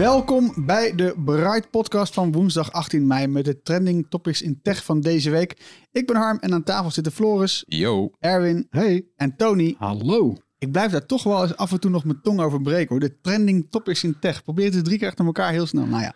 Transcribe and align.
Welkom 0.00 0.52
bij 0.56 0.94
de 0.94 1.14
Bright 1.24 1.70
Podcast 1.70 2.14
van 2.14 2.32
woensdag 2.32 2.72
18 2.72 3.06
mei 3.06 3.26
met 3.26 3.44
de 3.44 3.62
trending 3.62 4.06
topics 4.08 4.42
in 4.42 4.60
tech 4.62 4.84
van 4.84 5.00
deze 5.00 5.30
week. 5.30 5.56
Ik 5.92 6.06
ben 6.06 6.16
Harm 6.16 6.38
en 6.38 6.52
aan 6.52 6.62
tafel 6.62 6.90
zitten 6.90 7.12
Floris, 7.12 7.64
Yo. 7.66 8.10
Erwin 8.18 8.66
Hey. 8.70 9.06
en 9.16 9.36
Tony. 9.36 9.74
Hallo. 9.78 10.36
Ik 10.58 10.72
blijf 10.72 10.92
daar 10.92 11.06
toch 11.06 11.22
wel 11.22 11.42
eens 11.42 11.56
af 11.56 11.72
en 11.72 11.80
toe 11.80 11.90
nog 11.90 12.04
mijn 12.04 12.20
tong 12.22 12.40
over 12.40 12.60
breken 12.60 12.88
hoor. 12.88 13.00
De 13.00 13.20
trending 13.20 13.66
topics 13.70 14.04
in 14.04 14.18
tech. 14.20 14.42
Probeer 14.42 14.64
het 14.64 14.74
eens 14.74 14.82
drie 14.82 14.98
keer 14.98 15.08
achter 15.08 15.24
elkaar 15.24 15.52
heel 15.52 15.66
snel. 15.66 15.86
Nou 15.86 16.02
ja, 16.02 16.14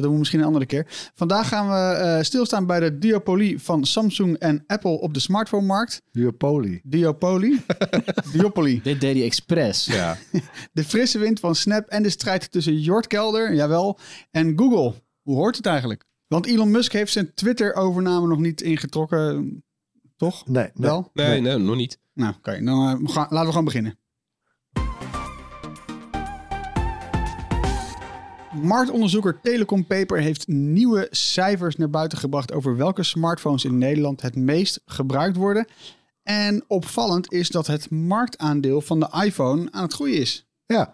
dat 0.00 0.02
doen 0.02 0.12
we 0.12 0.18
misschien 0.18 0.40
een 0.40 0.46
andere 0.46 0.66
keer. 0.66 0.86
Vandaag 1.14 1.48
gaan 1.48 1.68
we 1.68 1.96
eh, 1.96 2.22
stilstaan 2.22 2.66
bij 2.66 2.80
de 2.80 2.98
duopolie 2.98 3.58
van 3.62 3.84
Samsung 3.84 4.36
en 4.36 4.64
Apple 4.66 5.00
op 5.00 5.14
de 5.14 5.20
smartphone-markt. 5.20 6.02
Duopoly. 6.12 6.80
Duopolie? 6.84 7.64
Duopolie. 8.32 8.80
Dit 8.82 9.00
deed 9.00 9.16
hij 9.16 9.24
expres. 9.24 9.84
Ja. 9.86 10.16
De 10.72 10.84
frisse 10.84 11.18
wind 11.18 11.40
van 11.40 11.54
Snap 11.54 11.86
en 11.88 12.02
de 12.02 12.10
strijd 12.10 12.52
tussen 12.52 12.78
Jort 12.80 13.06
Kelder, 13.06 13.54
jawel, 13.54 13.98
en 14.30 14.52
Google. 14.58 14.94
Hoe 15.22 15.36
hoort 15.36 15.56
het 15.56 15.66
eigenlijk? 15.66 16.04
Want 16.26 16.46
Elon 16.46 16.70
Musk 16.70 16.92
heeft 16.92 17.12
zijn 17.12 17.34
Twitter-overname 17.34 18.26
nog 18.26 18.38
niet 18.38 18.60
ingetrokken, 18.62 19.62
toch? 20.16 20.46
Nee, 20.46 20.62
nee. 20.74 20.90
Wel? 20.90 21.10
Nee, 21.12 21.40
nee, 21.40 21.56
nog 21.56 21.76
niet. 21.76 21.98
Nou, 22.14 22.34
oké. 22.38 22.60
Dan 22.64 22.88
eh, 22.88 22.98
we 23.06 23.08
gaan- 23.08 23.26
laten 23.30 23.40
we 23.44 23.48
gewoon 23.50 23.64
beginnen. 23.64 23.98
Marktonderzoeker 28.52 29.40
Telecom 29.42 29.86
Paper 29.86 30.20
heeft 30.20 30.48
nieuwe 30.48 31.08
cijfers 31.10 31.76
naar 31.76 31.90
buiten 31.90 32.18
gebracht 32.18 32.52
over 32.52 32.76
welke 32.76 33.02
smartphones 33.02 33.64
in 33.64 33.78
Nederland 33.78 34.22
het 34.22 34.36
meest 34.36 34.80
gebruikt 34.86 35.36
worden. 35.36 35.66
En 36.22 36.64
opvallend 36.66 37.32
is 37.32 37.48
dat 37.48 37.66
het 37.66 37.90
marktaandeel 37.90 38.80
van 38.80 39.00
de 39.00 39.22
iPhone 39.24 39.68
aan 39.72 39.82
het 39.82 39.92
groeien 39.92 40.20
is. 40.20 40.46
Ja, 40.66 40.92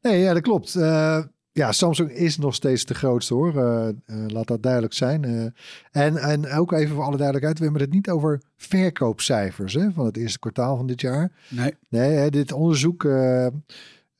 nee, 0.00 0.20
ja 0.20 0.32
dat 0.32 0.42
klopt. 0.42 0.74
Eh, 0.74 1.22
ja, 1.52 1.72
Samsung 1.72 2.10
is 2.10 2.38
nog 2.38 2.54
steeds 2.54 2.84
de 2.84 2.94
grootste 2.94 3.34
hoor. 3.34 3.56
Eh, 3.56 3.88
eh, 3.88 3.94
laat 4.06 4.46
dat 4.46 4.62
duidelijk 4.62 4.94
zijn. 4.94 5.52
En, 5.90 6.16
en 6.16 6.50
ook 6.50 6.72
even 6.72 6.94
voor 6.94 7.04
alle 7.04 7.16
duidelijkheid, 7.16 7.58
we 7.58 7.64
hebben 7.64 7.82
het 7.82 7.92
niet 7.92 8.10
over 8.10 8.42
verkoopcijfers 8.56 9.74
hè, 9.74 9.92
van 9.92 10.06
het 10.06 10.16
eerste 10.16 10.38
kwartaal 10.38 10.76
van 10.76 10.86
dit 10.86 11.00
jaar. 11.00 11.32
Nee. 11.48 11.74
Nee, 11.88 12.10
hè, 12.10 12.30
dit 12.30 12.52
onderzoek 12.52 13.02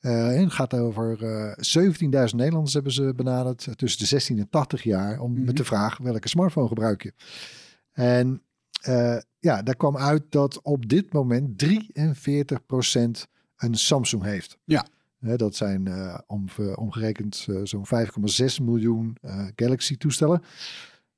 eh, 0.01 0.41
eh, 0.41 0.49
gaat 0.49 0.73
over 0.73 1.23
eh 1.23 1.53
17.000 1.57 2.35
Nederlanders 2.35 2.73
hebben 2.73 2.91
ze 2.91 3.13
benaderd 3.15 3.77
tussen 3.77 3.99
de 3.99 4.05
16 4.05 4.39
en 4.39 4.49
80 4.49 4.83
jaar 4.83 5.19
om 5.19 5.31
Mhm. 5.33 5.43
met 5.43 5.57
de 5.57 5.63
vraag 5.63 5.97
welke 5.97 6.27
smartphone 6.27 6.67
gebruik 6.67 7.03
je. 7.03 7.13
En 7.91 8.41
eh, 8.81 9.17
ja, 9.39 9.61
daar 9.61 9.75
kwam 9.75 9.97
uit 9.97 10.23
dat 10.29 10.61
op 10.61 10.89
dit 10.89 11.13
moment 11.13 11.57
43% 11.57 13.27
een 13.57 13.75
Samsung 13.75 14.23
heeft. 14.23 14.57
Ja. 14.65 14.85
Dat 15.19 15.55
zijn 15.55 15.89
om, 16.27 16.45
omgerekend 16.75 17.47
zo'n 17.63 17.85
5,6 17.85 18.59
miljoen 18.61 19.17
Galaxy 19.55 19.97
toestellen. 19.97 20.41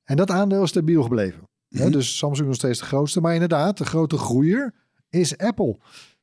En 0.04 0.16
dat 0.16 0.30
aandeel 0.30 0.62
is 0.62 0.68
stabiel 0.68 1.02
gebleven. 1.02 1.48
Mhm. 1.68 1.90
dus 1.90 2.16
Samsung 2.16 2.46
nog 2.48 2.56
steeds 2.56 2.78
de 2.78 2.84
grootste. 2.84 3.20
Maar 3.20 3.32
inderdaad, 3.34 3.78
de 3.78 3.84
grote 3.84 4.16
groeier 4.16 4.74
is 5.08 5.38
Apple. 5.38 5.78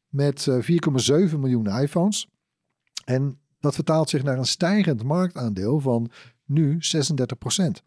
Met 0.07 0.47
eh, 0.47 0.61
4,7 0.61 1.39
miljoen 1.39 1.66
iPhones. 1.66 2.28
En 3.06 3.39
dat 3.59 3.75
vertaalt 3.75 4.09
zich 4.09 4.23
naar 4.23 4.38
een 4.38 4.45
stijgend 4.45 5.03
marktaandeel 5.03 5.79
van 5.79 6.12
nu 6.45 6.78
36% 6.79 7.84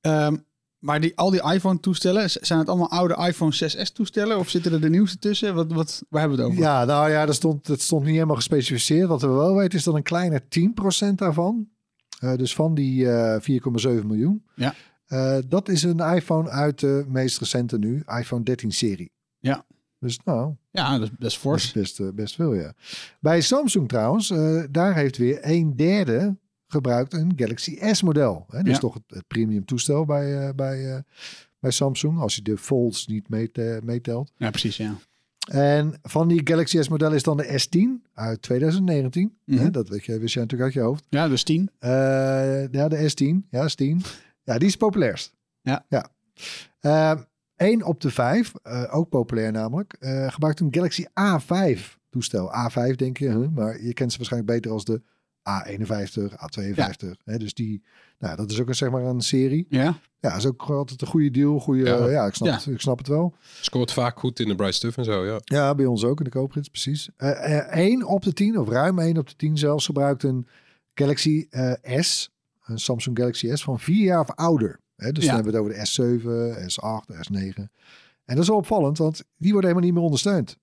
Ehm, 0.00 0.36
maar 0.78 1.00
die, 1.00 1.16
al 1.16 1.30
die 1.30 1.42
iPhone-toestellen, 1.52 2.30
zijn 2.30 2.58
het 2.58 2.68
allemaal 2.68 2.90
oude 2.90 3.14
iPhone 3.26 3.52
6S-toestellen? 3.54 4.38
Of 4.38 4.48
zitten 4.48 4.72
er 4.72 4.80
de 4.80 4.90
nieuwste 4.90 5.18
tussen? 5.18 5.54
Wat, 5.54 5.72
wat, 5.72 6.02
waar 6.08 6.20
hebben 6.20 6.38
we 6.38 6.44
het 6.44 6.52
over? 6.52 6.64
Ja, 6.64 6.84
nou 6.84 7.10
ja, 7.10 7.26
dat 7.26 7.34
stond, 7.34 7.66
dat 7.66 7.80
stond 7.80 8.04
niet 8.04 8.12
helemaal 8.14 8.36
gespecificeerd. 8.36 9.08
Wat 9.08 9.20
we 9.20 9.28
wel 9.28 9.54
weten 9.56 9.78
is 9.78 9.84
dat 9.84 9.94
een 9.94 10.02
kleine 10.02 10.42
10% 11.10 11.14
daarvan, 11.14 11.68
eh, 12.20 12.34
dus 12.36 12.54
van 12.54 12.74
die 12.74 13.10
eh 13.10 13.40
4,7 13.40 14.06
miljoen, 14.06 14.44
Ja. 14.54 14.74
eh, 15.06 15.38
dat 15.48 15.68
is 15.68 15.82
een 15.82 15.98
iPhone 16.00 16.48
uit 16.50 16.78
de 16.80 17.04
meest 17.08 17.38
recente 17.38 17.78
nu, 17.78 18.02
iPhone 18.18 18.42
13-serie. 18.42 19.12
Ja. 19.38 19.64
Dus 19.98 20.18
nou, 20.24 20.54
Ja, 20.70 20.98
dat, 20.98 21.10
is- 21.18 21.26
is 21.26 21.36
fors. 21.36 21.72
best, 21.72 22.00
eh, 22.00 22.08
best 22.14 22.34
veel, 22.34 22.54
ja. 22.54 22.72
Bij 23.20 23.40
Samsung 23.40 23.88
trouwens, 23.88 24.30
eh, 24.30 24.62
daar 24.70 24.94
heeft 24.94 25.16
weer 25.16 25.38
een 25.42 25.76
derde 25.76 26.36
gebruikt 26.66 27.12
een 27.12 27.32
Galaxy 27.36 27.78
S-model. 27.92 28.44
Dat 28.48 28.66
is 28.66 28.72
Ja. 28.72 28.78
toch 28.78 28.94
het, 28.94 29.02
het 29.06 29.26
premium 29.26 29.64
toestel 29.64 30.04
bij, 30.04 30.46
eh, 30.48 30.54
bij, 30.54 31.04
bij 31.58 31.70
Samsung, 31.70 32.18
als 32.18 32.34
je 32.34 32.42
de 32.42 32.58
folds 32.58 33.06
niet 33.06 33.28
meet- 33.28 33.82
meetelt. 33.84 34.32
Ja, 34.36 34.50
precies, 34.50 34.76
ja. 34.76 34.94
En 35.50 35.94
van 36.02 36.28
die 36.28 36.40
Galaxy 36.44 36.82
S 36.82 36.88
model 36.88 37.12
is 37.12 37.22
dan 37.22 37.36
de 37.36 37.58
S10 37.60 38.02
uit 38.14 38.42
2019. 38.42 39.38
Mhm. 39.44 39.70
Dat 39.70 39.88
weet 39.88 40.04
je, 40.04 40.18
wist 40.18 40.34
jij 40.34 40.42
natuurlijk 40.42 40.70
uit 40.70 40.82
je 40.82 40.88
hoofd. 40.88 41.06
Ja, 41.08 41.28
dus 41.28 41.42
10. 41.42 41.70
Eh, 41.78 41.90
ja, 42.70 42.88
de 42.88 43.10
S10. 43.10 43.46
Ja, 43.50 43.68
S10. 43.68 43.96
Ja, 44.42 44.58
die 44.58 44.68
is 44.68 44.76
populairst. 44.76 45.34
Ja. 45.60 45.86
ja. 45.88 46.10
Eén 47.58 47.84
op 47.84 48.00
de 48.00 48.10
vijf, 48.10 48.52
eh, 48.62 48.84
ook 48.90 49.08
populair 49.08 49.52
namelijk, 49.52 49.96
eh, 50.00 50.32
gebruikt 50.32 50.60
een 50.60 50.74
Galaxy 50.74 51.04
A5 51.04 51.98
toestel. 52.10 52.52
A5 52.54 52.96
denk 52.96 53.16
je, 53.16 53.28
huh? 53.28 53.48
maar 53.54 53.82
je 53.82 53.92
kent 53.92 54.12
ze 54.12 54.18
waarschijnlijk 54.18 54.52
beter 54.52 54.72
als 54.72 54.84
de 54.84 55.02
A51, 55.42 56.32
A52. 56.36 57.16
Hè, 57.24 57.38
dus 57.38 57.54
die, 57.54 57.82
nou, 58.18 58.36
dat 58.36 58.50
is 58.50 58.60
ook 58.60 58.68
een, 58.68 58.74
zeg 58.74 58.90
maar 58.90 59.02
een 59.02 59.20
serie. 59.20 59.66
Ja. 59.68 59.98
Ja, 60.20 60.36
is 60.36 60.46
ook 60.46 60.62
altijd 60.62 61.00
een 61.00 61.06
goede 61.06 61.30
deal. 61.30 61.60
Goede, 61.60 61.84
Ja. 61.84 62.08
ja, 62.08 62.26
ik, 62.26 62.34
snap 62.34 62.48
Ja. 62.48 62.54
Het, 62.54 62.66
ik 62.66 62.80
snap 62.80 62.98
het 62.98 63.08
wel. 63.08 63.34
Scoort 63.60 63.92
vaak 63.92 64.18
goed 64.18 64.40
in 64.40 64.48
de 64.48 64.54
Bright 64.54 64.74
Stuff 64.74 64.96
en 64.96 65.04
zo, 65.04 65.26
ja. 65.26 65.40
Ja, 65.44 65.74
bij 65.74 65.86
ons 65.86 66.04
ook 66.04 66.18
in 66.18 66.24
de 66.24 66.30
koopgids, 66.30 66.68
precies. 66.68 67.08
Eén 67.16 68.06
op 68.06 68.22
de 68.22 68.32
10, 68.32 68.58
of 68.58 68.68
ruim 68.68 68.98
1 68.98 69.18
op 69.18 69.28
de 69.28 69.36
10 69.36 69.58
zelfs, 69.58 69.86
gebruikt 69.86 70.22
een 70.22 70.46
Galaxy 70.94 71.46
eh, 71.50 71.72
S, 72.00 72.30
een 72.64 72.78
Samsung 72.78 73.18
Galaxy 73.18 73.54
S 73.54 73.62
van 73.62 73.78
vier 73.78 74.04
jaar 74.04 74.20
of 74.20 74.30
ouder. 74.30 74.80
Hè, 74.98 75.12
dus 75.12 75.24
Ja. 75.24 75.34
dan 75.34 75.44
hebben 75.44 75.62
we 75.62 75.74
het 75.78 75.88
over 75.98 76.20
de 76.20 76.60
S7, 76.60 76.70
S8, 76.72 77.16
S9. 77.26 77.56
En 78.24 78.34
dat 78.34 78.38
is 78.38 78.48
wel 78.48 78.56
opvallend, 78.56 78.98
want 78.98 79.24
die 79.36 79.52
worden 79.52 79.70
helemaal 79.70 79.84
niet 79.88 79.94
meer 79.94 80.04
ondersteund. 80.08 80.58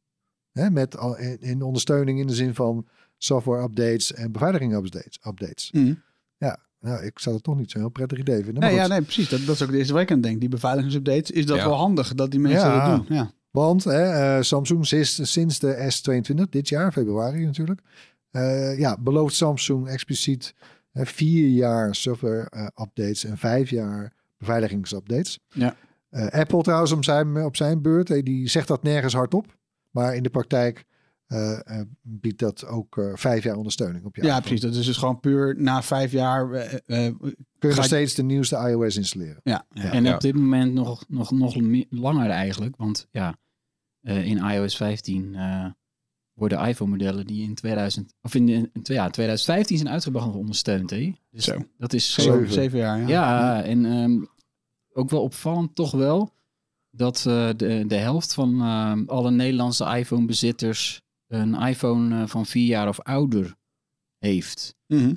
Hè, 0.51 0.69
met 0.69 0.97
al- 0.97 1.17
in, 1.17 1.37
in 1.41 1.61
ondersteuning 1.61 2.19
in 2.19 2.27
de 2.27 2.33
zin 2.35 2.53
van 2.55 2.87
software 3.17 3.63
updates 3.63 4.13
en 4.13 4.31
beveiliging 4.31 4.73
updates. 4.73 5.19
updates. 5.27 5.71
Mhm. 5.71 5.93
Ja, 6.37 6.57
nou, 6.79 7.03
ik 7.05 7.19
zou 7.19 7.35
het 7.35 7.43
toch 7.43 7.57
niet 7.57 7.71
zo'n 7.71 7.81
heel 7.81 7.89
prettig 7.89 8.17
idee 8.19 8.43
vinden. 8.43 8.53
maar 8.61 8.69
Nee, 8.71 8.79
ja, 8.79 8.87
nee, 8.87 9.01
precies. 9.01 9.29
Dat, 9.29 9.45
dat 9.45 9.55
is 9.55 9.61
ook 9.61 9.71
de 9.71 9.77
eerste 9.77 9.93
waar 9.93 10.01
ik 10.01 10.11
aan 10.11 10.21
denk. 10.21 10.39
Die 10.39 10.49
beveiligingsupdates, 10.49 11.31
is 11.31 11.45
dat 11.45 11.57
Ja. 11.57 11.65
wel 11.65 11.75
handig 11.77 12.13
dat 12.15 12.31
die 12.31 12.39
mensen 12.39 12.69
Ja. 12.69 12.87
dat 12.97 13.07
doen. 13.07 13.15
Ja. 13.17 13.31
Want 13.51 13.83
hè, 13.83 14.03
eh, 14.37 14.41
Samsung 14.43 14.85
sinds, 14.87 15.31
sinds 15.31 15.59
de 15.59 15.75
S22, 15.91 16.49
dit 16.49 16.69
jaar, 16.69 16.91
februari 16.91 17.45
natuurlijk, 17.45 17.81
eh, 18.31 18.79
ja, 18.79 18.97
belooft 18.99 19.35
Samsung 19.35 19.87
expliciet 19.87 20.53
vier 20.93 21.47
jaar 21.49 21.95
software 21.95 22.47
eh, 22.49 22.63
updates 22.81 23.23
en 23.23 23.37
vijf 23.37 23.69
jaar 23.69 24.13
beveiligingsupdates. 24.37 25.39
Ja. 25.49 25.75
Eh, 26.09 26.27
Apple 26.27 26.61
trouwens 26.61 26.91
op 26.91 27.03
zijn, 27.03 27.37
op 27.45 27.55
zijn 27.55 27.81
beurt, 27.81 28.09
eh, 28.09 28.23
die 28.23 28.47
zegt 28.49 28.67
dat 28.67 28.83
nergens 28.83 29.13
hardop. 29.13 29.57
Maar 29.91 30.15
in 30.15 30.23
de 30.23 30.29
praktijk 30.29 30.85
eh, 31.25 31.59
eh, 31.79 31.85
biedt 32.01 32.39
dat 32.39 32.65
ook 32.65 32.97
eh, 32.97 33.11
vijf 33.13 33.43
jaar 33.43 33.55
ondersteuning 33.55 34.05
op 34.05 34.15
je 34.15 34.21
Ja, 34.21 34.27
iPhone. 34.27 34.41
precies. 34.45 34.61
Dat 34.61 34.75
is 34.75 34.85
dus 34.85 34.97
gewoon 34.97 35.19
puur 35.19 35.55
na 35.61 35.81
vijf 35.83 36.11
jaar. 36.11 36.49
Kun 36.49 37.69
je 37.69 37.75
nog 37.75 37.83
steeds 37.85 38.13
de 38.13 38.23
nieuwste 38.23 38.55
iOS 38.69 38.97
installeren. 38.97 39.39
ja, 39.43 39.65
ja. 39.69 39.91
En 39.91 40.03
Ja. 40.03 40.13
op 40.13 40.21
dit 40.21 40.35
moment 40.35 40.73
nog, 40.73 41.03
nog, 41.07 41.31
nog 41.31 41.55
langer 41.89 42.29
eigenlijk. 42.29 42.75
Want 42.77 43.07
ja, 43.11 43.35
eh, 44.01 44.25
in 44.25 44.37
iOS 44.37 44.75
15 44.77 45.35
eh, 45.35 45.65
worden 46.35 46.67
iPhone-modellen 46.67 47.25
die 47.27 47.43
in 47.43 47.55
2000 47.55 48.13
of 48.21 48.35
in, 48.35 48.49
in, 48.49 48.69
twee- 48.83 48.97
ja, 48.97 49.09
2015 49.09 49.77
zijn 49.77 49.89
uitgebracht 49.89 50.25
nog 50.25 50.35
ondersteund. 50.35 50.89
Hè? 50.89 51.13
Dus 51.31 51.43
Zo. 51.43 51.57
dat 51.77 51.93
is 51.93 52.13
Zeven. 52.13 52.79
Jaar. 52.79 52.99
Ja. 52.99 53.07
Ja, 53.07 53.63
en 53.63 53.85
ehm, 53.85 54.23
ook 54.93 55.09
wel 55.09 55.21
opvallend 55.21 55.75
toch 55.75 55.91
wel 55.91 56.33
dat 56.91 57.17
eh, 57.27 57.49
de, 57.55 57.83
de 57.87 57.95
helft 57.95 58.33
van 58.33 58.61
ehm, 58.61 59.03
alle 59.07 59.31
Nederlandse 59.31 59.85
iPhone-bezitters 59.97 61.01
een 61.27 61.53
iPhone 61.55 62.21
eh, 62.21 62.27
van 62.27 62.45
vier 62.45 62.65
jaar 62.67 62.87
of 62.87 62.99
ouder 63.01 63.55
heeft. 64.17 64.75
Mhm. 64.87 65.13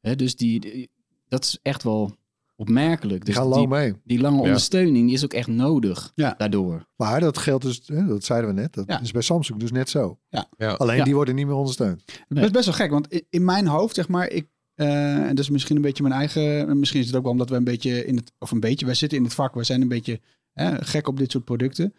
Hè, 0.00 0.16
dus 0.16 0.36
die, 0.36 0.60
die- 0.60 0.90
dat 1.28 1.44
is 1.44 1.58
echt 1.62 1.82
wel 1.82 2.16
opmerkelijk. 2.56 3.24
Die 3.24 3.34
Dus 3.34 3.42
gaan 3.42 3.44
die, 3.52 3.54
lang 3.54 3.68
mee. 3.68 3.94
die 4.04 4.20
lange 4.20 4.36
Ja. 4.36 4.42
ondersteuning 4.42 5.06
die 5.06 5.14
is 5.14 5.24
ook 5.24 5.32
echt 5.32 5.48
nodig 5.48 6.12
Ja. 6.14 6.34
daardoor. 6.38 6.86
Maar 6.96 7.20
dat 7.20 7.38
geldt 7.38 7.64
dus, 7.64 7.82
hè, 7.86 8.06
dat 8.06 8.24
zeiden 8.24 8.54
we 8.54 8.60
net, 8.60 8.72
dat 8.74 8.84
Ja. 8.88 9.00
is 9.00 9.12
bij 9.12 9.22
Samsung 9.22 9.60
dus 9.60 9.72
net 9.72 9.88
zo. 9.90 10.18
Ja. 10.28 10.46
Alleen 10.72 10.96
Ja. 10.96 11.04
die 11.04 11.14
worden 11.14 11.34
niet 11.34 11.46
meer 11.46 11.54
ondersteund. 11.54 12.04
Dat 12.28 12.44
is 12.44 12.50
best 12.50 12.64
wel 12.64 12.74
gek, 12.74 12.90
want 12.90 13.22
in, 13.30 13.44
mijn 13.44 13.66
hoofd, 13.66 13.94
zeg 13.94 14.08
maar, 14.08 14.28
ik, 14.28 14.46
eh, 14.74 15.14
en 15.22 15.28
dat 15.28 15.38
is 15.38 15.50
misschien 15.50 15.76
een 15.76 15.82
beetje 15.82 16.02
mijn 16.02 16.14
eigen, 16.14 16.78
misschien 16.78 17.00
is 17.00 17.06
het 17.06 17.16
ook 17.16 17.22
wel 17.22 17.32
omdat 17.32 17.48
we 17.50 17.56
een 17.56 17.64
beetje 17.64 18.04
in 18.04 18.16
het, 18.16 18.32
of 18.38 18.50
een 18.50 18.60
beetje, 18.60 18.86
wij 18.86 18.94
zitten 18.94 19.18
in 19.18 19.24
het 19.24 19.34
vak, 19.34 19.54
we 19.54 19.64
zijn 19.64 19.80
een 19.82 19.88
beetje 19.88 20.20
hè, 20.52 20.84
gek 20.84 21.08
op 21.08 21.16
dit 21.18 21.30
soort 21.30 21.44
producten. 21.44 21.94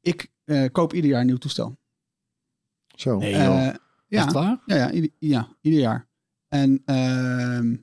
Ik 0.00 0.30
eh, 0.44 0.64
koop 0.72 0.92
ieder 0.94 1.10
jaar 1.10 1.20
een 1.20 1.26
nieuw 1.26 1.36
toestel. 1.36 1.76
Zo. 2.96 3.18
Nee, 3.18 3.32
Eh, 3.34 3.40
ja, 4.08 4.24
Echt 4.24 4.32
waar? 4.32 4.62
ja, 4.66 4.76
ja, 4.76 4.90
ieder, 4.92 5.10
ja, 5.18 5.48
ieder 5.60 5.80
jaar. 5.80 6.06
En 6.48 6.82
ehm, 6.84 7.76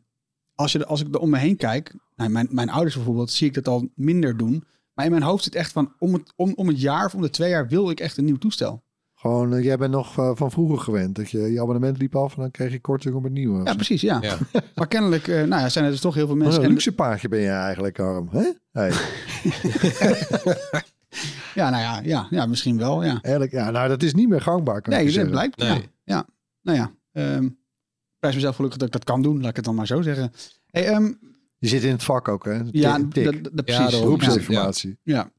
als, 0.59 0.71
je, 0.71 0.85
als 0.85 1.01
ik 1.01 1.13
er 1.15 1.19
om 1.19 1.29
me 1.29 1.37
heen 1.37 1.55
kijk, 1.55 1.95
nou, 2.15 2.29
mijn, 2.29 2.47
mijn 2.51 2.69
ouders 2.69 2.95
bijvoorbeeld, 2.95 3.31
zie 3.31 3.47
ik 3.47 3.53
dat 3.53 3.67
al 3.67 3.89
minder 3.95 4.37
doen. 4.37 4.63
Maar 4.93 5.05
in 5.05 5.11
mijn 5.11 5.23
hoofd 5.23 5.43
zit 5.43 5.55
echt 5.55 5.71
van, 5.71 5.93
om 5.99 6.13
het, 6.13 6.33
om, 6.35 6.53
om 6.55 6.67
het 6.67 6.81
jaar 6.81 7.05
of 7.05 7.13
om 7.15 7.21
de 7.21 7.29
twee 7.29 7.49
jaar 7.49 7.67
wil 7.67 7.89
ik 7.89 7.99
echt 7.99 8.17
een 8.17 8.25
nieuw 8.25 8.37
toestel. 8.37 8.83
Gewoon, 9.15 9.53
eh, 9.53 9.63
jij 9.63 9.77
bent 9.77 9.91
nog 9.91 10.17
eh, 10.17 10.31
van 10.33 10.51
vroeger 10.51 10.77
gewend. 10.79 11.15
Dat 11.15 11.29
je 11.29 11.39
je 11.39 11.61
abonnement 11.61 11.97
liep 11.97 12.15
af 12.15 12.35
en 12.35 12.41
dan 12.41 12.51
kreeg 12.51 12.71
je 12.71 12.79
korting 12.79 13.15
op 13.15 13.23
het 13.23 13.31
nieuwe. 13.33 13.63
Ja, 13.63 13.73
precies, 13.73 14.01
ja. 14.01 14.17
Ja. 14.21 14.37
Maar 14.75 14.87
kennelijk 14.87 15.27
eh, 15.27 15.35
nou 15.35 15.61
ja, 15.61 15.69
zijn 15.69 15.85
er 15.85 15.91
dus 15.91 15.99
toch 15.99 16.13
heel 16.15 16.25
veel 16.27 16.35
Wat 16.35 16.43
mensen. 16.43 16.61
een 16.61 16.67
En- 16.67 16.73
luxe 16.73 16.91
paardje 16.95 17.27
ben 17.29 17.39
je 17.39 17.49
eigenlijk, 17.49 17.97
Harm. 17.97 18.29
Hè? 18.31 18.51
Hey, 18.71 18.91
Ja, 21.55 21.69
nou 21.69 21.81
ja, 21.83 21.99
ja, 22.03 22.27
ja 22.29 22.45
misschien 22.45 22.77
wel, 22.77 23.03
ja. 23.03 23.09
eigenlijk, 23.21 23.51
ja, 23.51 23.71
nou, 23.71 23.87
dat 23.87 24.03
is 24.03 24.13
niet 24.13 24.29
meer 24.29 24.41
gangbaar, 24.41 24.81
kan 24.81 24.93
ik 24.93 24.99
Nee, 24.99 25.07
je 25.11 25.13
dat 25.19 25.27
zeggen. 25.27 25.31
blijkt. 25.31 25.57
Nee. 25.57 25.89
Ja, 26.03 26.15
ja. 26.15 26.25
Nou 26.61 26.77
ja, 26.77 26.91
ehm 27.11 27.47
prijs 28.19 28.35
mezelf 28.35 28.55
gelukkig 28.55 28.79
dat 28.79 28.87
ik 28.87 28.93
dat 28.93 29.03
kan 29.03 29.21
doen, 29.21 29.39
laat 29.41 29.49
ik 29.49 29.55
het 29.55 29.65
dan 29.65 29.75
maar 29.75 29.87
zo 29.87 30.01
zeggen. 30.01 30.31
Hey, 30.65 30.87
ehm, 30.87 31.13
Je 31.57 31.67
zit 31.67 31.83
in 31.83 31.91
het 31.91 32.03
vak 32.03 32.27
ook, 32.27 32.45
hè? 32.45 32.59
ja, 32.71 32.99
dat, 32.99 33.67
Ja, 33.67 33.89
precies. 34.17 34.45
Ja, 35.03 35.13
ja. 35.13 35.31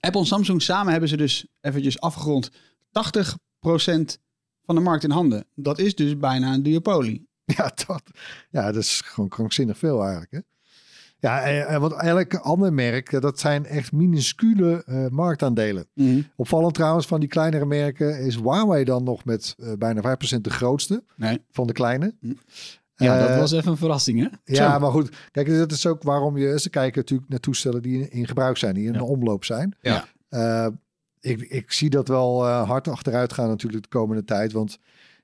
Apple 0.00 0.20
en 0.20 0.26
Samsung 0.26 0.62
samen 0.62 0.90
hebben 0.90 1.08
ze 1.08 1.16
dus 1.16 1.46
eventjes 1.60 2.00
afgerond 2.00 2.50
80% 2.90 4.18
van 4.64 4.74
de 4.74 4.80
markt 4.80 5.04
in 5.04 5.10
handen. 5.10 5.46
Dat 5.54 5.78
is 5.78 5.94
dus 5.94 6.18
bijna 6.18 6.52
een 6.54 6.62
duopolie. 6.62 7.28
Ja, 7.46 7.72
dat, 7.86 8.02
ja, 8.50 8.72
dat 8.72 8.82
is 8.82 9.00
gewoon 9.00 9.28
krankzinnig 9.28 9.78
veel 9.78 10.02
eigenlijk. 10.02 10.32
Hè? 10.32 10.38
Ja, 11.28 11.80
want 11.80 11.92
elk 11.92 12.34
ander 12.34 12.72
merk, 12.72 13.12
eh, 13.12 13.20
dat 13.20 13.38
zijn 13.40 13.66
echt 13.66 13.92
minuscule 13.92 14.82
eh, 14.86 15.06
marktaandelen. 15.08 15.86
Opvallend 16.36 16.74
trouwens 16.74 17.06
van 17.06 17.20
die 17.20 17.28
kleinere 17.28 17.64
merken 17.66 18.18
is 18.18 18.34
Huawei 18.36 18.84
dan 18.84 19.04
nog 19.04 19.24
met 19.24 19.54
eh, 19.58 19.72
bijna 19.78 20.00
5% 20.36 20.40
de 20.40 20.50
grootste 20.50 21.02
Nee. 21.16 21.40
van 21.50 21.66
de 21.66 21.72
kleine. 21.72 22.14
Hm. 22.20 22.32
Ja, 22.96 23.26
dat 23.26 23.38
was 23.38 23.52
even 23.52 23.70
een 23.70 23.76
verrassing, 23.76 24.18
hè? 24.20 24.54
Ja, 24.54 24.72
Zo. 24.72 24.78
maar 24.78 24.90
goed. 24.90 25.16
Kijk, 25.30 25.48
dat 25.48 25.72
is 25.72 25.86
ook 25.86 26.02
waarom 26.02 26.36
je... 26.36 26.60
Ze 26.60 26.70
kijken 26.70 27.00
natuurlijk 27.00 27.30
naar 27.30 27.40
toestellen 27.40 27.82
die 27.82 28.00
in, 28.00 28.10
in 28.10 28.26
gebruik 28.26 28.56
zijn. 28.56 28.74
Die 28.74 28.86
in 28.86 28.92
Ja. 28.92 28.98
de 28.98 29.04
omloop 29.04 29.44
zijn. 29.44 29.76
Ja. 29.80 30.04
Ik, 31.20 31.40
ik 31.40 31.72
zie 31.72 31.90
dat 31.90 32.08
wel 32.08 32.46
hard 32.46 32.88
achteruit 32.88 33.32
gaan 33.32 33.48
natuurlijk 33.48 33.82
de 33.82 33.88
komende 33.98 34.24
tijd. 34.24 34.52
Want 34.52 34.78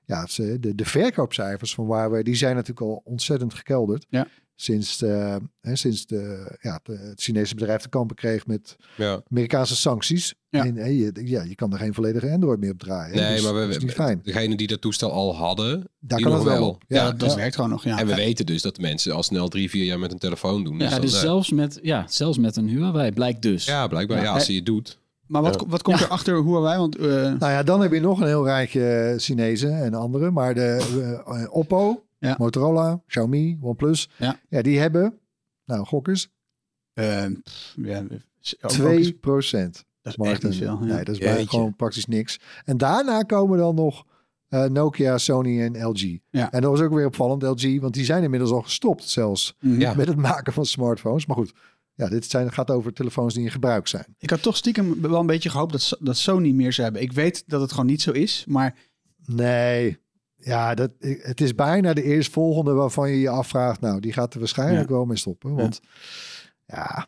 ja, 0.05 0.27
ze, 0.27 0.59
de, 0.59 0.75
de 0.75 0.85
verkoopcijfers 0.85 1.73
van 1.75 1.85
Huawei... 1.85 2.23
die 2.23 2.35
zijn 2.35 2.55
natuurlijk 2.55 2.81
al 2.87 3.01
ontzettend 3.03 3.53
gekelderd. 3.53 4.05
Ja. 4.09 4.27
Sinds, 4.61 4.97
de, 4.97 5.37
hè, 5.61 5.75
sinds 5.75 6.05
de, 6.05 6.51
ja, 6.61 6.79
de, 6.83 6.97
het 6.97 7.21
Chinese 7.21 7.55
bedrijf 7.55 7.81
te 7.81 7.89
kampen 7.89 8.15
kreeg 8.15 8.45
met 8.47 8.75
Ja. 8.97 9.21
Amerikaanse 9.31 9.75
sancties. 9.75 10.33
Ja. 10.49 10.65
En 10.65 10.75
hè, 10.75 10.85
je, 10.85 11.11
ja, 11.23 11.43
je 11.43 11.55
kan 11.55 11.71
er 11.73 11.77
geen 11.79 11.93
volledige 11.93 12.29
Android 12.31 12.59
meer 12.59 12.71
op 12.71 12.79
draaien. 12.79 13.15
Nee, 13.15 13.33
Dus 13.33 13.43
maar 13.43 13.53
we, 13.53 13.59
dat 13.59 13.69
is 13.69 13.77
niet 13.83 13.91
fijn. 13.91 14.19
degene 14.23 14.55
die 14.55 14.67
dat 14.67 14.81
toestel 14.81 15.11
al 15.11 15.35
hadden, 15.35 15.87
Daar 15.99 16.17
die 16.17 16.27
kan 16.27 16.35
nog 16.35 16.45
het 16.45 16.53
wel 16.57 16.67
op. 16.67 16.83
Ja, 16.87 17.03
Ja, 17.05 17.11
dat 17.11 17.29
ja. 17.31 17.35
werkt 17.37 17.55
gewoon 17.55 17.69
nog. 17.69 17.83
Ja. 17.83 17.99
en 17.99 18.07
we 18.07 18.15
weten 18.15 18.45
dus 18.45 18.61
dat 18.61 18.77
mensen 18.79 19.13
al 19.13 19.23
snel 19.23 19.47
drie, 19.47 19.69
vier 19.69 19.85
jaar 19.85 19.99
met 19.99 20.11
een 20.11 20.17
telefoon 20.19 20.63
doen. 20.63 20.79
Ja, 20.79 20.89
dan, 20.89 21.01
dus 21.01 21.13
eh, 21.13 21.19
zelfs 21.19 21.51
met, 21.51 21.79
ja, 21.81 22.05
zelfs 22.09 22.37
met 22.37 22.55
een 22.55 22.67
Huawei 22.67 23.11
blijkt 23.11 23.41
dus. 23.41 23.65
ja, 23.65 23.87
blijkbaar. 23.87 24.17
Ja. 24.17 24.23
Ja, 24.23 24.31
als 24.33 24.47
je 24.47 24.55
het 24.55 24.65
doet. 24.65 24.99
Maar 25.27 25.41
wat, 25.41 25.59
Ja. 25.59 25.67
wat 25.67 25.81
komt 25.81 25.99
er 26.01 26.07
achter 26.07 26.43
Huawei? 26.43 26.77
Want 26.79 26.95
eh, 26.97 27.05
Nou 27.11 27.39
ja, 27.39 27.63
dan 27.63 27.81
heb 27.81 27.91
je 27.91 27.99
nog 27.99 28.19
een 28.19 28.27
heel 28.27 28.45
rijtje 28.45 29.13
Chinezen 29.17 29.83
en 29.83 29.93
andere. 29.93 30.31
Maar 30.31 30.53
de 30.53 30.61
eh, 31.25 31.41
eh, 31.43 31.53
Oppo, 31.53 32.03
Ja. 32.21 32.35
Motorola, 32.39 33.01
Xiaomi, 33.07 33.57
OnePlus. 33.61 34.09
Ja. 34.17 34.39
ja, 34.49 34.61
die 34.61 34.79
hebben, 34.79 35.19
nou 35.65 35.85
gokkers, 35.85 36.29
eh, 36.93 37.25
ja, 37.75 37.99
ook- 38.01 38.11
ook 38.61 38.71
2 38.71 38.99
is- 38.99 39.11
procent. 39.19 39.85
dat 40.01 40.17
is 40.19 40.25
echt 40.29 40.43
niet 40.43 40.55
veel. 40.55 40.77
Ja. 40.79 40.93
Nee, 40.95 41.03
dat 41.03 41.15
is 41.15 41.19
bijna 41.21 41.45
gewoon 41.49 41.75
praktisch 41.75 42.05
niks. 42.05 42.39
En 42.65 42.77
daarna 42.77 43.21
komen 43.21 43.57
dan 43.57 43.75
nog 43.75 44.05
eh, 44.47 44.65
Nokia, 44.65 45.17
Sony 45.17 45.61
en 45.61 45.83
LG. 45.87 46.17
Ja. 46.29 46.51
En 46.51 46.61
dat 46.61 46.71
was 46.71 46.79
ook 46.81 46.93
weer 46.93 47.05
opvallend, 47.05 47.41
LG, 47.43 47.79
want 47.79 47.93
die 47.93 48.05
zijn 48.05 48.23
inmiddels 48.23 48.51
al 48.51 48.61
gestopt 48.61 49.03
zelfs 49.09 49.55
Mhm. 49.59 49.79
Ja. 49.79 49.93
met 49.93 50.07
het 50.07 50.17
maken 50.17 50.53
van 50.53 50.65
smartphones. 50.65 51.25
Maar 51.25 51.35
goed, 51.35 51.53
ja, 51.93 52.09
dit 52.09 52.25
zijn, 52.25 52.51
gaat 52.51 52.71
over 52.71 52.93
telefoons 52.93 53.33
die 53.33 53.43
in 53.43 53.51
gebruik 53.51 53.87
zijn. 53.87 54.15
Ik 54.17 54.29
had 54.29 54.41
toch 54.41 54.57
stiekem 54.57 55.01
wel 55.01 55.19
een 55.19 55.25
beetje 55.25 55.49
gehoopt 55.49 55.71
dat, 55.71 55.97
dat 55.99 56.17
Sony 56.17 56.51
meer 56.51 56.73
zou 56.73 56.83
hebben. 56.83 57.01
Ik 57.03 57.11
weet 57.11 57.43
dat 57.47 57.61
het 57.61 57.71
gewoon 57.71 57.85
niet 57.85 58.01
zo 58.01 58.11
is, 58.11 58.45
maar 58.47 58.75
Nee, 59.25 59.97
ja, 60.41 60.73
dat, 60.75 60.91
het 60.99 61.41
is 61.41 61.55
bijna 61.55 61.93
de 61.93 62.03
eerstvolgende 62.03 62.73
waarvan 62.73 63.09
je 63.09 63.19
je 63.19 63.29
afvraagt, 63.29 63.81
nou, 63.81 63.99
die 63.99 64.13
gaat 64.13 64.33
er 64.33 64.39
waarschijnlijk 64.39 64.89
wel 64.89 65.05
mee 65.05 65.17
stoppen. 65.17 65.55
Want 65.55 65.79
ja. 66.65 67.07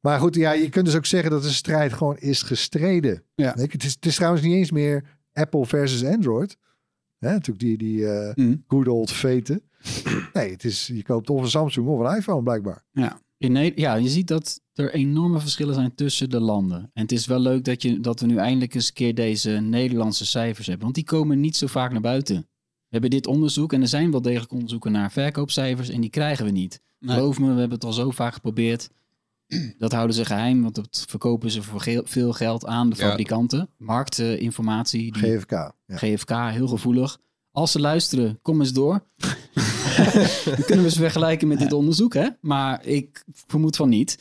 Maar 0.00 0.18
goed, 0.20 0.34
ja, 0.34 0.52
je 0.52 0.68
kunt 0.68 0.84
dus 0.84 0.96
ook 0.96 1.06
zeggen 1.06 1.30
dat 1.30 1.42
de 1.42 1.48
strijd 1.50 1.92
gewoon 1.92 2.16
is 2.18 2.42
gestreden. 2.42 3.22
Ja. 3.34 3.54
Het, 3.56 3.84
is, 3.84 3.92
het 3.92 4.06
is 4.06 4.14
trouwens 4.16 4.42
niet 4.44 4.54
eens 4.54 4.70
meer 4.70 5.04
Apple 5.32 5.66
versus 5.66 6.04
Android. 6.04 6.56
Hè, 7.18 7.30
natuurlijk 7.30 7.58
die, 7.58 7.78
die 7.78 8.08
eh 8.08 8.34
Mhm. 8.34 8.54
good 8.66 8.88
old 8.88 9.10
veten. 9.12 9.62
Nee, 10.32 10.50
het 10.50 10.64
is, 10.64 10.86
je 10.86 11.02
koopt 11.02 11.30
of 11.30 11.42
een 11.42 11.48
Samsung 11.48 11.86
of 11.88 12.00
een 12.00 12.16
iPhone 12.16 12.42
blijkbaar. 12.42 12.84
ja. 12.92 13.20
In 13.42 13.72
ja, 13.76 13.94
je 13.94 14.08
ziet 14.08 14.28
dat 14.28 14.60
er 14.72 14.94
enorme 14.94 15.40
verschillen 15.40 15.74
zijn 15.74 15.94
tussen 15.94 16.30
de 16.30 16.40
landen. 16.40 16.90
En 16.94 17.02
het 17.02 17.12
is 17.12 17.26
wel 17.26 17.38
leuk 17.40 17.64
dat, 17.64 17.82
je, 17.82 18.00
dat 18.00 18.20
we 18.20 18.26
nu 18.26 18.36
eindelijk 18.36 18.74
eens 18.74 18.86
een 18.88 18.92
keer 18.94 19.14
deze 19.14 19.50
Nederlandse 19.50 20.26
cijfers 20.26 20.66
hebben. 20.66 20.84
Want 20.84 20.94
die 20.94 21.04
komen 21.04 21.40
niet 21.40 21.56
zo 21.56 21.66
vaak 21.66 21.92
naar 21.92 22.00
buiten. 22.00 22.36
We 22.36 22.98
hebben 22.98 23.10
dit 23.10 23.26
onderzoek 23.26 23.72
en 23.72 23.80
er 23.80 23.88
zijn 23.88 24.10
wel 24.10 24.22
degelijk 24.22 24.52
onderzoeken 24.52 24.92
naar 24.92 25.12
verkoopcijfers 25.12 25.88
en 25.88 26.00
die 26.00 26.10
krijgen 26.10 26.44
we 26.44 26.50
niet. 26.50 26.80
Nee. 26.98 27.16
Geloof 27.16 27.38
me, 27.38 27.44
we 27.52 27.58
hebben 27.60 27.70
het 27.78 27.84
al 27.84 27.92
zo 27.92 28.10
vaak 28.10 28.34
geprobeerd. 28.34 28.90
Dat 29.78 29.92
houden 29.92 30.16
ze 30.16 30.24
geheim, 30.24 30.62
want 30.62 30.74
dat 30.74 31.04
verkopen 31.08 31.50
ze 31.50 31.62
voor 31.62 31.82
veel 32.04 32.32
geld 32.32 32.66
aan 32.66 32.90
de 32.90 32.96
Ja. 32.96 33.08
fabrikanten. 33.08 33.68
Marktinformatie, 33.76 35.12
die 35.12 35.22
GFK. 35.22 35.50
Ja. 35.50 35.74
GFK, 35.88 36.30
heel 36.30 36.66
gevoelig. 36.68 37.18
Als 37.50 37.72
ze 37.72 37.80
luisteren, 37.80 38.38
kom 38.42 38.60
eens 38.60 38.72
door. 38.72 39.04
Dan 40.56 40.64
kunnen 40.66 40.84
we 40.84 40.90
ze 40.90 40.98
vergelijken 40.98 41.48
met 41.48 41.58
dit 41.58 41.72
onderzoek, 41.72 42.14
hè? 42.14 42.28
Maar 42.40 42.86
ik 42.86 43.24
vermoed 43.46 43.76
van 43.76 43.88
niet. 43.88 44.18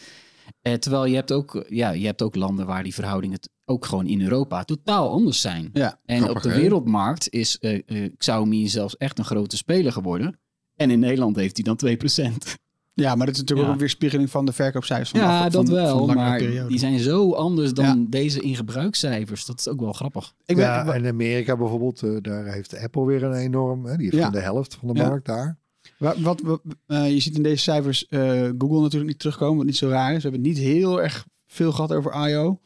Eh, 0.62 0.74
terwijl 0.74 1.06
je 1.06 1.16
hebt, 1.16 1.32
ook, 1.32 1.66
ja, 1.70 1.90
je 1.92 2.06
hebt 2.06 2.22
ook 2.22 2.36
landen 2.36 2.66
waar 2.66 2.84
die 2.84 2.94
verhoudingen 2.94 3.40
ook 3.66 3.86
gewoon 3.86 4.08
in 4.08 4.22
Europa 4.22 4.64
totaal 4.64 5.10
anders 5.10 5.42
zijn. 5.42 5.70
Ja, 5.74 6.00
en 6.06 6.22
grappig, 6.22 6.46
op 6.46 6.52
de 6.52 6.58
wereldmarkt 6.60 7.30
is 7.30 7.58
eh, 7.60 7.80
eh, 7.86 8.12
Xiaomi 8.18 8.68
zelfs 8.70 8.98
echt 8.98 9.20
een 9.20 9.26
grote 9.26 9.58
speler 9.58 9.92
geworden. 9.92 10.40
En 10.76 10.90
in 10.92 11.00
Nederland 11.00 11.36
heeft 11.36 11.56
hij 11.56 11.64
dan 11.66 11.76
2%. 11.76 12.58
ja, 12.94 13.16
maar 13.16 13.26
dat 13.26 13.36
is 13.36 13.42
natuurlijk 13.42 13.60
Ja. 13.60 13.66
ook 13.68 13.74
een 13.74 13.80
weerspiegeling 13.80 14.30
van 14.30 14.46
de 14.46 14.54
verkoopcijfers. 14.54 15.10
Van 15.10 15.20
Ja, 15.20 15.50
dat 15.50 15.66
van 15.66 15.74
wel. 15.76 16.06
maar 16.08 16.38
periode. 16.38 16.70
die 16.70 16.80
zijn 16.80 17.00
zo 17.00 17.34
anders 17.34 17.74
dan 17.74 17.86
Ja. 17.86 18.06
deze 18.10 18.42
in 18.42 18.56
gebruikscijfers. 18.56 19.46
Dat 19.46 19.60
is 19.60 19.68
ook 19.68 19.80
wel 19.80 19.94
grappig. 19.94 20.34
Ik 20.46 20.56
ben, 20.56 20.66
Ja, 20.66 20.86
en 20.94 21.04
in 21.04 21.10
Amerika 21.12 21.58
bijvoorbeeld, 21.58 22.04
eh, 22.04 22.10
daar 22.22 22.46
heeft 22.46 22.78
Apple 22.78 23.06
weer 23.06 23.24
een 23.24 23.34
enorm, 23.34 23.86
hè, 23.86 23.98
die 23.98 24.10
heeft 24.16 24.34
de 24.34 24.40
helft 24.40 24.78
van 24.80 24.94
de 24.94 25.00
Ja. 25.00 25.08
markt 25.08 25.26
daar. 25.26 25.60
Wa- 26.02 26.20
Wat, 26.22 26.42
wat, 26.42 26.62
eh, 26.86 27.14
je 27.14 27.20
ziet 27.20 27.36
in 27.36 27.44
deze 27.44 27.64
cijfers 27.64 28.08
eh, 28.08 28.20
Google 28.58 28.82
natuurlijk 28.82 29.10
niet 29.10 29.20
terugkomen, 29.20 29.58
wat 29.58 29.66
niet 29.66 29.78
zo 29.78 29.90
raar 29.90 30.10
is. 30.12 30.24
We 30.24 30.30
hebben 30.30 30.42
niet 30.42 30.58
heel 30.58 31.02
erg 31.02 31.26
veel 31.48 31.72
gehad 31.72 31.94
over 31.94 32.30
I.O. 32.30 32.60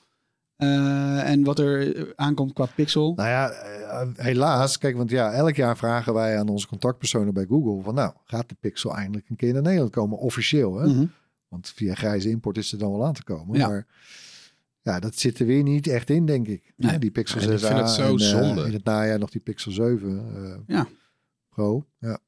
Eh, 0.56 1.30
en 1.30 1.44
wat 1.44 1.60
er 1.60 2.14
aankomt 2.16 2.54
qua 2.54 2.66
pixel. 2.76 3.14
Nou 3.16 3.30
ja, 3.30 3.52
helaas. 4.16 4.78
Kijk, 4.78 4.98
want 4.98 5.10
ja, 5.10 5.32
elk 5.32 5.56
jaar 5.56 5.78
vragen 5.78 6.14
wij 6.14 6.38
aan 6.40 6.50
onze 6.50 6.68
contactpersonen 6.68 7.34
bij 7.34 7.46
Google 7.46 7.82
van 7.84 7.94
nou, 7.96 8.14
gaat 8.24 8.50
de 8.50 8.56
Pixel 8.60 8.96
eindelijk 8.96 9.30
een 9.30 9.36
keer 9.36 9.54
naar 9.54 9.62
Nederland 9.62 9.92
komen, 9.92 10.18
officieel. 10.18 10.76
Hè? 10.76 10.88
Mhm. 10.88 11.06
Want 11.48 11.72
via 11.76 11.94
grijze 11.96 12.30
import 12.30 12.58
is 12.58 12.72
er 12.72 12.78
dan 12.80 12.92
wel 12.92 13.06
aan 13.06 13.14
te 13.14 13.24
komen. 13.24 13.58
Ja. 13.58 13.68
Maar 13.68 13.86
Ja, 14.82 15.00
dat 15.00 15.16
zit 15.20 15.40
er 15.40 15.46
weer 15.46 15.64
niet 15.64 15.88
echt 15.88 16.10
in, 16.10 16.26
denk 16.26 16.48
ik. 16.48 16.74
Nee. 16.78 16.92
Ja, 16.92 16.98
die 16.98 17.12
Pixel 17.12 17.40
Ja, 17.42 17.48
en 17.48 17.54
ik 17.54 17.60
6a 17.60 17.68
vind 17.68 17.80
het 17.80 17.90
zo 17.90 18.12
en, 18.14 18.20
zonde. 18.20 18.66
in 18.66 18.74
het 18.74 18.84
najaar 18.84 19.20
nog 19.20 19.30
die 19.30 19.42
Pixel 19.42 19.72
7 19.72 20.26
eh, 20.36 20.76
Ja. 20.76 20.88
Pro. 21.50 21.86
Ja. 22.00 22.20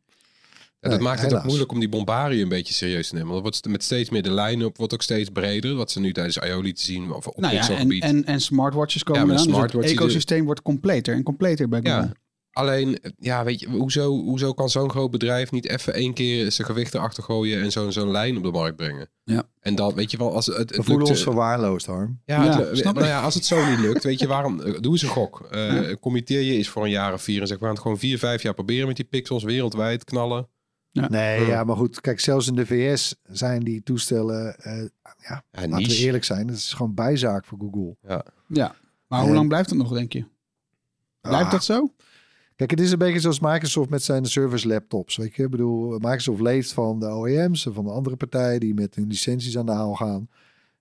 Ja, 0.80 0.90
dat 0.90 1.00
Nee, 1.00 1.08
maakt 1.08 1.22
het 1.22 1.34
ook 1.34 1.44
moeilijk 1.44 1.72
om 1.72 1.80
die 1.80 1.90
Bombari 1.90 2.42
een 2.42 2.50
beetje 2.50 2.74
serieus 2.74 3.08
te 3.10 3.14
nemen. 3.16 3.32
Want 3.32 3.46
het 3.46 3.54
wordt 3.56 3.68
met 3.78 3.84
steeds 3.84 4.10
meer 4.10 4.24
de 4.24 4.34
line-up 4.34 4.78
wordt 4.78 4.94
ook 4.94 5.02
steeds 5.02 5.30
breder. 5.30 5.76
Wat 5.76 5.92
ze 5.92 6.00
nu 6.00 6.14
tijdens 6.14 6.38
IO 6.38 6.62
lieten 6.62 6.84
zien 6.86 7.12
of 7.12 7.28
op 7.28 7.38
Nou 7.40 7.54
ja, 7.54 7.70
en, 7.70 7.90
en, 8.00 8.26
en 8.26 8.42
smartwatches 8.42 9.04
komen 9.04 9.22
Ja, 9.22 9.34
eraan. 9.44 9.68
Dus 9.70 9.74
het 9.74 9.92
ecosysteem 9.92 10.46
wordt 10.46 10.62
completer 10.62 11.14
en 11.16 11.24
completer 11.24 11.70
bij 11.70 11.80
Google. 11.84 12.02
Ja. 12.02 12.12
Alleen, 12.52 13.00
ja, 13.20 13.44
weet 13.44 13.60
je, 13.60 13.70
hoezo, 13.70 14.10
hoezo 14.12 14.54
kan 14.54 14.70
zo'n 14.70 14.90
groot 14.90 15.12
bedrijf 15.12 15.52
niet 15.52 15.68
even 15.70 15.94
één 15.94 16.14
keer 16.14 16.52
zijn 16.52 16.68
gewicht 16.68 16.94
erachter 16.94 17.24
gooien 17.24 17.62
en 17.62 17.72
zo'n 17.72 17.92
zo'n 17.92 18.12
lijn 18.12 18.38
op 18.38 18.44
de 18.44 18.52
markt 18.52 18.76
brengen? 18.76 19.10
Ja. 19.24 19.44
En 19.60 19.76
dan, 19.76 19.94
weet 19.96 20.12
je 20.12 20.18
wel, 20.18 20.34
als 20.34 20.46
het, 20.46 20.58
het 20.58 20.70
We 20.70 20.76
lukt, 20.76 20.88
voelen 20.90 21.08
ons 21.08 21.22
verwaarloosd, 21.24 21.86
Harm. 21.86 22.22
Ja, 22.26 22.44
Ja, 22.44 22.60
het- 22.62 22.78
snap 22.78 22.94
nou 22.94 23.06
ik. 23.06 23.12
ja, 23.12 23.22
als 23.22 23.34
het 23.34 23.46
zo 23.46 23.70
niet 23.70 23.80
lukt, 23.80 24.04
weet 24.04 24.20
je 24.20 24.28
waarom? 24.28 24.62
eh, 24.62 24.80
Doe 24.80 24.92
eens 24.92 25.02
een 25.02 25.10
gok. 25.10 25.48
Eh 25.52 25.94
Committeer 26.00 26.42
je 26.42 26.54
eens 26.54 26.68
voor 26.70 26.84
een 26.84 26.90
jaar 26.90 27.14
of 27.14 27.22
vier 27.22 27.42
en 27.42 27.48
zeg, 27.48 27.58
we 27.58 27.64
gaan 27.64 27.74
het 27.74 27.82
gewoon 27.82 28.00
vier, 28.00 28.20
vijf 28.20 28.42
jaar 28.42 28.54
proberen 28.54 28.88
met 28.88 28.96
die 28.96 29.06
pixels 29.06 29.44
wereldwijd 29.44 30.04
knallen. 30.04 30.48
Nee, 30.92 31.40
Ja. 31.42 31.48
ja, 31.48 31.64
maar 31.64 31.76
goed. 31.76 32.02
Kijk, 32.02 32.20
zelfs 32.20 32.48
in 32.48 32.56
de 32.56 32.66
VS 32.66 33.16
zijn 33.24 33.64
die 33.64 33.84
toestellen... 33.84 34.56
eh, 34.60 34.78
ja, 35.18 35.44
Ja, 35.52 35.68
laten 35.68 35.88
we 35.88 35.96
eerlijk 35.98 36.24
zijn. 36.24 36.48
Dat 36.48 36.56
is 36.56 36.74
gewoon 36.74 36.94
bijzaak 36.94 37.46
voor 37.46 37.58
Google. 37.60 37.96
Ja. 38.48 38.76
Maar 39.08 39.20
hoe 39.20 39.30
En- 39.30 39.36
lang 39.36 39.48
blijft 39.48 39.70
het 39.70 39.80
nog, 39.80 39.94
denk 39.94 40.14
je? 40.14 40.26
Blijft 41.22 41.46
Ah, 41.46 41.52
dat 41.52 41.64
zo? 41.64 41.92
Kijk, 42.56 42.70
het 42.72 42.80
is 42.80 42.92
een 42.92 42.98
beetje 42.98 43.20
zoals 43.20 43.40
Microsoft 43.40 43.90
met 43.90 44.04
zijn 44.04 44.26
service 44.26 44.68
laptops. 44.68 45.16
Weet 45.18 45.36
je, 45.36 45.44
ik 45.44 45.50
bedoel, 45.50 45.90
Microsoft 45.98 46.42
leeft 46.42 46.72
van 46.74 47.00
de 47.00 47.16
OEM's 47.16 47.66
en 47.66 47.74
van 47.74 47.84
de 47.86 47.92
andere 47.92 48.16
partijen 48.16 48.60
die 48.60 48.74
met 48.74 48.96
hun 48.96 49.08
licenties 49.08 49.58
aan 49.58 49.66
de 49.66 49.72
haal 49.72 49.94
gaan. 49.96 50.30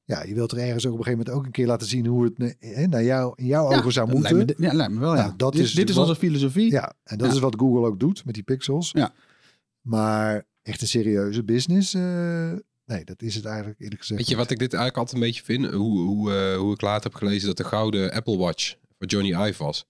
Ja, 0.05 0.23
je 0.25 0.35
wilt 0.35 0.53
er 0.53 0.59
ergens 0.59 0.87
ook 0.87 0.93
op 0.93 0.99
een 0.99 1.05
gegeven 1.05 1.25
moment 1.27 1.41
ook 1.41 1.47
een 1.47 1.53
keer 1.53 1.67
laten 1.67 1.87
zien 1.87 2.07
hoe 2.07 2.25
het 2.25 2.57
hè, 2.61 2.87
naar 2.87 3.03
jou, 3.05 3.33
in 3.37 3.47
jouw 3.47 3.67
ogen 3.73 3.93
zou 3.93 4.11
moeten. 4.11 4.37
Lijkt 4.37 4.59
me, 4.59 4.67
ja, 4.67 4.73
lijkt 4.73 4.93
me 4.93 5.01
wel, 5.01 5.15
ja. 5.17 5.23
Nou, 5.25 5.37
dat 5.37 5.53
dit, 5.53 5.63
is 5.63 5.73
dit 5.73 5.89
is 5.89 5.97
onze 5.97 6.17
filosofie. 6.17 6.71
Ja, 6.71 6.93
en 7.05 7.19
dat 7.19 7.29
Ja. 7.29 7.35
is 7.35 7.41
wat 7.41 7.55
Google 7.59 7.87
ook 7.87 8.01
doet 8.01 8.25
met 8.25 8.35
die 8.35 8.43
pixels. 8.43 8.91
Ja. 8.93 9.13
Maar 9.87 10.47
echt 10.63 10.81
een 10.81 10.89
serieuze 10.89 11.45
business, 11.45 11.95
eh, 11.95 12.53
nee, 12.85 13.05
dat 13.05 13.23
is 13.23 13.35
het 13.35 13.45
eigenlijk 13.45 13.81
eerlijk 13.81 14.01
gezegd. 14.01 14.21
Weet 14.21 14.29
je 14.29 14.37
wat 14.37 14.51
ik 14.51 14.59
dit 14.59 14.73
eigenlijk 14.73 14.97
altijd 14.97 15.17
een 15.17 15.29
beetje 15.29 15.45
vind? 15.45 15.67
Hoe, 15.67 16.01
hoe, 16.01 16.33
eh, 16.33 16.57
hoe 16.57 16.73
ik 16.73 16.81
later 16.81 17.11
heb 17.11 17.19
gelezen 17.19 17.47
dat 17.47 17.57
de 17.57 17.65
gouden 17.65 18.13
Apple 18.13 18.37
Watch 18.37 18.75
voor 18.99 19.07
Johnny 19.07 19.49
Ive 19.49 19.65
was. 19.65 19.87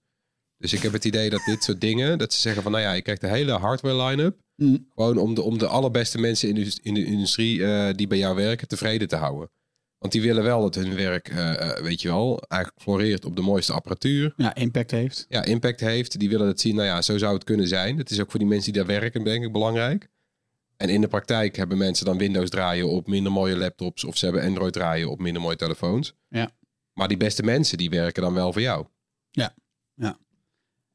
Dus 0.59 0.73
ik 0.73 0.83
heb 0.83 0.93
het 0.93 1.05
idee 1.05 1.31
dat 1.31 1.45
dit 1.45 1.62
soort 1.62 1.81
dingen, 1.81 2.19
dat 2.19 2.33
ze 2.33 2.41
zeggen 2.41 2.62
van 2.62 2.73
nou 2.73 2.85
ja, 2.85 2.93
je 2.93 3.03
krijgt 3.03 3.21
de 3.21 3.29
hele 3.29 3.53
hardware 3.53 4.05
line-up. 4.05 4.41
Mm. 4.57 4.88
Gewoon 4.95 5.19
om 5.19 5.35
de, 5.35 5.43
om 5.43 5.59
de 5.59 5.67
allerbeste 5.67 6.19
mensen 6.19 6.49
in 6.49 6.55
de, 6.55 6.79
in 6.83 6.95
de 6.95 7.05
industrie 7.05 7.65
eh, 7.65 7.95
die 7.95 8.07
bij 8.07 8.19
jou 8.19 8.37
werken 8.37 8.69
tevreden 8.69 9.09
te 9.09 9.17
houden. 9.17 9.50
Want 9.99 10.12
die 10.12 10.23
willen 10.23 10.43
wel 10.43 10.61
dat 10.61 10.75
hun 10.75 10.95
werk, 10.95 11.29
eh, 11.29 11.71
eh, 11.71 11.83
weet 11.83 12.03
je 12.03 12.09
wel, 12.09 12.41
eigenlijk 12.49 12.83
floreert 12.83 13.25
op 13.25 13.37
de 13.37 13.43
mooiste 13.43 13.73
apparatuur. 13.73 14.33
Ja, 14.37 14.55
impact 14.55 14.91
heeft. 14.91 15.26
Ja, 15.29 15.45
impact 15.45 15.81
heeft. 15.81 16.19
Die 16.19 16.29
willen 16.29 16.47
het 16.47 16.61
zien, 16.61 16.75
nou 16.75 16.87
ja, 16.87 17.03
zo 17.03 17.19
zou 17.19 17.35
het 17.35 17.45
kunnen 17.45 17.69
zijn. 17.69 17.99
Het 17.99 18.11
is 18.11 18.21
ook 18.21 18.31
voor 18.31 18.38
die 18.38 18.49
mensen 18.49 18.73
die 18.73 18.83
daar 18.83 19.00
werken, 19.00 19.25
denk 19.25 19.45
ik, 19.45 19.53
belangrijk. 19.53 20.09
En 20.76 20.88
in 20.88 21.00
de 21.00 21.09
praktijk 21.09 21.57
hebben 21.57 21.79
mensen 21.79 22.07
dan 22.07 22.19
Windows 22.19 22.50
draaien 22.50 22.88
op 22.88 23.07
minder 23.07 23.33
mooie 23.33 23.57
laptops. 23.57 24.05
Of 24.05 24.17
ze 24.17 24.25
hebben 24.25 24.43
Android 24.43 24.73
draaien 24.73 25.11
op 25.11 25.21
minder 25.21 25.43
mooie 25.43 25.57
telefoons. 25.57 26.15
Ja. 26.29 26.50
Maar 26.93 27.09
die 27.09 27.17
beste 27.17 27.43
mensen, 27.43 27.79
die 27.79 27.91
werken 27.91 28.23
dan 28.23 28.35
wel 28.35 28.53
voor 28.53 28.62
jou. 28.62 28.87
Ja, 29.31 29.55
ja. 29.95 30.19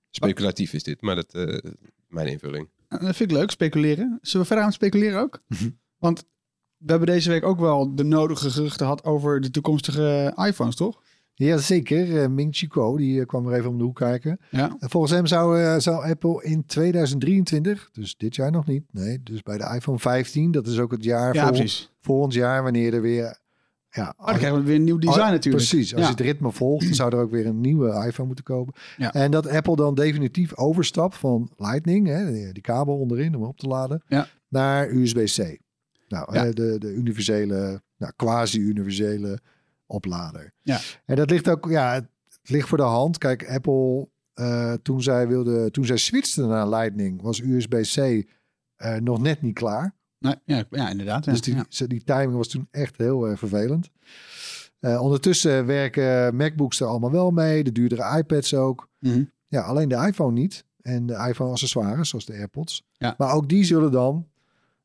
Speculatief 0.09 0.73
is 0.73 0.83
dit, 0.83 1.01
maar 1.01 1.15
dat 1.15 1.33
eh 1.33 1.71
mijn 2.07 2.27
invulling. 2.27 2.69
Eh, 2.87 2.99
Dat 3.01 3.15
vind 3.15 3.31
ik 3.31 3.37
leuk, 3.37 3.51
speculeren. 3.51 4.19
Zullen 4.21 4.41
we 4.41 4.47
verder 4.47 4.65
aan 4.65 4.73
speculeren 4.73 5.19
ook? 5.19 5.43
Mhm. 5.47 5.69
Want 5.97 6.25
we 6.81 6.89
hebben 6.91 7.07
deze 7.07 7.29
week 7.29 7.43
ook 7.45 7.59
wel 7.59 7.95
de 7.95 8.03
nodige 8.03 8.49
geruchten 8.49 8.79
gehad 8.85 9.03
over 9.03 9.41
de 9.41 9.51
toekomstige 9.51 10.33
iPhones, 10.47 10.75
toch? 10.75 11.01
Ja, 11.33 11.57
zeker. 11.57 12.21
Eh, 12.21 12.27
Ming 12.27 12.55
Chi 12.55 12.67
Kuo, 12.67 12.97
die 12.97 13.19
eh, 13.19 13.25
kwam 13.25 13.47
er 13.47 13.53
even 13.57 13.69
om 13.69 13.77
de 13.77 13.83
hoek 13.83 13.95
kijken. 13.95 14.39
Ja. 14.49 14.75
En 14.79 14.89
volgens 14.89 15.11
hem 15.13 15.25
zou, 15.25 15.61
eh, 15.61 15.77
zou 15.79 16.09
Apple 16.09 16.43
in 16.43 16.65
2023, 16.65 17.89
dus 17.91 18.17
dit 18.17 18.35
jaar 18.35 18.51
nog 18.51 18.65
niet, 18.65 18.83
nee, 18.91 19.23
dus 19.23 19.41
bij 19.41 19.57
de 19.57 19.71
iPhone 19.75 19.99
15, 19.99 20.51
dat 20.51 20.67
is 20.67 20.79
ook 20.79 20.91
het 20.91 21.03
jaar 21.03 21.33
Ja, 21.35 21.47
precies. 21.47 21.91
volgend 22.01 22.33
jaar, 22.33 22.63
wanneer 22.63 22.93
er 22.93 23.01
weer, 23.01 23.39
ja, 23.89 24.13
Oh, 24.17 24.25
dan 24.25 24.35
krijgen 24.37 24.59
we 24.59 24.65
weer 24.65 24.75
een 24.75 24.83
nieuw 24.83 24.97
design 24.97 25.19
Oh, 25.19 25.29
natuurlijk. 25.29 25.65
Precies, 25.67 25.91
als 25.93 26.01
Ja. 26.01 26.07
je 26.07 26.13
het 26.13 26.23
ritme 26.25 26.51
volgt, 26.51 26.85
dan 26.85 26.93
zou 26.95 27.15
er 27.15 27.21
ook 27.21 27.31
weer 27.31 27.45
een 27.45 27.61
nieuwe 27.61 28.05
iPhone 28.07 28.27
moeten 28.27 28.45
komen. 28.45 28.73
Ja. 28.97 29.13
En 29.13 29.31
dat 29.31 29.47
Apple 29.49 29.75
dan 29.75 29.95
definitief 29.95 30.55
overstapt 30.57 31.15
van 31.17 31.49
Lightning, 31.57 32.07
hè, 32.07 32.51
die, 32.51 32.61
kabel 32.61 32.97
onderin 32.99 33.35
om 33.35 33.43
op 33.43 33.57
te 33.57 33.67
laden, 33.67 34.03
Ja. 34.07 34.27
naar 34.47 34.89
USB-C. 34.89 35.59
Nou, 36.11 36.33
Ja. 36.33 36.51
de, 36.51 36.75
de 36.79 36.93
universele, 36.93 37.81
nou, 37.97 38.13
quasi-universele 38.15 39.39
oplader. 39.85 40.53
Ja. 40.61 40.79
En 41.05 41.15
dat 41.15 41.29
ligt 41.29 41.49
ook, 41.49 41.69
ja, 41.69 41.93
het 41.93 42.07
ligt 42.43 42.67
voor 42.67 42.77
de 42.77 42.83
hand. 42.83 43.17
Kijk, 43.17 43.49
Apple, 43.49 44.09
eh, 44.33 44.73
toen 44.73 45.01
zij 45.03 45.27
wilde, 45.27 45.71
toen 45.71 45.85
zij 45.85 45.97
switchte 45.97 46.45
naar 46.45 46.69
Lightning, 46.69 47.21
was 47.21 47.39
USB-C 47.41 48.25
eh, 48.75 48.95
nog 48.95 49.21
net 49.21 49.41
niet 49.41 49.53
klaar. 49.53 49.95
Nee, 50.19 50.35
ja, 50.45 50.63
ja, 50.69 50.89
inderdaad. 50.89 51.23
Dus 51.23 51.41
die, 51.41 51.55
Ja. 51.55 51.85
die 51.87 52.03
timing 52.03 52.33
was 52.33 52.47
toen 52.47 52.67
echt 52.71 52.97
heel 52.97 53.27
erg 53.27 53.39
vervelend. 53.39 53.89
Eh, 54.79 55.01
ondertussen 55.01 55.65
werken 55.65 56.35
MacBooks 56.35 56.79
er 56.79 56.87
allemaal 56.87 57.11
wel 57.11 57.31
mee. 57.31 57.63
De 57.63 57.71
duurdere 57.71 58.17
iPads 58.17 58.53
ook. 58.53 58.89
Mhm. 58.99 59.23
Ja, 59.47 59.61
alleen 59.61 59.89
de 59.89 59.95
iPhone 60.07 60.31
niet. 60.33 60.65
En 60.81 61.05
de 61.05 61.25
iPhone 61.29 61.51
accessoires, 61.51 62.09
zoals 62.09 62.25
de 62.25 62.33
AirPods. 62.33 62.83
Ja. 62.91 63.15
Maar 63.17 63.33
ook 63.33 63.49
die 63.49 63.63
zullen 63.63 63.91
dan 63.91 64.27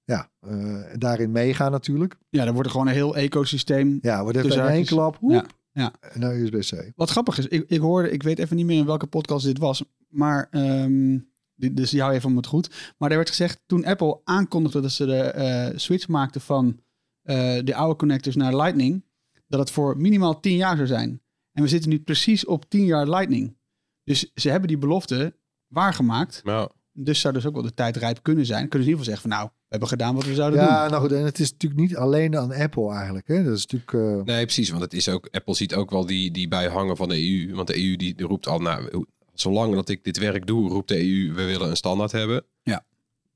ja, 0.06 0.30
eh, 0.40 0.82
daarin 0.94 1.30
meegaan 1.30 1.70
natuurlijk. 1.70 2.16
ja, 2.28 2.44
dan 2.44 2.52
wordt 2.52 2.66
er 2.66 2.72
gewoon 2.72 2.86
een 2.86 2.94
heel 2.94 3.16
ecosysteem. 3.16 3.98
Ja, 4.02 4.22
wordt 4.22 4.38
even 4.38 4.50
in 4.50 4.60
één 4.60 4.84
klap 4.84 5.16
hoep, 5.16 5.30
Ja, 5.30 5.44
ja. 5.72 5.92
naar 6.14 6.36
USB-C. 6.36 6.92
Wat 6.94 7.10
grappig 7.10 7.38
is, 7.38 7.46
ik, 7.46 7.64
ik 7.68 7.80
hoorde, 7.80 8.10
ik 8.10 8.22
weet 8.22 8.38
even 8.38 8.56
niet 8.56 8.66
meer 8.66 8.78
in 8.78 8.86
welke 8.86 9.06
podcast 9.06 9.44
dit 9.44 9.58
was, 9.58 9.84
maar 10.08 10.48
ehm, 10.50 11.18
dit, 11.54 11.76
dus 11.76 11.90
jou 11.90 12.12
even 12.12 12.28
om 12.28 12.36
het 12.36 12.46
goed. 12.46 12.94
Maar 12.98 13.10
er 13.10 13.16
werd 13.16 13.28
gezegd, 13.28 13.62
toen 13.66 13.84
Apple 13.84 14.20
aankondigde 14.24 14.80
dat 14.80 14.90
ze 14.90 15.06
de 15.06 15.22
eh, 15.22 15.78
switch 15.78 16.08
maakten 16.08 16.40
van 16.40 16.80
eh, 17.22 17.58
de 17.64 17.74
oude 17.74 17.96
connectors 17.96 18.36
naar 18.36 18.56
Lightning, 18.56 19.04
dat 19.46 19.60
het 19.60 19.70
voor 19.70 19.96
minimaal 19.96 20.40
10 20.40 20.56
jaar 20.56 20.76
zou 20.76 20.88
zijn. 20.88 21.20
En 21.52 21.62
we 21.62 21.68
zitten 21.68 21.90
nu 21.90 22.00
precies 22.00 22.44
op 22.44 22.70
10 22.70 22.84
jaar 22.84 23.08
Lightning. 23.08 23.56
Dus 24.04 24.30
ze 24.34 24.50
hebben 24.50 24.68
die 24.68 24.78
belofte 24.78 25.36
waargemaakt. 25.66 26.44
Nou, 26.44 26.70
Dus 26.98 27.20
zou 27.20 27.34
dus 27.34 27.46
ook 27.46 27.54
wel 27.54 27.62
de 27.62 27.74
tijd 27.74 27.96
rijp 27.96 28.18
kunnen 28.22 28.46
zijn. 28.46 28.68
Kunnen 28.68 28.86
ze 28.86 28.92
in 28.92 28.98
ieder 28.98 29.04
geval 29.04 29.14
zeggen 29.14 29.30
van 29.30 29.38
nou, 29.38 29.50
we 29.52 29.66
hebben 29.68 29.88
gedaan 29.88 30.14
wat 30.14 30.24
we 30.24 30.34
zouden 30.34 30.58
doen. 30.58 30.68
Ja, 30.68 30.88
nou 30.88 31.02
goed. 31.02 31.12
En 31.12 31.24
het 31.24 31.38
is 31.38 31.50
natuurlijk 31.50 31.80
niet 31.80 31.96
alleen 31.96 32.36
aan 32.36 32.52
Apple 32.52 32.92
eigenlijk. 32.92 33.28
Hè. 33.28 33.44
Dat 33.44 33.56
is 33.56 33.66
natuurlijk... 33.66 34.18
eh, 34.18 34.34
nee, 34.34 34.44
precies. 34.44 34.70
Want 34.70 34.82
het 34.82 34.92
is 34.92 35.08
ook, 35.08 35.28
Apple 35.30 35.54
ziet 35.54 35.74
ook 35.74 35.90
wel 35.90 36.06
die, 36.06 36.30
die 36.30 36.48
bijhangen 36.48 36.96
van 36.96 37.08
de 37.08 37.30
EU. 37.30 37.54
Want 37.54 37.66
de 37.66 37.76
EU 37.76 37.96
die, 37.96 38.14
die 38.14 38.26
roept 38.26 38.46
al, 38.46 38.58
nou, 38.58 39.04
zolang 39.40 39.74
dat 39.74 39.88
ik 39.88 40.04
dit 40.04 40.18
werk 40.18 40.46
doe, 40.46 40.68
roept 40.68 40.88
de 40.88 40.98
EU, 40.98 41.32
we 41.34 41.44
willen 41.44 41.68
een 41.70 41.76
standaard 41.76 42.12
hebben. 42.12 42.44
Ja. 42.62 42.84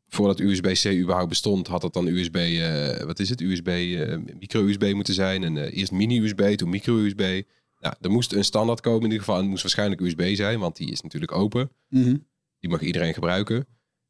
Voordat 0.09 0.41
USB-C 0.41 0.93
überhaupt 0.93 1.29
bestond, 1.29 1.67
had 1.67 1.83
het 1.83 1.93
dan 1.93 2.07
USB, 2.07 2.37
eh, 2.37 3.05
wat 3.05 3.19
is 3.19 3.29
het, 3.29 3.41
USB, 3.41 3.69
eh, 3.69 4.17
micro-USB 4.39 4.93
moeten 4.95 5.15
zijn. 5.15 5.45
En 5.45 5.57
eh, 5.57 5.77
eerst 5.79 5.93
mini-USB, 5.93 6.57
toen 6.57 6.71
micro-USB. 6.71 7.43
Nou, 7.81 7.95
er 8.01 8.11
moest 8.11 8.33
een 8.33 8.45
standaard 8.45 8.81
komen 8.81 8.99
in 8.99 9.05
ieder 9.05 9.19
geval. 9.19 9.35
En 9.35 9.41
het 9.41 9.51
moest 9.51 9.63
waarschijnlijk 9.63 10.01
USB 10.01 10.35
zijn, 10.35 10.59
want 10.59 10.77
die 10.77 10.91
is 10.91 11.01
natuurlijk 11.01 11.33
open. 11.33 11.71
Mhm. 11.89 12.17
Die 12.61 12.71
mag 12.71 12.81
iedereen 12.81 13.15
gebruiken. 13.15 13.67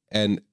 En 0.06 0.44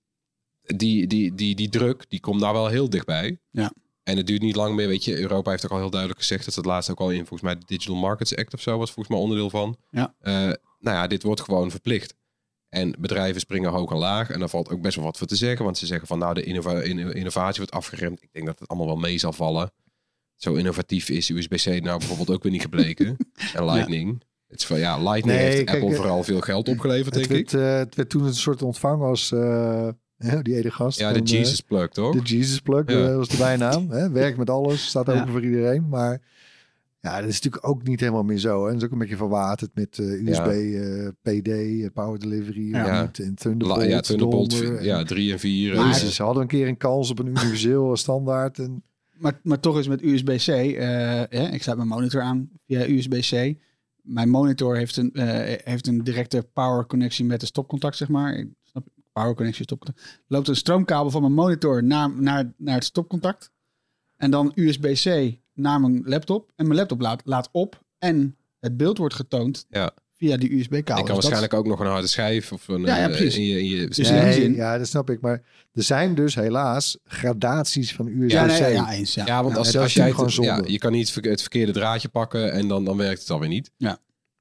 die, 0.61 1.07
die, 1.07 1.35
die, 1.35 1.55
die 1.55 1.69
druk, 1.69 2.05
die 2.09 2.19
komt 2.19 2.39
nou 2.41 2.53
wel 2.53 2.67
heel 2.67 2.89
dichtbij. 2.89 3.39
Ja. 3.51 3.71
En 4.03 4.17
het 4.17 4.27
duurt 4.27 4.41
niet 4.41 4.55
lang 4.55 4.75
meer. 4.75 4.87
Weet 4.87 5.03
je, 5.05 5.17
Europa 5.19 5.51
heeft 5.51 5.65
ook 5.65 5.71
al 5.71 5.77
heel 5.77 5.89
duidelijk 5.89 6.19
gezegd 6.19 6.45
dat 6.45 6.55
het 6.55 6.65
laatst 6.65 6.89
ook 6.89 6.99
al 6.99 7.11
in, 7.11 7.17
volgens 7.17 7.41
mij, 7.41 7.55
de 7.57 7.65
Digital 7.65 7.95
Markets 7.95 8.35
Act 8.35 8.53
of 8.53 8.61
zo 8.61 8.77
was 8.77 8.91
volgens 8.91 9.15
mij 9.15 9.23
onderdeel 9.23 9.49
van. 9.49 9.77
Ja. 9.89 10.13
Eh, 10.19 10.33
nou 10.79 10.97
ja, 10.97 11.07
dit 11.07 11.23
wordt 11.23 11.41
gewoon 11.41 11.71
verplicht. 11.71 12.15
En 12.69 12.95
bedrijven 12.99 13.41
springen 13.41 13.71
hoog 13.71 13.91
en 13.91 13.97
laag. 13.97 14.29
En 14.29 14.39
daar 14.39 14.49
valt 14.49 14.69
ook 14.69 14.81
best 14.81 14.95
wel 14.95 15.05
wat 15.05 15.17
voor 15.17 15.27
te 15.27 15.35
zeggen. 15.35 15.65
Want 15.65 15.77
ze 15.77 15.85
zeggen 15.85 16.07
van 16.07 16.19
nou, 16.19 16.33
de 16.33 16.43
innova- 16.43 16.81
inno- 16.81 17.09
innovatie 17.09 17.57
wordt 17.57 17.71
afgeremd. 17.75 18.21
Ik 18.23 18.29
denk 18.31 18.45
dat 18.45 18.59
het 18.59 18.67
allemaal 18.67 18.87
wel 18.87 18.95
mee 18.97 19.17
zal 19.17 19.33
vallen. 19.33 19.71
Zo 20.35 20.53
innovatief 20.53 21.09
is 21.09 21.29
USB-C 21.29 21.65
nou 21.65 21.97
bijvoorbeeld 21.97 22.29
ook 22.29 22.43
weer 22.43 22.51
niet 22.51 22.61
gebleken. 22.61 23.17
en 23.53 23.65
Lightning. 23.65 24.21
Het 24.47 24.59
is 24.59 24.65
van 24.65 24.79
ja, 24.79 24.97
Lightning 24.97 25.37
Nee, 25.39 25.49
heeft 25.49 25.63
kijk, 25.63 25.81
Apple 25.81 25.95
vooral 25.95 26.23
veel 26.23 26.39
geld 26.39 26.67
opgeleverd, 26.69 27.15
het, 27.15 27.27
denk 27.27 27.39
ik. 27.41 27.49
werd, 27.49 27.63
eh, 27.71 27.77
het 27.77 27.95
werd 27.95 28.09
toen 28.09 28.23
een 28.25 28.33
soort 28.35 28.61
ontvangen 28.61 29.07
als 29.07 29.31
eh, 29.31 29.87
hè, 30.17 30.41
die 30.41 30.55
ene 30.57 30.71
gast. 30.71 30.99
Ja, 30.99 31.11
de 31.11 31.17
van, 31.17 31.27
eh, 31.27 31.33
Jesus 31.33 31.61
plug, 31.61 31.89
toch? 31.89 32.13
De 32.15 32.21
Jesus 32.35 32.59
Plug 32.59 32.83
Ja. 32.91 33.15
was 33.15 33.27
de 33.27 33.37
bijnaam. 33.37 33.89
hè? 33.89 34.09
Werkt 34.11 34.37
met 34.37 34.49
alles, 34.49 34.85
staat 34.87 35.09
open 35.09 35.25
Ja. 35.25 35.31
voor 35.31 35.43
iedereen. 35.43 35.87
Maar 35.89 36.21
ja, 36.99 37.19
dat 37.19 37.29
is 37.29 37.33
natuurlijk 37.41 37.67
ook 37.67 37.83
niet 37.83 37.99
helemaal 37.99 38.23
meer 38.23 38.37
zo. 38.37 38.63
Hè? 38.65 38.67
Dat 38.71 38.77
is 38.81 38.85
ook 38.85 38.91
een 38.91 38.97
beetje 38.97 39.15
verwaterd 39.15 39.71
met 39.73 39.99
eh, 39.99 40.05
USB, 40.27 40.45
eh, 40.47 41.07
PD, 41.21 41.93
Power 41.93 42.19
Delivery, 42.19 42.69
Ja. 42.69 43.01
niet, 43.01 43.19
en 43.19 43.25
La- 43.27 43.33
Thunderbolt. 43.35 43.83
ja, 43.85 43.99
Thunderbolt, 44.01 44.49
donder. 44.51 44.83
ja, 44.83 45.03
3 45.03 45.31
en 45.31 45.39
4. 45.39 45.75
Maar- 45.75 45.85
Jezus, 45.87 46.15
ze 46.15 46.23
hadden 46.23 46.41
een 46.41 46.47
keer 46.47 46.67
een 46.67 46.77
kans 46.77 47.09
op 47.11 47.19
een 47.19 47.27
universeel 47.27 47.97
standaard. 47.97 48.59
En, 48.59 48.83
Maar, 49.17 49.39
maar 49.43 49.59
toch 49.59 49.79
is 49.79 49.87
met 49.87 50.01
USB-C, 50.03 50.47
eh, 50.47 50.85
hè, 51.29 51.47
ik 51.51 51.63
sluit 51.63 51.77
mijn 51.77 51.89
monitor 51.89 52.21
aan 52.21 52.49
via 52.67 52.87
USB-C. 52.87 53.65
Mijn 54.07 54.29
monitor 54.29 54.75
heeft 54.75 54.97
een, 54.97 55.11
eh, 55.13 55.57
heeft 55.63 55.87
een 55.87 56.03
directe 56.03 56.49
power 56.53 56.85
connectie 56.85 57.25
met 57.25 57.39
de 57.39 57.45
stopcontact, 57.45 57.95
zeg 57.95 58.07
maar. 58.07 58.45
Power 59.11 59.35
connectie, 59.35 59.63
stopcontact. 59.63 60.21
Loopt 60.27 60.47
een 60.47 60.55
stroomkabel 60.55 61.11
van 61.11 61.21
mijn 61.21 61.33
monitor 61.33 61.83
naar, 61.83 62.21
naar, 62.21 62.53
naar 62.57 62.75
het 62.75 62.83
stopcontact. 62.83 63.51
En 64.15 64.31
dan 64.31 64.51
USB-C 64.55 65.37
naar 65.53 65.79
mijn 65.79 66.01
laptop. 66.05 66.51
En 66.55 66.65
mijn 66.65 66.79
laptop 66.79 67.01
laat, 67.01 67.21
laat 67.25 67.49
op 67.51 67.83
en 67.97 68.37
het 68.59 68.77
beeld 68.77 68.97
wordt 68.97 69.13
getoond 69.15 69.65
Ja. 69.69 69.93
Via 70.17 70.37
die 70.37 70.59
USB-kabel. 70.59 70.83
kan 70.83 70.95
Dus 70.95 71.05
dat- 71.05 71.15
waarschijnlijk 71.15 71.53
ook 71.53 71.67
nog 71.67 71.79
een 71.79 71.91
harde 71.91 72.07
schijf 72.07 72.51
of 72.51 72.67
een, 72.67 72.81
Ja, 72.81 72.97
ja, 72.97 73.03
eh, 73.03 73.15
precies. 73.15 73.35
in 73.35 73.43
je, 73.43 73.59
in 73.59 73.65
je 73.65 73.87
Dus 73.87 74.09
Nee, 74.09 74.55
ja, 74.55 74.77
dat 74.77 74.87
snap 74.87 75.09
ik. 75.09 75.21
Maar 75.21 75.41
er 75.73 75.83
zijn 75.83 76.15
dus 76.15 76.35
helaas 76.35 76.97
gradaties 77.05 77.93
van 77.95 78.07
USB-C. 78.07 78.31
Ja, 78.31 78.45
nee, 78.45 78.73
ja, 78.73 78.91
eens. 78.91 79.13
Ja. 79.13 79.25
Ja, 79.25 79.41
want 79.41 79.53
Ja, 79.53 79.59
als, 79.59 79.77
als 79.77 79.93
jij 79.93 80.11
gewoon 80.11 80.25
ja, 80.25 80.31
zonde. 80.31 80.71
je 80.71 80.77
kan 80.77 80.91
niet 80.91 81.15
het 81.21 81.41
verkeerde 81.41 81.71
draadje 81.71 82.07
pakken 82.09 82.51
en 82.51 82.67
dan, 82.67 82.85
dan 82.85 82.97
werkt 82.97 83.19
het 83.19 83.29
alweer 83.29 83.49
niet. 83.49 83.71
Ja. 83.77 83.97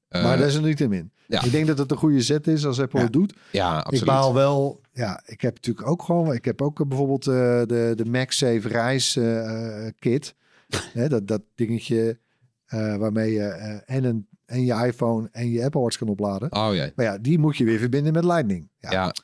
Eh, 0.08 0.22
maar 0.22 0.38
daar 0.38 0.46
is 0.46 0.54
er 0.54 0.62
niet 0.62 0.80
in 0.80 0.92
in. 0.92 1.10
ja. 1.26 1.44
Ik 1.44 1.50
denk 1.50 1.66
dat 1.66 1.78
het 1.78 1.90
een 1.90 1.96
goede 1.96 2.20
zet 2.22 2.46
is 2.46 2.66
als 2.66 2.80
Apple 2.80 2.98
Ja. 2.98 3.04
het 3.04 3.12
doet. 3.12 3.32
ja, 3.50 3.76
absoluut. 3.76 4.00
Ik 4.00 4.06
baal 4.06 4.34
wel. 4.34 4.80
Ja, 4.92 5.22
ik 5.26 5.40
heb 5.40 5.54
natuurlijk 5.54 5.86
ook 5.88 6.02
gewoon. 6.02 6.32
Ik 6.34 6.44
heb 6.44 6.62
ook 6.62 6.80
eh, 6.80 6.86
bijvoorbeeld 6.86 7.26
eh, 7.26 7.34
de, 7.66 7.92
de 7.96 8.04
MagSafe 8.04 8.68
reis 8.68 9.18
kit. 9.98 10.34
Hè, 10.92 11.08
dat, 11.08 11.28
dat 11.28 11.42
dingetje 11.54 12.18
eh, 12.66 12.96
waarmee 12.96 13.32
je 13.32 13.42
eh, 13.42 13.96
en, 13.96 14.04
een, 14.04 14.26
en 14.46 14.64
je 14.64 14.72
iPhone 14.86 15.28
en 15.32 15.50
je 15.50 15.64
Apple 15.64 15.80
Watch 15.80 15.98
kan 15.98 16.08
opladen. 16.08 16.52
Oh 16.52 16.74
ja. 16.74 16.90
Maar 16.94 17.04
ja, 17.06 17.18
die 17.18 17.38
moet 17.38 17.56
je 17.56 17.64
weer 17.64 17.78
verbinden 17.78 18.12
met 18.12 18.24
Lightning. 18.24 18.68
Ja. 18.78 18.90
Ja, 18.90 19.14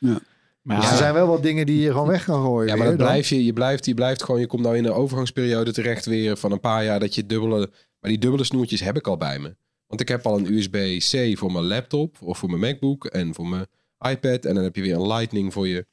Maar 0.63 0.81
Dus 0.81 0.91
er 0.91 0.97
zijn 0.97 1.15
wel 1.15 1.27
wat 1.27 1.43
dingen 1.43 1.67
die 1.67 1.81
je 1.81 1.91
gewoon 1.91 2.09
weg 2.09 2.25
kan 2.25 2.43
gooien. 2.43 2.69
ja, 2.69 2.77
maar 2.77 2.87
weer 2.87 2.97
dat 2.97 2.99
dan. 2.99 3.07
blijf 3.09 3.29
je, 3.29 3.45
je 3.45 3.53
blijft, 3.53 3.87
je 3.87 3.95
blijft 3.95 4.23
gewoon, 4.23 4.41
je 4.41 4.47
komt 4.47 4.63
nou 4.63 4.77
in 4.77 4.85
een 4.85 4.93
overgangsperiode 4.93 5.73
terecht 5.73 6.05
weer 6.07 6.37
van 6.37 6.53
een 6.53 6.61
paar 6.61 6.85
jaar 6.85 7.01
dat 7.01 7.15
je 7.15 7.27
dubbele, 7.27 7.71
maar 8.01 8.11
die 8.11 8.19
dubbele 8.19 8.45
snoertjes 8.45 8.81
heb 8.81 8.97
ik 8.97 9.07
al 9.07 9.17
bij 9.17 9.39
me. 9.39 9.55
Want 9.87 10.01
ik 10.01 10.09
heb 10.09 10.27
al 10.27 10.39
een 10.39 10.53
USB-C 10.53 11.39
voor 11.39 11.53
mijn 11.53 11.65
laptop 11.65 12.17
of 12.21 12.39
voor 12.39 12.49
mijn 12.49 12.61
MacBook 12.61 13.05
en 13.05 13.35
voor 13.35 13.47
mijn 13.49 13.67
iPad 14.01 14.45
en 14.45 14.55
dan 14.55 14.65
heb 14.65 14.77
je 14.77 14.83
weer 14.83 14.95
een 14.95 15.07
Lightning 15.07 15.53
voor 15.53 15.69
je. 15.69 15.87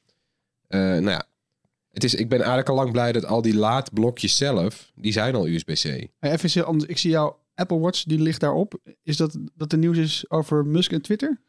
Eh, 0.66 0.80
nou 0.80 1.10
ja, 1.10 1.24
het 1.92 2.04
is, 2.04 2.14
ik 2.14 2.28
ben 2.28 2.38
eigenlijk 2.38 2.68
al 2.68 2.74
lang 2.74 2.92
blij 2.92 3.12
dat 3.12 3.24
al 3.24 3.42
die 3.42 3.54
laadblokjes 3.54 4.36
zelf, 4.36 4.90
die 4.94 5.12
zijn 5.12 5.34
al 5.34 5.46
USB-C. 5.48 5.82
Hey, 6.18 6.32
even. 6.32 6.84
Ik 6.86 6.98
zie 6.98 7.10
jouw 7.10 7.38
Apple 7.60 7.78
Watch, 7.78 8.02
die 8.02 8.18
ligt 8.18 8.40
daarop. 8.40 8.78
Is 9.02 9.16
dat 9.16 9.38
dat 9.54 9.72
er 9.72 9.78
nieuws 9.78 9.98
is 9.98 10.30
over 10.30 10.66
Musk 10.66 10.92
en 10.92 11.02
Twitter? 11.02 11.40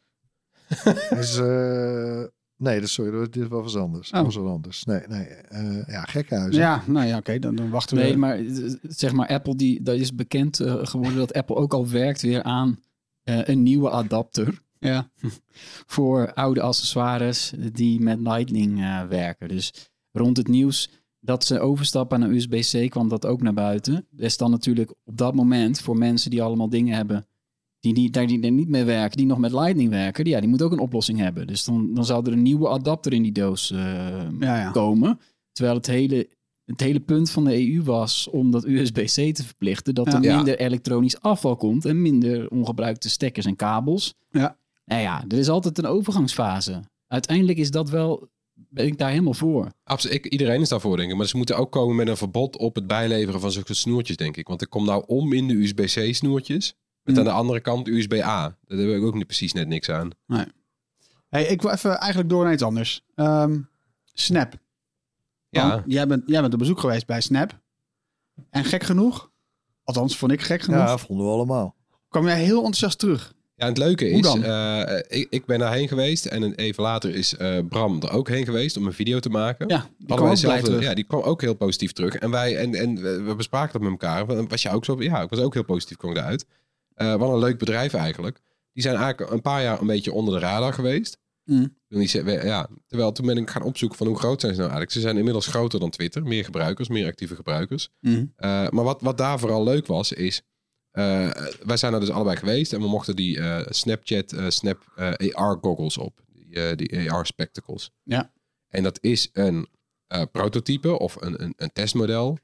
Is, 1.19 1.37
eh, 1.37 2.23
nee, 2.55 2.79
dat, 2.79 2.89
sorry, 2.89 3.11
dat 3.11 3.33
dit 3.33 3.47
was 3.47 3.73
wat 3.73 3.83
anders. 3.83 4.09
Oh. 4.09 4.15
Dat 4.15 4.25
was 4.25 4.35
wat 4.35 4.51
anders. 4.51 4.83
Nee, 4.83 5.01
nee. 5.07 5.25
eh, 5.25 5.87
ja, 5.87 6.01
gekhuis. 6.01 6.55
Ja, 6.55 6.83
nou 6.87 7.07
ja, 7.07 7.17
oké, 7.17 7.39
dan, 7.39 7.55
dan 7.55 7.69
wachten 7.69 7.97
we. 7.97 8.03
nee, 8.03 8.17
maar 8.17 8.37
eh, 8.37 8.73
zeg 8.81 9.11
maar 9.11 9.27
Apple, 9.27 9.55
die, 9.55 9.81
dat 9.81 9.95
is 9.95 10.15
bekend 10.15 10.55
geworden 10.81 11.17
dat 11.17 11.33
Apple 11.33 11.55
ook 11.55 11.73
al 11.73 11.89
werkt 11.89 12.21
weer 12.21 12.43
aan 12.43 12.79
eh, 13.23 13.47
een 13.47 13.63
nieuwe 13.63 13.89
adapter 13.89 14.61
Ja. 14.79 15.09
voor 15.95 16.33
oude 16.33 16.61
accessoires 16.61 17.53
die 17.73 18.01
met 18.01 18.19
Lightning 18.19 18.81
eh, 18.81 19.07
werken. 19.07 19.47
Dus 19.47 19.89
rond 20.11 20.37
het 20.37 20.47
nieuws 20.47 20.89
dat 21.21 21.45
ze 21.45 21.59
overstappen 21.59 22.19
naar 22.19 22.29
USB-C 22.29 22.89
kwam 22.89 23.07
dat 23.09 23.25
ook 23.25 23.41
naar 23.41 23.53
buiten. 23.53 23.95
Er 24.17 24.23
is 24.23 24.37
dan 24.37 24.51
natuurlijk 24.51 24.93
op 25.03 25.17
dat 25.17 25.35
moment 25.35 25.81
voor 25.81 25.97
mensen 25.97 26.29
die 26.31 26.41
allemaal 26.43 26.69
dingen 26.69 26.95
hebben 26.95 27.25
die, 27.79 27.93
niet, 27.93 28.13
daar 28.13 28.27
die 28.27 28.41
er 28.41 28.51
niet 28.51 28.67
mee 28.69 28.83
werken, 28.83 29.17
die 29.17 29.25
nog 29.25 29.37
met 29.37 29.51
Lightning 29.51 29.89
werken, 29.89 30.23
die, 30.23 30.33
ja, 30.33 30.39
die 30.39 30.49
moeten 30.49 30.65
ook 30.67 30.71
een 30.73 30.79
oplossing 30.79 31.19
hebben. 31.19 31.47
Dus 31.47 31.63
dan, 31.63 31.93
dan 31.93 32.05
zou 32.05 32.25
er 32.25 32.31
een 32.31 32.41
nieuwe 32.41 32.69
adapter 32.69 33.13
in 33.13 33.21
die 33.23 33.31
doos 33.31 33.71
eh, 33.71 33.79
Ja, 34.39 34.59
ja. 34.59 34.71
komen. 34.71 35.19
Terwijl 35.51 35.75
het 35.77 35.87
hele, 35.87 36.29
het 36.65 36.79
hele 36.79 36.99
punt 36.99 37.29
van 37.31 37.43
de 37.43 37.71
EU 37.73 37.83
was 37.83 38.27
om 38.29 38.51
dat 38.51 38.65
USB-C 38.65 39.35
te 39.35 39.43
verplichten, 39.43 39.95
dat 39.95 40.05
Ja. 40.11 40.17
er 40.17 40.23
Ja. 40.23 40.35
minder 40.35 40.59
elektronisch 40.59 41.21
afval 41.21 41.55
komt 41.55 41.85
en 41.85 42.01
minder 42.01 42.49
ongebruikte 42.49 43.09
stekkers 43.09 43.45
en 43.45 43.55
kabels. 43.55 44.13
Ja. 44.31 44.57
Nou 44.85 45.01
ja, 45.01 45.23
er 45.27 45.37
is 45.37 45.49
altijd 45.49 45.77
een 45.77 45.85
overgangsfase. 45.85 46.81
Uiteindelijk 47.07 47.57
is 47.57 47.71
dat 47.71 47.89
wel, 47.89 48.29
ben 48.73 48.85
ik 48.85 48.97
daar 48.97 49.09
helemaal 49.09 49.33
voor. 49.33 49.71
Absoluut, 49.83 50.15
ik, 50.15 50.25
iedereen 50.25 50.61
is 50.61 50.69
daarvoor, 50.69 50.97
denk 50.97 51.11
ik. 51.11 51.17
Maar 51.17 51.27
ze 51.27 51.37
moeten 51.37 51.57
ook 51.57 51.71
komen 51.71 51.95
met 51.95 52.07
een 52.07 52.17
verbod 52.17 52.57
op 52.57 52.75
het 52.75 52.87
bijleveren 52.87 53.39
van 53.41 53.51
zulke 53.51 53.73
snoertjes, 53.73 54.17
denk 54.17 54.37
ik. 54.37 54.47
Want 54.47 54.61
ik 54.61 54.69
kom 54.69 54.85
nou 54.85 55.03
om 55.07 55.33
in 55.33 55.47
de 55.47 55.53
USB-C 55.53 56.15
snoertjes. 56.15 56.75
Met 57.03 57.13
Mm. 57.15 57.19
aan 57.21 57.27
de 57.27 57.31
andere 57.37 57.59
kant 57.59 57.87
USB-A. 57.87 58.57
Daar 58.65 58.77
heb 58.77 58.89
ik 58.97 59.03
ook 59.03 59.13
niet 59.15 59.25
precies 59.25 59.53
net 59.53 59.67
niks 59.67 59.89
aan. 59.89 60.09
Hey, 61.29 61.43
ik 61.45 61.61
wil 61.61 61.71
even 61.71 61.97
eigenlijk 61.97 62.29
door 62.29 62.43
naar 62.43 62.53
iets 62.53 62.63
anders. 62.63 63.03
Ehm, 63.15 63.59
Snap. 64.13 64.53
Ja, 65.49 65.69
Want 65.69 65.83
jij 65.87 66.07
bent, 66.07 66.23
jij 66.25 66.41
bent 66.41 66.53
op 66.53 66.59
bezoek 66.59 66.79
geweest 66.79 67.05
bij 67.05 67.21
Snap. 67.21 67.59
En 68.49 68.63
gek 68.65 68.83
genoeg, 68.83 69.31
althans 69.83 70.17
vond 70.17 70.31
ik 70.31 70.41
gek 70.41 70.61
genoeg, 70.61 70.79
Ja, 70.79 70.97
vonden 70.97 71.25
we 71.25 71.31
allemaal. 71.31 71.75
kwam 72.09 72.25
jij 72.25 72.43
heel 72.43 72.55
enthousiast 72.57 72.99
terug. 72.99 73.33
Ja 73.61 73.67
het 73.67 73.77
leuke 73.77 74.09
is, 74.09 74.35
eh, 74.35 74.97
ik, 75.07 75.27
ik 75.29 75.45
ben 75.45 75.59
daarheen 75.59 75.87
geweest. 75.87 76.25
En 76.25 76.53
even 76.53 76.83
later 76.83 77.15
is 77.15 77.37
eh, 77.37 77.57
Bram 77.69 78.01
er 78.01 78.11
ook 78.11 78.27
heen 78.27 78.45
geweest 78.45 78.77
om 78.77 78.85
een 78.85 78.93
video 78.93 79.19
te 79.19 79.29
maken. 79.29 79.67
Ja, 79.67 79.89
die 79.97 80.15
kwam. 80.15 80.79
Ja, 80.81 80.93
die 80.93 81.03
kwam 81.03 81.21
ook 81.21 81.41
heel 81.41 81.53
positief 81.53 81.91
terug. 81.91 82.15
En 82.15 82.31
wij 82.31 82.57
en, 82.57 82.75
en 82.75 82.95
we 83.25 83.35
bespraken 83.35 83.73
dat 83.73 83.81
met 83.81 83.91
elkaar. 83.91 84.47
Was 84.47 84.61
je 84.61 84.69
ook 84.69 84.85
zo? 84.85 85.03
Ja, 85.03 85.21
ik 85.21 85.29
was 85.29 85.39
ook 85.39 85.53
heel 85.53 85.63
positief, 85.63 85.97
kwam 85.97 86.11
ik 86.11 86.17
eruit. 86.17 86.45
Eh 86.93 87.15
wat 87.15 87.29
een 87.29 87.39
leuk 87.39 87.57
bedrijf 87.57 87.93
eigenlijk. 87.93 88.39
Die 88.73 88.83
zijn 88.83 88.95
eigenlijk 88.95 89.31
een 89.31 89.41
paar 89.41 89.61
jaar 89.61 89.81
een 89.81 89.87
beetje 89.87 90.13
onder 90.13 90.33
de 90.33 90.39
radar 90.39 90.73
geweest. 90.73 91.17
Mm. 91.45 91.75
Ja, 91.87 92.67
terwijl 92.87 93.11
toen 93.11 93.25
ben 93.25 93.37
ik 93.37 93.49
gaan 93.49 93.63
opzoeken 93.63 93.97
van 93.97 94.07
hoe 94.07 94.17
groot 94.17 94.41
zijn 94.41 94.53
ze 94.53 94.59
nou 94.59 94.71
eigenlijk. 94.71 94.91
Ze 94.91 94.99
zijn 94.99 95.17
inmiddels 95.17 95.47
groter 95.47 95.79
dan 95.79 95.89
Twitter. 95.89 96.23
Meer 96.23 96.43
gebruikers, 96.43 96.87
meer 96.87 97.07
actieve 97.07 97.35
gebruikers. 97.35 97.89
Mm. 97.99 98.33
Maar 98.39 98.83
wat, 98.83 99.01
wat 99.01 99.17
daar 99.17 99.39
vooral 99.39 99.63
leuk 99.63 99.87
was, 99.87 100.11
is... 100.13 100.41
eh, 100.91 101.29
wij 101.63 101.77
zijn 101.77 101.93
er 101.93 101.99
dus 101.99 102.09
allebei 102.09 102.37
geweest 102.37 102.73
en 102.73 102.81
we 102.81 102.87
mochten 102.87 103.15
die 103.15 103.39
eh, 103.39 103.65
Snapchat 103.69 104.31
eh, 104.31 104.49
Snap 104.49 104.91
AR 105.33 105.57
goggles 105.61 105.97
op. 105.97 106.21
Die, 106.33 106.75
die 106.75 107.11
AR 107.11 107.25
spectacles. 107.25 107.91
Ja. 108.03 108.31
En 108.67 108.83
dat 108.83 108.97
is 109.01 109.29
een 109.33 109.67
prototype 110.31 110.99
of 110.99 111.21
een, 111.21 111.43
een, 111.43 111.53
een 111.57 111.71
testmodel. 111.73 112.37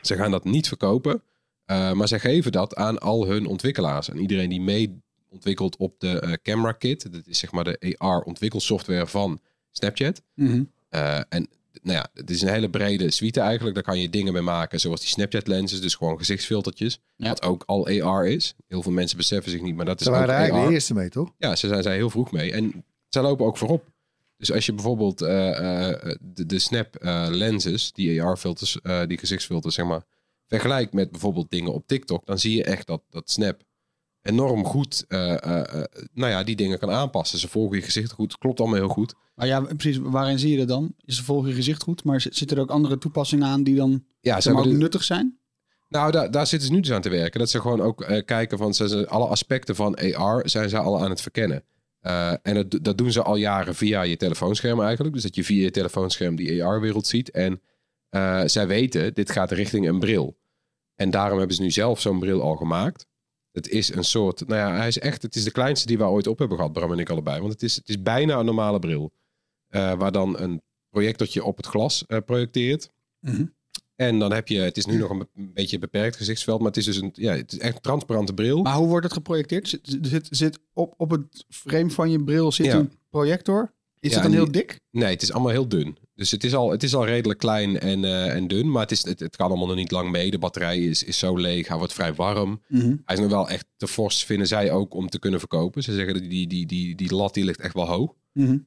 Ze 0.00 0.16
gaan 0.16 0.30
dat 0.30 0.44
niet 0.44 0.68
verkopen, 0.68 1.22
maar 1.66 2.08
ze 2.08 2.18
geven 2.18 2.52
dat 2.52 2.74
aan 2.74 2.98
al 2.98 3.26
hun 3.26 3.46
ontwikkelaars. 3.46 4.08
En 4.08 4.18
iedereen 4.18 4.48
die 4.48 4.60
mee 4.60 5.02
ontwikkelt 5.28 5.76
op 5.76 6.00
de 6.00 6.38
camera 6.42 6.72
kit. 6.72 7.12
Dat 7.12 7.26
is 7.26 7.38
zeg 7.38 7.52
maar 7.52 7.64
de 7.64 7.94
AR 7.98 8.22
ontwikkelsoftware 8.22 9.06
van 9.06 9.40
Snapchat. 9.70 10.22
Mhm. 10.34 10.62
Eh, 10.88 11.20
en 11.28 11.48
nou 11.82 11.96
ja, 11.96 12.08
het 12.14 12.30
is 12.30 12.42
een 12.42 12.48
hele 12.48 12.70
brede 12.70 13.10
suite 13.10 13.40
eigenlijk. 13.40 13.74
Daar 13.74 13.84
kan 13.84 14.00
je 14.00 14.10
dingen 14.10 14.32
mee 14.32 14.42
maken, 14.42 14.80
zoals 14.80 15.00
die 15.00 15.08
Snapchat 15.08 15.46
lenses, 15.46 15.80
dus 15.80 15.94
gewoon 15.94 16.18
gezichtsfiltertjes. 16.18 17.00
Ja. 17.16 17.28
Wat 17.28 17.42
ook 17.42 17.62
al 17.66 17.86
AR 17.86 18.26
is. 18.26 18.54
Heel 18.68 18.82
veel 18.82 18.92
mensen 18.92 19.16
beseffen 19.16 19.50
zich 19.50 19.62
niet, 19.62 19.76
maar 19.76 19.84
dat 19.84 20.00
is 20.00 20.06
Ze 20.06 20.12
waren 20.12 20.28
ook 20.28 20.34
eigenlijk 20.34 20.66
de 20.68 20.72
eerste 20.72 20.94
mee, 20.94 21.08
toch? 21.08 21.32
Ja, 21.38 21.56
ze 21.56 21.68
zijn 21.68 21.82
zij 21.82 21.94
heel 21.94 22.10
vroeg 22.10 22.32
mee. 22.32 22.52
En 22.52 22.84
zij 23.08 23.22
lopen 23.22 23.46
ook 23.46 23.58
voorop. 23.58 23.84
Dus 24.36 24.52
als 24.52 24.66
je 24.66 24.72
bijvoorbeeld 24.72 25.20
eh, 25.20 25.88
eh, 25.88 26.16
de, 26.20 26.46
de 26.46 26.58
Snap 26.58 26.96
eh, 26.96 27.26
lenses, 27.28 27.92
die 27.92 28.22
AR-filters, 28.22 28.80
eh, 28.80 29.06
die 29.06 29.18
gezichtsfilters, 29.18 29.74
zeg 29.74 29.86
maar, 29.86 30.02
vergelijkt 30.46 30.92
met 30.92 31.10
bijvoorbeeld 31.10 31.50
dingen 31.50 31.72
op 31.72 31.86
TikTok, 31.86 32.26
dan 32.26 32.38
zie 32.38 32.56
je 32.56 32.64
echt 32.64 32.86
dat, 32.86 33.02
dat 33.10 33.30
Snap 33.30 33.62
enorm 34.22 34.64
goed, 34.64 35.04
eh, 35.08 35.32
eh, 35.44 35.74
eh, 35.74 35.84
nou 36.12 36.30
ja, 36.32 36.42
die 36.44 36.56
dingen 36.56 36.78
kan 36.78 36.90
aanpassen. 36.90 37.38
Ze 37.38 37.48
volgen 37.48 37.76
je 37.76 37.82
gezicht 37.82 38.12
goed, 38.12 38.38
klopt 38.38 38.60
allemaal 38.60 38.78
heel 38.78 38.88
goed. 38.88 39.14
Maar 39.34 39.46
ja, 39.46 39.60
precies, 39.60 39.98
waarin 40.02 40.38
zie 40.38 40.50
je 40.50 40.58
dat 40.58 40.68
dan? 40.68 40.94
Is 41.04 41.18
er 41.18 41.24
volgens 41.24 41.48
je 41.50 41.54
gezicht 41.54 41.82
goed, 41.82 42.04
maar 42.04 42.20
zitten 42.20 42.56
er 42.56 42.62
ook 42.62 42.70
andere 42.70 42.98
toepassingen 42.98 43.46
aan 43.46 43.62
die 43.62 43.74
dan 43.74 44.04
Ja, 44.20 44.40
ze 44.40 44.52
ook 44.56 44.62
de- 44.64 44.70
nuttig 44.70 45.02
zijn? 45.04 45.38
Nou, 45.88 46.10
daar, 46.12 46.30
daar 46.30 46.46
zitten 46.46 46.68
ze 46.68 46.74
nu 46.74 46.80
dus 46.80 46.92
aan 46.92 47.00
te 47.02 47.08
werken. 47.08 47.40
Dat 47.40 47.50
ze 47.50 47.60
gewoon 47.60 47.80
ook 47.80 48.22
kijken 48.24 48.58
van 48.58 48.74
ze, 48.74 48.88
ze- 48.88 49.08
alle 49.08 49.26
aspecten 49.26 49.74
van 49.76 49.94
AR 50.14 50.48
zijn 50.48 50.68
ze 50.68 50.78
al 50.78 51.00
aan 51.02 51.10
het 51.10 51.20
verkennen. 51.20 51.64
En 52.42 52.54
dat, 52.54 52.78
dat 52.84 52.98
doen 52.98 53.12
ze 53.12 53.22
al 53.22 53.36
jaren 53.36 53.74
via 53.74 54.02
je 54.02 54.16
telefoonscherm 54.16 54.80
eigenlijk. 54.80 55.14
Dus 55.14 55.22
dat 55.22 55.34
je 55.34 55.44
via 55.44 55.62
je 55.62 55.70
telefoonscherm 55.70 56.36
die 56.36 56.64
AR-wereld 56.64 57.06
ziet. 57.06 57.30
En 57.30 57.60
zij 58.48 58.66
weten, 58.66 59.14
dit 59.14 59.30
gaat 59.30 59.50
richting 59.50 59.88
een 59.88 59.98
bril. 59.98 60.38
En 60.94 61.10
daarom 61.10 61.38
hebben 61.38 61.56
ze 61.56 61.62
nu 61.62 61.70
zelf 61.70 62.00
zo'n 62.00 62.18
bril 62.18 62.42
al 62.42 62.56
gemaakt. 62.56 63.06
Het 63.52 63.68
is 63.68 63.94
een 63.94 64.04
soort, 64.04 64.46
nou 64.48 64.60
ja, 64.60 64.76
hij 64.76 64.88
is 64.88 64.98
echt, 64.98 65.22
het 65.22 65.34
is 65.36 65.44
de 65.44 65.50
kleinste 65.50 65.86
die 65.86 65.98
we 65.98 66.04
ooit 66.04 66.26
op 66.26 66.38
hebben 66.38 66.56
gehad, 66.56 66.72
Bram 66.72 66.92
en 66.92 66.98
ik 66.98 67.10
allebei. 67.10 67.40
Want 67.40 67.52
het 67.52 67.62
is, 67.62 67.76
het 67.76 67.88
is 67.88 68.02
bijna 68.02 68.38
een 68.38 68.44
normale 68.44 68.78
bril. 68.78 69.12
Eh, 69.68 69.92
waar 69.94 70.12
dan 70.12 70.38
een 70.38 70.62
projectortje 70.90 71.44
op 71.44 71.56
het 71.56 71.66
glas 71.66 72.06
eh, 72.06 72.18
projecteert. 72.26 72.90
Mhm. 73.20 73.44
En 73.96 74.18
dan 74.18 74.32
heb 74.32 74.48
je, 74.48 74.58
het 74.58 74.76
is 74.76 74.86
nu 74.86 74.96
nog 74.98 75.10
een 75.10 75.18
be- 75.18 75.28
een 75.34 75.52
beetje 75.52 75.74
een 75.74 75.80
beperkt 75.80 76.16
gezichtsveld, 76.16 76.58
maar 76.58 76.68
het 76.68 76.76
is 76.76 76.84
dus 76.84 76.96
een, 76.96 77.10
ja, 77.14 77.34
het 77.36 77.52
is 77.52 77.58
echt 77.58 77.74
een 77.74 77.80
transparante 77.80 78.34
bril. 78.34 78.62
Maar 78.62 78.76
hoe 78.76 78.88
wordt 78.88 79.04
het 79.04 79.12
geprojecteerd? 79.14 79.68
Zit, 79.68 79.98
zit, 80.02 80.26
zit 80.30 80.58
op, 80.72 80.94
op 80.96 81.10
het 81.10 81.44
frame 81.48 81.90
van 81.90 82.10
je 82.10 82.24
bril 82.24 82.52
zit 82.52 82.66
Ja. 82.66 82.76
een 82.76 82.92
projector? 83.10 83.72
Is 84.00 84.10
Ja, 84.10 84.14
het 84.16 84.24
dan 84.24 84.32
heel 84.34 84.50
dik? 84.52 84.80
Nee, 84.90 85.10
het 85.12 85.22
is 85.22 85.32
allemaal 85.32 85.50
heel 85.50 85.68
dun. 85.68 85.96
Dus 86.20 86.30
het 86.30 86.44
is 86.44 86.54
al, 86.54 86.70
het 86.70 86.82
is 86.82 86.94
al 86.94 87.06
redelijk 87.06 87.38
klein 87.38 87.78
en, 87.78 88.04
eh, 88.04 88.34
en 88.34 88.48
dun, 88.48 88.70
maar 88.70 88.82
het, 88.82 88.90
is, 88.90 89.04
het, 89.04 89.20
het 89.20 89.36
kan 89.36 89.48
allemaal 89.48 89.66
nog 89.66 89.76
niet 89.76 89.90
lang 89.90 90.10
mee. 90.10 90.30
De 90.30 90.38
batterij 90.38 90.78
is, 90.78 91.04
is 91.04 91.18
zo 91.18 91.36
leeg, 91.36 91.68
hij 91.68 91.76
wordt 91.76 91.92
vrij 91.92 92.14
warm. 92.14 92.62
Mhm. 92.68 92.96
Hij 93.04 93.16
is 93.16 93.20
nog 93.20 93.30
wel 93.30 93.48
echt 93.48 93.66
te 93.76 93.88
fors, 93.88 94.24
vinden 94.24 94.46
zij 94.46 94.70
ook, 94.70 94.94
om 94.94 95.08
te 95.08 95.18
kunnen 95.18 95.38
verkopen. 95.38 95.82
Ze 95.82 95.92
zeggen 95.94 96.14
dat 96.14 96.22
die, 96.22 96.46
die, 96.46 96.66
die, 96.66 96.94
die 96.94 97.14
lat 97.14 97.34
die 97.34 97.44
ligt 97.44 97.60
echt 97.60 97.74
wel 97.74 97.86
hoog. 97.86 98.14
Mhm. 98.32 98.58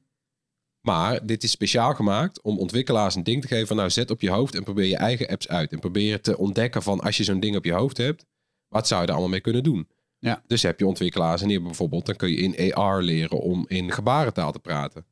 Maar 0.80 1.26
dit 1.26 1.42
is 1.42 1.50
speciaal 1.50 1.94
gemaakt 1.94 2.42
om 2.42 2.58
ontwikkelaars 2.58 3.14
een 3.14 3.24
ding 3.24 3.42
te 3.42 3.48
geven 3.48 3.66
van 3.66 3.76
nou 3.76 3.90
zet 3.90 4.10
op 4.10 4.20
je 4.20 4.30
hoofd 4.30 4.54
en 4.54 4.64
probeer 4.64 4.86
je 4.86 4.96
eigen 4.96 5.28
apps 5.28 5.48
uit. 5.48 5.72
En 5.72 5.78
probeer 5.78 6.20
te 6.20 6.38
ontdekken 6.38 6.82
van 6.82 7.00
als 7.00 7.16
je 7.16 7.24
zo'n 7.24 7.40
ding 7.40 7.56
op 7.56 7.64
je 7.64 7.72
hoofd 7.72 7.96
hebt, 7.96 8.26
wat 8.68 8.86
zou 8.86 9.00
je 9.00 9.06
er 9.06 9.12
allemaal 9.12 9.30
mee 9.30 9.40
kunnen 9.40 9.62
doen? 9.62 9.88
Ja. 10.18 10.42
Dus 10.46 10.62
heb 10.62 10.78
je 10.78 10.86
ontwikkelaars 10.86 11.40
en 11.40 11.46
die 11.46 11.56
hebben 11.56 11.70
bijvoorbeeld, 11.70 12.06
dan 12.06 12.16
kun 12.16 12.30
je 12.30 12.36
in 12.36 12.74
AR 12.74 13.02
leren 13.02 13.40
om 13.40 13.64
in 13.68 13.92
gebarentaal 13.92 14.52
te 14.52 14.58
praten. 14.58 15.04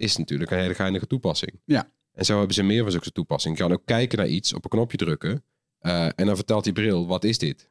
Is 0.00 0.16
natuurlijk 0.16 0.50
een 0.50 0.58
hele 0.58 0.74
geinige 0.74 1.06
toepassing. 1.06 1.60
Ja. 1.64 1.90
En 2.12 2.24
zo 2.24 2.36
hebben 2.36 2.54
ze 2.54 2.62
meer 2.62 2.82
van 2.82 2.90
zulke 2.90 3.12
toepassingen. 3.12 3.56
Je 3.56 3.62
kan 3.62 3.72
ook 3.72 3.82
kijken 3.84 4.18
naar 4.18 4.26
iets, 4.28 4.52
op 4.54 4.64
een 4.64 4.70
knopje 4.70 4.96
drukken. 4.96 5.44
eh, 5.78 6.04
en 6.04 6.26
dan 6.26 6.36
vertelt 6.36 6.64
die 6.64 6.72
bril, 6.72 7.06
wat 7.06 7.24
is 7.24 7.38
dit? 7.38 7.70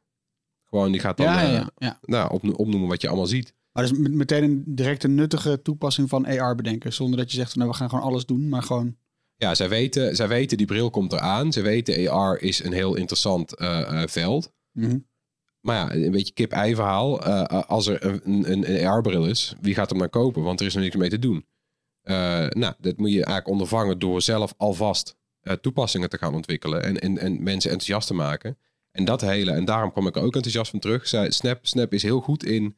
Gewoon, 0.68 0.92
die 0.92 1.00
gaat 1.00 1.16
dan 1.16 1.26
Ja, 1.26 1.40
ja, 1.42 1.60
eh, 1.60 1.66
ja. 1.76 1.98
nou, 2.02 2.32
op, 2.32 2.58
opnoemen 2.58 2.88
wat 2.88 3.00
je 3.00 3.08
allemaal 3.08 3.26
ziet. 3.26 3.54
Maar 3.72 3.82
dus 3.88 3.98
met- 3.98 4.12
meteen 4.12 4.42
een 4.42 4.62
directe 4.66 5.08
nuttige 5.08 5.62
toepassing 5.62 6.08
van 6.08 6.26
AR 6.26 6.54
bedenken. 6.54 6.92
Zonder 6.92 7.18
dat 7.18 7.30
je 7.30 7.36
zegt, 7.36 7.50
van, 7.50 7.58
nou, 7.58 7.70
we 7.70 7.76
gaan 7.76 7.88
gewoon 7.88 8.04
alles 8.04 8.26
doen. 8.26 8.48
Maar 8.48 8.62
gewoon, 8.62 8.96
Ja, 9.36 9.54
zij 9.54 9.68
weten, 9.68 10.16
zij 10.16 10.28
weten 10.28 10.56
die 10.56 10.66
bril 10.66 10.90
komt 10.90 11.12
eraan. 11.12 11.52
Ze 11.52 11.60
weten 11.62 12.08
AR 12.10 12.40
is 12.42 12.64
een 12.64 12.72
heel 12.72 12.96
interessant 12.96 13.56
eh, 13.56 14.02
veld. 14.06 14.52
mhm. 14.72 14.98
Maar 15.60 15.76
ja, 15.76 16.04
een 16.04 16.10
beetje 16.10 16.32
kip-ei 16.32 16.74
verhaal. 16.74 17.22
Als 17.66 17.86
er 17.86 18.04
een, 18.04 18.20
een, 18.52 18.74
een 18.74 18.86
AR-bril 18.86 19.26
is, 19.26 19.54
wie 19.60 19.74
gaat 19.74 19.90
hem 19.90 19.98
dan 19.98 20.10
kopen? 20.10 20.42
Want 20.42 20.60
er 20.60 20.66
is 20.66 20.74
er 20.74 20.80
niks 20.80 20.96
mee 20.96 21.08
te 21.10 21.18
doen. 21.18 21.46
Eh, 22.02 22.14
nou, 22.48 22.74
dat 22.78 22.96
moet 22.96 23.10
je 23.10 23.14
eigenlijk 23.14 23.48
ondervangen 23.48 23.98
door 23.98 24.22
zelf 24.22 24.54
alvast 24.56 25.16
eh, 25.40 25.52
toepassingen 25.52 26.10
te 26.10 26.18
gaan 26.18 26.34
ontwikkelen 26.34 26.82
en, 26.82 27.00
en, 27.00 27.18
en 27.18 27.42
mensen 27.42 27.70
enthousiast 27.70 28.06
te 28.06 28.14
maken. 28.14 28.58
En 28.92 29.04
dat 29.04 29.20
hele, 29.20 29.50
en 29.50 29.64
daarom 29.64 29.92
kwam 29.92 30.06
ik 30.06 30.16
er 30.16 30.22
ook 30.22 30.34
enthousiast 30.34 30.70
van 30.70 30.80
terug. 30.80 31.08
Zij, 31.08 31.30
Snap, 31.30 31.58
Snap 31.66 31.92
is 31.92 32.02
heel 32.02 32.20
goed 32.20 32.44
in 32.44 32.76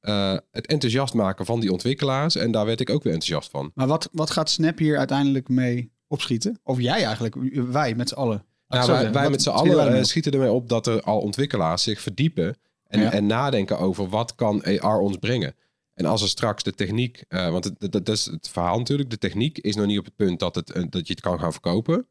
eh, 0.00 0.36
het 0.50 0.66
enthousiast 0.66 1.14
maken 1.14 1.46
van 1.46 1.60
die 1.60 1.72
ontwikkelaars. 1.72 2.36
En 2.36 2.50
daar 2.50 2.66
werd 2.66 2.80
ik 2.80 2.90
ook 2.90 3.02
weer 3.02 3.12
enthousiast 3.12 3.50
van. 3.50 3.70
Maar 3.74 3.86
wat, 3.86 4.08
wat 4.12 4.30
gaat 4.30 4.50
Snap 4.50 4.78
hier 4.78 4.98
uiteindelijk 4.98 5.48
mee 5.48 5.92
opschieten? 6.06 6.60
Of 6.62 6.80
jij 6.80 7.04
eigenlijk, 7.04 7.34
wij 7.70 7.94
met 7.94 8.08
z'n 8.08 8.14
allen. 8.14 8.44
Nou, 8.68 9.10
wij, 9.12 9.30
met 9.30 9.42
z'n 9.42 9.48
allen 9.50 10.06
schieten 10.06 10.32
ermee 10.32 10.52
op 10.52 10.68
dat 10.68 10.86
er 10.86 11.00
al 11.02 11.20
ontwikkelaars 11.20 11.82
zich 11.82 12.00
verdiepen 12.00 12.56
en, 12.86 13.00
Ja. 13.00 13.12
en 13.12 13.26
nadenken 13.26 13.78
over 13.78 14.08
wat 14.08 14.34
kan 14.34 14.62
AR 14.64 14.98
ons 14.98 15.16
brengen. 15.16 15.54
En 15.94 16.04
als 16.04 16.22
er 16.22 16.28
straks 16.28 16.62
de 16.62 16.72
techniek, 16.72 17.24
eh, 17.28 17.50
want 17.50 17.64
het, 17.64 17.92
dat, 17.92 18.08
is 18.08 18.24
het 18.24 18.48
verhaal 18.48 18.78
natuurlijk, 18.78 19.10
de 19.10 19.18
techniek 19.18 19.58
is 19.58 19.74
nog 19.74 19.86
niet 19.86 19.98
op 19.98 20.04
het 20.04 20.16
punt 20.16 20.38
dat, 20.38 20.54
het, 20.54 20.72
eh, 20.72 20.84
dat 20.88 21.06
je 21.06 21.12
het 21.12 21.22
kan 21.22 21.38
gaan 21.38 21.52
verkopen. 21.52 22.08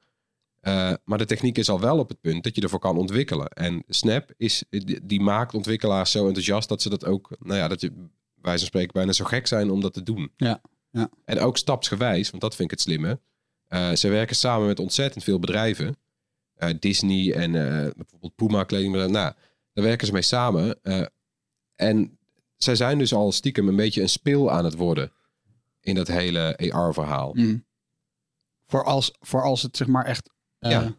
Eh, 0.60 0.93
maar 1.04 1.17
de 1.17 1.26
techniek 1.26 1.58
is 1.58 1.69
al 1.69 1.80
wel 1.80 2.00
op 2.00 2.10
het 2.10 2.22
punt 2.22 2.43
dat 2.43 2.56
je 2.56 2.62
ervoor 2.62 2.80
kan 2.80 2.98
ontwikkelen. 2.98 3.48
En 3.48 3.84
Snap 3.88 4.34
is, 4.38 4.63
die, 5.04 5.22
maakt 5.22 5.54
ontwikkelaars 5.54 6.12
zo 6.12 6.28
enthousiast 6.28 6.69
dat 6.69 6.82
ze 6.82 6.89
dat 6.89 7.06
ook, 7.06 7.36
nou 7.39 7.58
ja, 7.58 7.67
dat 7.67 7.82
je 7.82 7.91
wij 8.41 8.58
van 8.58 8.67
spreken 8.67 8.93
bijna 8.93 9.12
zo 9.12 9.26
gek 9.26 9.48
zijn 9.48 9.72
om 9.72 9.82
dat 9.82 9.93
te 9.93 10.04
doen. 10.04 10.32
Ja, 10.38 10.62
ja. 10.89 11.10
En 11.26 11.39
ook 11.39 11.58
stapsgewijs, 11.58 12.30
want 12.30 12.41
dat 12.41 12.56
vind 12.56 12.72
ik 12.72 12.78
het 12.78 12.88
slimme. 12.88 13.19
Ze 13.96 14.10
werken 14.10 14.36
samen 14.36 14.67
met 14.67 14.80
ontzettend 14.80 15.24
veel 15.24 15.39
bedrijven. 15.39 15.98
Disney 16.80 17.34
en 17.34 17.52
bijvoorbeeld 17.98 18.36
Puma 18.36 18.63
kledingbedrijf. 18.63 19.12
Nou, 19.12 19.34
daar 19.74 19.84
werken 19.84 20.08
ze 20.08 20.13
mee 20.13 20.22
samen. 20.22 20.80
En 21.76 22.17
zij 22.57 22.75
zijn 22.75 22.97
dus 22.97 23.13
al 23.13 23.31
stiekem 23.31 23.67
een 23.67 23.75
beetje 23.75 24.01
een 24.01 24.09
speel 24.09 24.51
aan 24.51 24.65
het 24.65 24.75
worden 24.75 25.11
in 25.81 25.95
dat 25.95 26.07
hele 26.07 26.71
AR-verhaal. 26.71 27.33
Mhm. 27.33 27.57
Voor, 28.67 28.83
als, 28.83 29.13
voor 29.19 29.43
als 29.43 29.61
het 29.61 29.77
zeg 29.77 29.87
maar 29.87 30.05
echt 30.05 30.29
eh, 30.59 30.71
Ja. 30.71 30.95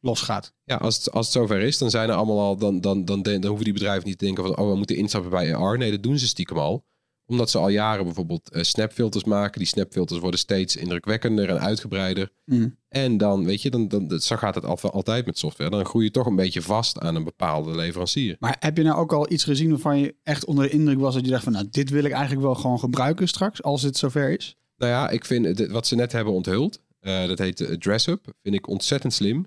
losgaat. 0.00 0.52
Ja, 0.64 0.76
als 0.76 0.96
het, 0.96 1.10
als 1.12 1.26
het 1.26 1.34
zover 1.34 1.60
is, 1.60 1.78
dan 1.78 1.90
zijn 1.90 2.08
er 2.08 2.14
allemaal 2.14 2.40
al, 2.40 2.56
dan, 2.56 2.80
dan, 2.80 3.04
dan, 3.04 3.22
dan, 3.22 3.44
hoeven 3.46 3.64
die 3.64 3.72
bedrijven 3.72 4.08
niet 4.08 4.18
te 4.18 4.24
denken 4.24 4.44
van, 4.44 4.56
oh, 4.56 4.70
we 4.70 4.76
moeten 4.76 4.96
instappen 4.96 5.30
bij 5.30 5.54
AR. 5.56 5.78
Nee, 5.78 5.90
dat 5.90 6.02
doen 6.02 6.18
ze 6.18 6.26
stiekem 6.26 6.58
al. 6.58 6.84
Omdat 7.32 7.50
ze 7.50 7.58
al 7.58 7.68
jaren 7.68 8.04
bijvoorbeeld 8.04 8.50
eh, 8.50 8.62
snapfilters 8.62 9.24
maken. 9.24 9.58
Die 9.58 9.68
snapfilters 9.68 10.20
worden 10.20 10.40
steeds 10.40 10.76
indrukwekkender 10.76 11.48
en 11.48 11.60
uitgebreider. 11.60 12.30
Mhm. 12.44 12.68
En 12.88 13.16
dan, 13.16 13.44
weet 13.44 13.62
je, 13.62 13.70
dan, 13.70 13.88
dan, 13.88 14.20
zo 14.20 14.36
gaat 14.36 14.54
het 14.54 14.64
al- 14.64 14.78
altijd 14.90 15.26
met 15.26 15.38
software. 15.38 15.70
Dan 15.70 15.84
groei 15.84 16.04
je 16.04 16.10
toch 16.10 16.26
een 16.26 16.36
beetje 16.36 16.62
vast 16.62 16.98
aan 16.98 17.14
een 17.14 17.24
bepaalde 17.24 17.74
leverancier. 17.76 18.36
Maar 18.38 18.56
heb 18.60 18.76
je 18.76 18.82
nou 18.82 18.96
ook 18.98 19.12
al 19.12 19.32
iets 19.32 19.44
gezien 19.44 19.70
waarvan 19.70 19.98
je 19.98 20.14
echt 20.22 20.44
onder 20.44 20.64
de 20.64 20.70
indruk 20.70 20.98
was 20.98 21.14
dat 21.14 21.24
je 21.24 21.30
dacht 21.30 21.44
van, 21.44 21.52
nou, 21.52 21.66
dit 21.70 21.90
wil 21.90 22.04
ik 22.04 22.12
eigenlijk 22.12 22.42
wel 22.42 22.54
gewoon 22.54 22.78
gebruiken 22.78 23.28
straks, 23.28 23.62
als 23.62 23.82
het 23.82 23.96
zover 23.96 24.30
is? 24.38 24.56
Nou 24.76 24.92
ja, 24.92 25.08
ik 25.10 25.24
vind 25.24 25.58
het- 25.58 25.70
wat 25.70 25.86
ze 25.86 25.94
net 25.94 26.12
hebben 26.12 26.32
onthuld, 26.32 26.80
eh, 27.00 27.26
dat 27.26 27.38
heet 27.38 27.60
eh, 27.60 27.76
Dress 27.76 28.06
Up, 28.06 28.24
vind 28.42 28.54
ik 28.54 28.68
ontzettend 28.68 29.12
slim. 29.12 29.46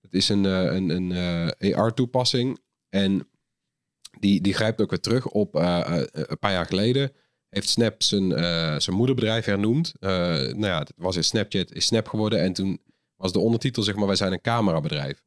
Het 0.00 0.14
is 0.14 0.28
een, 0.28 0.44
een, 0.44 0.90
een 1.58 1.74
AR-toepassing 1.74 2.58
en 2.88 3.28
die, 4.20 4.40
die 4.40 4.54
grijpt 4.54 4.80
ook 4.80 4.90
weer 4.90 5.00
terug 5.00 5.26
op 5.26 5.56
eh, 5.56 5.98
eh, 5.98 6.06
een 6.12 6.38
paar 6.38 6.52
jaar 6.52 6.66
geleden. 6.66 7.12
Heeft 7.48 7.68
Snap 7.68 8.02
zijn, 8.02 8.32
eh, 8.32 8.78
zijn 8.78 8.96
moederbedrijf 8.96 9.44
hernoemd. 9.44 9.94
Eh, 10.00 10.10
nou 10.38 10.66
ja, 10.66 10.78
het 10.78 10.92
was 10.96 11.16
in 11.16 11.24
Snapchat, 11.24 11.72
is 11.72 11.86
Snap 11.86 12.08
geworden. 12.08 12.40
En 12.40 12.52
toen 12.52 12.80
was 13.16 13.32
de 13.32 13.38
ondertitel, 13.38 13.82
zeg 13.82 13.94
maar, 13.94 14.06
wij 14.06 14.16
zijn 14.16 14.32
een 14.32 14.40
camerabedrijf. 14.40 15.22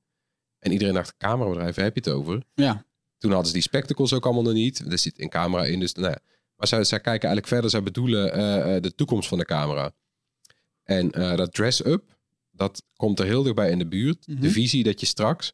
En 0.59 0.71
iedereen 0.71 0.93
dacht, 0.93 1.17
camerabedrijf, 1.17 1.75
waar 1.75 1.85
heb 1.85 1.95
je 1.95 2.01
het 2.03 2.19
over? 2.19 2.43
Ja. 2.53 2.85
Toen 3.17 3.29
hadden 3.29 3.47
ze 3.47 3.53
die 3.53 3.61
spectacles 3.61 4.13
ook 4.13 4.25
allemaal 4.25 4.43
nog 4.43 4.53
niet. 4.53 4.91
Er 4.91 4.97
zit 4.97 5.21
een 5.21 5.29
camera 5.29 5.65
in, 5.65 5.79
dus 5.79 5.93
nou 5.93 6.09
ja. 6.09 6.19
Maar 6.55 6.67
zij, 6.67 6.83
zij 6.83 6.99
kijken 6.99 7.29
eigenlijk 7.29 7.47
verder, 7.47 7.69
zij 7.69 7.83
bedoelen 7.83 8.31
de 8.81 8.95
toekomst 8.95 9.29
van 9.29 9.37
de 9.37 9.45
camera. 9.45 9.91
En 10.83 11.09
dat 11.11 11.53
dress-up, 11.53 12.17
dat 12.51 12.83
komt 12.95 13.19
er 13.19 13.25
heel 13.25 13.43
dichtbij 13.43 13.71
in 13.71 13.79
de 13.79 13.87
buurt. 13.87 14.27
Mhm. 14.27 14.41
De 14.41 14.49
visie 14.49 14.83
dat 14.83 14.99
je 14.99 15.05
straks, 15.05 15.53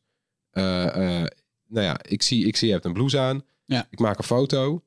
nou 1.74 1.86
ja, 1.86 2.00
ik 2.08 2.22
zie, 2.22 2.46
ik 2.46 2.56
zie, 2.56 2.68
je 2.68 2.74
hebt 2.74 2.86
een 2.86 2.94
blouse 2.94 3.20
aan. 3.20 3.44
Ja. 3.66 3.88
Ik 3.90 4.00
maak 4.00 4.18
een 4.18 4.24
foto 4.24 4.84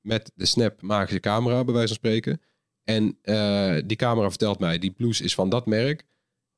met 0.00 0.32
de 0.34 0.46
snap 0.46 0.82
magische 0.82 1.20
camera, 1.20 1.64
bij 1.64 1.74
wijze 1.74 1.88
van 1.88 1.96
spreken. 1.96 2.40
En 2.84 3.18
eh, 3.22 3.76
die 3.86 3.96
camera 3.96 4.28
vertelt 4.28 4.58
mij, 4.58 4.78
die 4.78 4.90
blouse 4.90 5.24
is 5.24 5.34
van 5.34 5.48
dat 5.48 5.66
merk. 5.66 6.04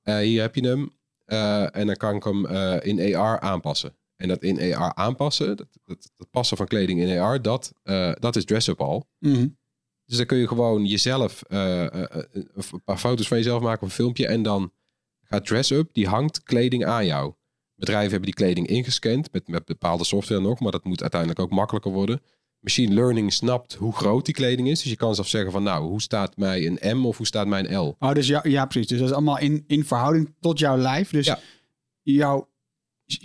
Eh, 0.03 0.17
hier 0.17 0.41
heb 0.41 0.55
je 0.55 0.67
hem. 0.67 0.93
Eh, 1.25 1.77
en 1.77 1.87
dan 1.87 1.97
kan 1.97 2.17
ik 2.17 2.25
hem 2.25 2.47
in 2.81 3.15
AR 3.15 3.41
aanpassen. 3.41 3.95
En 4.17 4.29
dat 4.29 4.43
in 4.43 4.75
AR 4.75 4.95
aanpassen, 4.95 5.57
dat, 5.57 5.69
dat, 5.85 6.11
dat 6.17 6.31
passen 6.31 6.57
van 6.57 6.67
kleding 6.67 7.01
in 7.01 7.19
AR, 7.19 7.43
dat, 7.43 7.73
dat 8.19 8.37
is 8.37 8.45
dress-up 8.45 8.81
al. 8.81 9.09
Mhm. 9.19 9.47
Dus 10.05 10.17
dan 10.17 10.27
kun 10.27 10.39
je 10.39 10.49
gewoon 10.49 10.85
jezelf 10.85 11.43
een 11.49 12.83
paar 12.85 12.99
foto's 12.99 13.29
van 13.29 13.37
jezelf 13.37 13.63
maken, 13.63 13.83
of 13.83 13.89
een 13.89 13.95
filmpje. 13.95 14.27
En 14.27 14.43
dan 14.43 14.73
gaat 15.23 15.47
dress-up, 15.47 15.89
die 15.93 16.09
hangt 16.09 16.43
kleding 16.43 16.85
aan 16.85 17.07
jou. 17.07 17.35
Bedrijven 17.85 18.11
hebben 18.11 18.31
die 18.31 18.45
kleding 18.45 18.67
ingescand 18.67 19.33
met, 19.33 19.49
met 19.49 19.65
bepaalde 19.65 20.05
software 20.05 20.41
nog, 20.41 20.61
maar 20.61 20.73
dat 20.73 20.85
moet 20.85 21.01
uiteindelijk 21.01 21.41
ook 21.41 21.51
makkelijker 21.51 21.93
worden. 21.93 22.21
Machine 22.61 22.95
learning 22.95 23.33
snapt 23.33 23.75
hoe 23.75 23.93
groot 23.93 24.25
die 24.25 24.35
kleding 24.35 24.69
is. 24.69 24.81
Dus 24.83 24.91
je 24.91 24.97
kan 24.97 25.15
zelf 25.15 25.29
zeggen 25.29 25.53
van 25.53 25.63
nou, 25.63 25.85
hoe 25.89 26.03
staat 26.03 26.37
mij 26.37 26.67
een 26.67 26.99
M 26.99 27.07
of 27.07 27.17
hoe 27.17 27.27
staat 27.27 27.47
mij 27.47 27.61
een 27.69 27.77
L? 27.79 27.97
Oh, 27.99 28.13
dus 28.13 28.27
ja, 28.27 28.41
ja, 28.49 28.65
precies. 28.67 28.89
Dus 28.89 28.99
dat 28.99 29.09
is 29.09 29.15
allemaal 29.15 29.39
in, 29.39 29.65
in 29.67 29.85
verhouding 29.85 30.35
tot 30.41 30.59
jouw 30.59 30.77
lijf. 30.77 31.11
Dus 31.11 31.27
Ja. 31.27 31.39
jouw, 32.03 32.49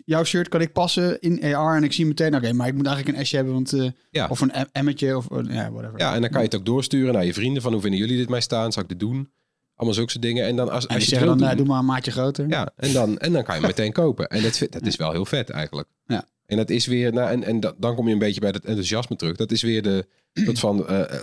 jouw 0.06 0.24
shirt 0.24 0.48
kan 0.50 0.62
ik 0.62 0.74
passen 0.74 1.20
in 1.20 1.56
AR 1.56 1.76
en 1.76 1.84
ik 1.84 1.94
zie 1.94 2.06
meteen, 2.06 2.36
oké, 2.36 2.54
maar 2.54 2.68
ik 2.68 2.74
moet 2.74 2.86
eigenlijk 2.88 3.18
een 3.18 3.26
S'je 3.26 3.36
hebben, 3.36 3.54
want, 3.54 3.74
eh, 3.74 3.90
Ja. 4.12 4.28
of 4.28 4.42
een 4.42 4.86
M'tje 4.86 5.18
of 5.18 5.32
eh, 5.32 5.38
ja, 5.54 5.72
whatever. 5.72 6.00
Ja, 6.00 6.14
en 6.16 6.22
dan 6.22 6.30
kan 6.30 6.40
je 6.40 6.46
het 6.48 6.56
ook 6.56 6.66
doorsturen 6.66 7.14
naar 7.14 7.26
je 7.26 7.34
vrienden 7.34 7.62
van 7.62 7.72
hoe 7.72 7.82
vinden 7.82 8.00
jullie 8.00 8.18
dit 8.18 8.30
mij 8.30 8.42
staan? 8.42 8.72
Zou 8.72 8.86
ik 8.86 8.92
dit 8.92 9.00
doen? 9.00 9.32
Allemaal 9.78 9.96
zulke 9.96 10.20
dingen. 10.20 10.46
En 10.46 10.56
dan 10.56 10.70
als, 10.70 10.86
en 10.88 10.96
als 10.96 11.04
je 11.04 11.10
zeggen 11.10 11.28
dan, 11.28 11.38
doen, 11.38 11.46
nou, 11.46 11.58
doe 11.58 11.68
maar 11.68 11.80
een 11.80 11.86
maatje 11.86 12.12
groter. 12.12 12.48
Ja, 12.50 12.72
en 12.76 12.94
dan, 12.94 13.18
en 13.18 13.32
dan 13.34 13.44
kan 13.44 13.56
je 13.56 13.62
meteen 13.62 13.92
kopen. 14.02 14.28
En 14.28 14.42
dat, 14.44 14.68
dat 14.70 14.86
is 14.86 14.96
wel 14.96 15.12
heel 15.12 15.26
vet 15.26 15.50
eigenlijk. 15.50 15.88
Ja. 16.06 16.28
En 16.46 16.58
dat 16.58 16.70
is 16.70 16.86
weer, 16.86 17.14
nou, 17.14 17.30
en, 17.30 17.44
en 17.44 17.60
da- 17.60 17.74
dan 17.78 17.96
kom 17.96 18.08
je 18.08 18.14
een 18.14 18.20
beetje 18.20 18.40
bij 18.40 18.52
dat 18.52 18.66
enthousiasme 18.66 19.16
terug. 19.16 19.36
Dat 19.36 19.52
is 19.52 19.62
weer 19.62 19.82
de 19.82 20.08
soort 20.46 20.60
van 20.60 20.88
eh, 20.88 21.20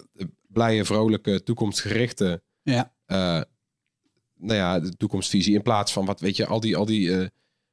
blije, 0.48 0.84
vrolijke, 0.84 1.42
toekomstgerichte, 1.42 2.42
Ja. 2.62 2.92
eh, 3.06 3.40
nou 4.36 4.58
ja, 4.58 4.80
de 4.80 4.96
toekomstvisie. 4.96 5.54
In 5.54 5.62
plaats 5.62 5.92
van 5.92 6.04
wat, 6.04 6.20
weet 6.20 6.36
je, 6.36 6.46
al 6.46 6.60
die, 6.60 6.76
al 6.76 6.84
die 6.84 7.30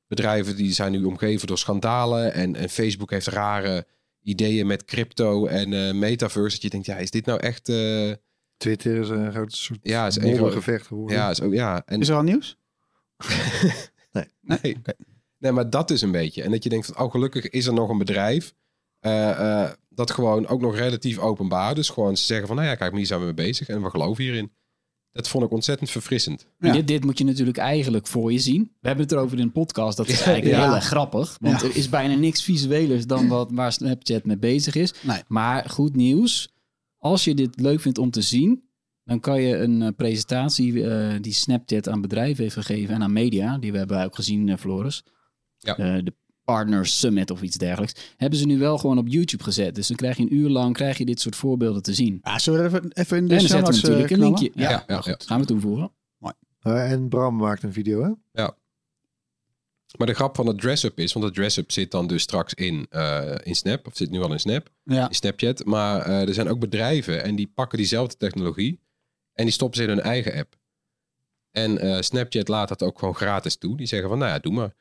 bedrijven 0.08 0.56
die 0.56 0.74
zijn 0.74 0.92
nu 0.92 1.04
omgeven 1.04 1.48
door 1.48 1.58
schandalen. 1.58 2.34
En, 2.34 2.56
en 2.56 2.70
Facebook 2.70 3.12
heeft 3.12 3.28
rare 3.28 3.86
ideeën 4.22 4.68
met 4.68 4.86
crypto 4.86 5.46
en 5.46 6.00
metaverse. 6.00 6.54
Dat 6.56 6.62
je 6.62 6.70
denkt, 6.70 6.86
ja, 6.86 6.98
is 6.98 7.12
dit 7.12 7.26
nou 7.26 7.40
echt... 7.40 7.72
Twitter 8.62 8.96
is 9.00 9.10
een 9.10 9.32
groot 9.32 9.54
soort 9.54 9.80
Ja, 9.84 10.08
is 10.08 10.16
een 10.16 10.52
gevecht 10.52 10.88
geworden. 10.88 11.18
ja, 11.18 11.30
is 11.30 11.42
ook, 11.42 11.54
ja. 11.54 11.82
En, 11.86 12.00
Is 12.00 12.08
er 12.10 12.16
al 12.16 12.22
nieuws? 12.24 12.58
Nee. 14.42 14.78
nee, 15.38 15.52
maar 15.52 15.70
dat 15.70 15.90
is 15.92 16.02
een 16.02 16.12
beetje. 16.12 16.44
En 16.44 16.52
dat 16.52 16.64
je 16.64 16.70
denkt 16.70 16.86
van, 16.86 17.06
oh 17.06 17.12
gelukkig 17.12 17.50
is 17.50 17.66
er 17.66 17.74
nog 17.74 17.90
een 17.90 17.98
bedrijf 17.98 18.54
eh, 19.00 19.62
eh, 19.64 19.72
dat 19.90 20.12
gewoon 20.12 20.48
ook 20.48 20.62
nog 20.62 20.76
relatief 20.76 21.18
openbaar. 21.18 21.76
Dus 21.76 21.90
gewoon 21.90 22.18
ze 22.18 22.24
zeggen 22.24 22.48
van, 22.48 22.56
nou 22.56 22.68
ja, 22.68 22.76
kijk, 22.76 22.96
hier 22.96 23.06
zijn 23.06 23.20
we 23.20 23.26
mee 23.26 23.34
bezig 23.34 23.68
en 23.68 23.82
we 23.84 23.90
geloven 23.90 24.24
hierin. 24.24 24.52
Dat 25.12 25.28
vond 25.28 25.44
ik 25.44 25.52
ontzettend 25.52 25.90
verfrissend. 25.90 26.48
Ja. 26.60 26.72
Dit, 26.72 26.88
dit 26.88 27.04
moet 27.04 27.18
je 27.18 27.24
natuurlijk 27.24 27.58
eigenlijk 27.58 28.08
voor 28.08 28.32
je 28.32 28.40
zien. 28.40 28.72
We 28.80 28.88
hebben 28.88 29.06
het 29.06 29.14
erover 29.14 29.38
in 29.38 29.44
een 29.44 29.52
podcast. 29.52 29.98
Dat 29.98 30.08
is 30.08 30.22
eigenlijk 30.22 30.56
Ja. 30.56 30.64
heel 30.66 30.76
erg 30.76 30.86
grappig. 30.86 31.38
Want 31.42 31.62
Ja. 31.62 31.68
er 31.68 31.76
is 31.76 31.90
bijna 31.90 32.16
niks 32.16 32.44
visuelers 32.44 33.06
dan 33.06 33.28
wat, 33.28 33.50
waar 33.52 33.72
Snapchat 33.72 34.26
mee 34.26 34.38
bezig 34.38 34.76
is. 34.76 34.94
Nee. 35.02 35.22
Maar 35.28 35.70
goed 35.70 35.96
nieuws. 35.96 36.54
Als 37.02 37.24
je 37.24 37.36
dit 37.36 37.60
leuk 37.62 37.80
vindt 37.80 37.98
om 37.98 38.12
te 38.12 38.22
zien, 38.22 38.64
dan 39.04 39.20
kan 39.20 39.42
je 39.42 39.58
een 39.58 39.82
eh, 39.82 39.90
presentatie 39.96 40.90
eh, 40.90 41.22
die 41.22 41.34
Snapchat 41.34 41.90
aan 41.90 42.02
bedrijven 42.02 42.44
heeft 42.44 42.56
gegeven 42.56 42.96
en 42.96 43.04
aan 43.04 43.14
media, 43.14 43.58
die 43.58 43.72
we 43.72 43.78
hebben 43.78 44.04
ook 44.04 44.16
gezien, 44.16 44.50
eh, 44.50 44.58
Floris. 44.58 45.04
Ja. 45.58 45.78
Eh, 45.78 46.04
de 46.04 46.14
Partner 46.44 46.86
Summit 46.86 47.32
of 47.32 47.42
iets 47.42 47.58
dergelijks. 47.58 48.14
Hebben 48.18 48.40
ze 48.40 48.46
nu 48.46 48.58
wel 48.58 48.78
gewoon 48.78 48.98
op 48.98 49.08
YouTube 49.08 49.44
gezet. 49.44 49.76
Dus 49.76 49.88
dan 49.88 49.98
krijg 49.98 50.18
je 50.18 50.24
een 50.24 50.36
uur 50.36 50.50
lang 50.50 50.74
krijg 50.74 50.98
je 50.98 51.06
dit 51.06 51.20
soort 51.20 51.36
voorbeelden 51.36 51.82
te 51.84 51.94
zien. 51.94 52.20
Ja, 52.24 52.40
zullen 52.40 52.60
we 52.60 52.68
even, 52.68 52.92
even 52.92 53.18
in 53.18 53.28
de 53.28 53.34
en 53.36 53.40
dan 53.40 53.50
zetten 53.50 53.74
we 53.74 53.82
natuurlijk 53.82 54.10
een 54.12 54.20
linkje. 54.20 54.52
Ja, 54.54 54.70
Ja, 54.70 54.84
ja, 54.88 54.96
goed. 54.96 55.06
ja. 55.06 55.18
gaan 55.26 55.40
we 55.40 55.46
toevoegen. 55.46 55.92
Eh, 56.62 56.92
en 56.92 57.08
Bram 57.10 57.36
maakt 57.36 57.64
een 57.64 57.74
video, 57.74 58.18
hè? 58.32 58.42
Maar 59.98 60.08
de 60.08 60.14
grap 60.14 60.36
van 60.36 60.48
het 60.48 60.60
dress-up 60.60 61.00
is, 61.00 61.14
want 61.14 61.26
het 61.26 61.34
dress-up 61.34 61.72
zit 61.72 61.92
dan 61.92 62.08
dus 62.08 62.22
straks 62.22 62.54
in, 62.54 62.86
eh, 62.90 63.36
in 63.44 63.56
Snap, 63.56 63.88
of 63.88 63.96
zit 63.98 64.10
nu 64.10 64.22
al 64.22 64.32
in 64.32 64.40
Snap, 64.40 64.70
Ja. 64.84 65.08
in 65.08 65.16
Snapchat. 65.16 65.66
Maar 65.66 66.02
eh, 66.02 66.28
er 66.28 66.34
zijn 66.34 66.48
ook 66.50 66.60
bedrijven 66.60 67.24
en 67.24 67.36
die 67.36 67.52
pakken 67.56 67.78
diezelfde 67.78 68.18
technologie 68.18 68.80
en 69.34 69.44
die 69.44 69.54
stoppen 69.54 69.78
ze 69.78 69.84
in 69.84 69.90
hun 69.90 70.02
eigen 70.02 70.34
app. 70.34 70.56
En 71.52 71.78
eh, 71.78 72.02
Snapchat 72.02 72.48
laat 72.48 72.68
dat 72.70 72.84
ook 72.84 73.00
gewoon 73.00 73.16
gratis 73.16 73.56
toe. 73.56 73.78
Die 73.78 73.88
zeggen 73.88 74.10
van, 74.10 74.18
nou 74.18 74.32
ja, 74.32 74.40
doe 74.40 74.54
maar. 74.54 74.74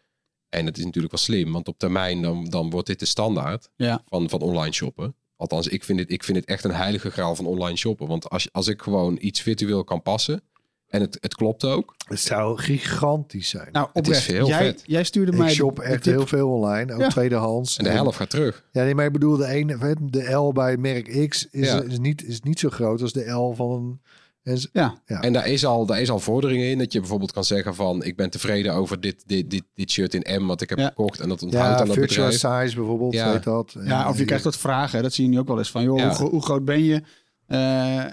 En 0.49 0.67
het 0.67 0.79
is 0.79 0.85
natuurlijk 0.85 1.13
wel 1.13 1.23
slim, 1.23 1.53
want 1.53 1.69
op 1.69 1.79
termijn 1.79 2.23
dan, 2.23 2.45
dan 2.45 2.71
wordt 2.71 2.87
dit 2.87 2.99
de 2.99 3.07
standaard 3.07 3.69
Ja. 3.77 4.03
van, 4.07 4.29
van 4.31 4.41
online 4.41 4.73
shoppen. 4.73 5.15
Althans, 5.37 5.69
ik 5.69 5.85
vind, 5.85 5.99
het, 5.99 6.11
ik 6.11 6.25
vind 6.25 6.37
het 6.37 6.47
echt 6.47 6.65
een 6.65 6.75
heilige 6.75 7.11
graal 7.11 7.35
van 7.35 7.47
online 7.47 7.77
shoppen. 7.77 8.07
Want 8.07 8.29
als, 8.31 8.53
als 8.53 8.69
ik 8.69 8.83
gewoon 8.83 9.17
iets 9.21 9.41
virtueel 9.41 9.85
kan 9.85 10.03
passen 10.03 10.43
en 10.91 11.01
het, 11.01 11.19
het 11.21 11.35
klopt 11.35 11.65
ook. 11.65 11.95
Het 12.09 12.21
zou 12.21 12.59
gigantisch 12.59 13.49
zijn. 13.49 13.69
Nou, 13.73 13.89
Het 13.93 14.09
is 14.09 14.27
heel 14.27 14.47
jij, 14.47 14.59
vet. 14.59 14.83
jij 14.87 15.05
stuurde 15.05 15.33
mij 15.37 15.49
ik 15.49 15.55
shop 15.55 15.77
de 15.77 15.83
echt 15.83 16.05
heel 16.05 16.27
veel 16.27 16.49
online, 16.49 16.95
ook 16.95 17.01
Ja. 17.01 17.09
tweedehands. 17.09 17.77
En 17.77 17.85
de 17.85 17.91
helft 17.91 18.17
gaat 18.17 18.31
terug. 18.31 18.65
Ja, 18.73 18.83
nee, 18.85 18.95
maar 18.95 19.07
ik 19.07 19.13
bedoel, 19.13 19.37
de, 19.37 19.47
ene, 19.47 19.97
de 20.01 20.31
L 20.33 20.53
bij 20.53 20.77
merk 20.77 21.29
X 21.29 21.47
is, 21.51 21.67
Ja. 21.67 21.83
is, 21.83 21.99
niet, 21.99 22.25
is 22.25 22.41
niet 22.41 22.59
zo 22.59 22.69
groot 22.71 23.03
als 23.03 23.13
de 23.13 23.31
L 23.31 23.53
van 23.55 23.71
een... 23.71 24.01
en 24.43 24.69
Ja. 24.73 25.01
Ja. 25.07 25.21
En 25.21 25.33
daar 25.33 25.47
is, 25.49 25.65
al, 25.67 25.87
daar 25.87 26.01
is 26.01 26.11
al 26.11 26.19
vorderingen 26.21 26.67
in. 26.71 26.79
Dat 26.79 26.93
je 26.93 26.99
bijvoorbeeld 27.01 27.33
kan 27.33 27.45
zeggen 27.45 27.75
van... 27.75 28.03
ik 28.05 28.17
ben 28.17 28.31
tevreden 28.31 28.75
over 28.75 29.01
dit, 29.01 29.23
dit, 29.27 29.51
dit, 29.51 29.63
dit 29.75 29.91
shirt 29.91 30.15
in 30.15 30.43
M 30.43 30.47
wat 30.47 30.61
ik 30.61 30.69
heb 30.69 30.79
Ja. 30.79 30.87
gekocht. 30.87 31.21
En 31.21 31.29
dat 31.29 31.43
onthoudt 31.43 31.67
Ja, 31.67 31.77
aan 31.81 31.87
dat 31.87 31.97
virtual 31.97 32.29
bedrijf. 32.29 32.63
size 32.65 32.77
bijvoorbeeld, 32.77 33.13
Ja. 33.13 33.33
weet 33.33 33.43
dat. 33.45 33.75
Ja, 33.85 34.09
of 34.09 34.19
je 34.19 34.25
krijgt 34.25 34.45
wat 34.45 34.57
vragen. 34.59 35.03
Dat 35.03 35.13
zie 35.13 35.25
je 35.25 35.31
nu 35.31 35.39
ook 35.39 35.49
wel 35.49 35.59
eens. 35.59 35.71
Van, 35.71 35.83
joh, 35.83 35.99
Ja. 35.99 36.05
hoe, 36.07 36.15
gro- 36.15 36.31
hoe 36.31 36.43
groot 36.43 36.65
ben 36.65 36.85
je? 36.85 37.03
Eh, 37.47 38.05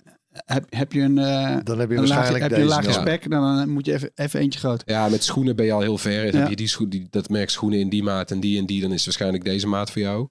heb, 0.45 0.65
heb 0.69 0.91
je 0.93 1.02
een, 1.02 1.17
eh 1.17 1.58
Dan 1.63 1.80
heb 1.80 1.89
je 1.89 1.95
een 1.95 2.08
laag, 2.08 2.17
waarschijnlijk 2.17 2.43
heb 2.56 2.67
je 2.69 2.88
een 2.88 2.93
spek? 2.93 3.30
Dan 3.30 3.69
moet 3.69 3.86
je 3.86 3.93
even, 3.93 4.12
even 4.15 4.39
eentje 4.39 4.60
groot. 4.60 4.82
Ja, 4.86 5.08
met 5.10 5.23
schoenen 5.23 5.56
ben 5.56 5.65
je 5.65 5.71
al 5.71 5.82
heel 5.82 5.97
ver. 5.97 6.26
Ja. 6.26 6.39
Heb 6.39 6.50
je 6.50 6.56
die 6.56 6.67
schoen, 6.67 6.89
die, 6.89 7.08
dat 7.10 7.30
merk 7.30 7.50
schoenen 7.50 7.80
in 7.80 7.89
die 7.89 8.04
maat 8.04 8.32
en 8.32 8.39
die 8.39 8.60
en 8.60 8.65
die... 8.65 8.82
dan 8.82 8.91
is 8.91 9.06
waarschijnlijk 9.06 9.43
deze 9.43 9.67
maat 9.67 9.91
voor 9.91 10.02
jou. 10.02 10.28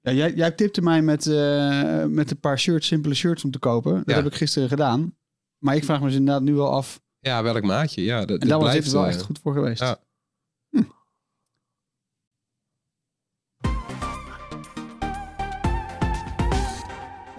Ja, 0.00 0.12
jij, 0.12 0.32
jij 0.34 0.50
tipte 0.50 0.82
mij 0.82 1.02
met, 1.02 1.26
eh, 1.26 2.04
met 2.04 2.30
een 2.30 2.40
paar 2.40 2.58
shirts, 2.58 2.86
simpele 2.86 3.14
shirts 3.14 3.44
om 3.44 3.50
te 3.50 3.58
kopen. 3.58 3.94
Dat 3.94 4.02
Ja. 4.06 4.14
heb 4.14 4.26
ik 4.26 4.34
gisteren 4.34 4.68
gedaan. 4.68 5.14
Maar 5.58 5.76
ik 5.76 5.84
vraag 5.84 6.00
me 6.00 6.06
dus 6.06 6.14
inderdaad 6.16 6.42
nu 6.42 6.54
wel 6.54 6.70
af. 6.70 7.00
Ja, 7.18 7.42
welk 7.42 7.62
maatje? 7.62 8.02
Ja, 8.02 8.18
dat, 8.20 8.28
En 8.30 8.38
dat 8.38 8.48
daar 8.48 8.58
was 8.58 8.68
blijft 8.68 8.84
dit 8.84 8.94
wel 8.94 9.02
eh, 9.04 9.08
echt 9.08 9.22
goed 9.22 9.38
voor 9.42 9.52
geweest. 9.54 9.80
ja. 9.80 9.98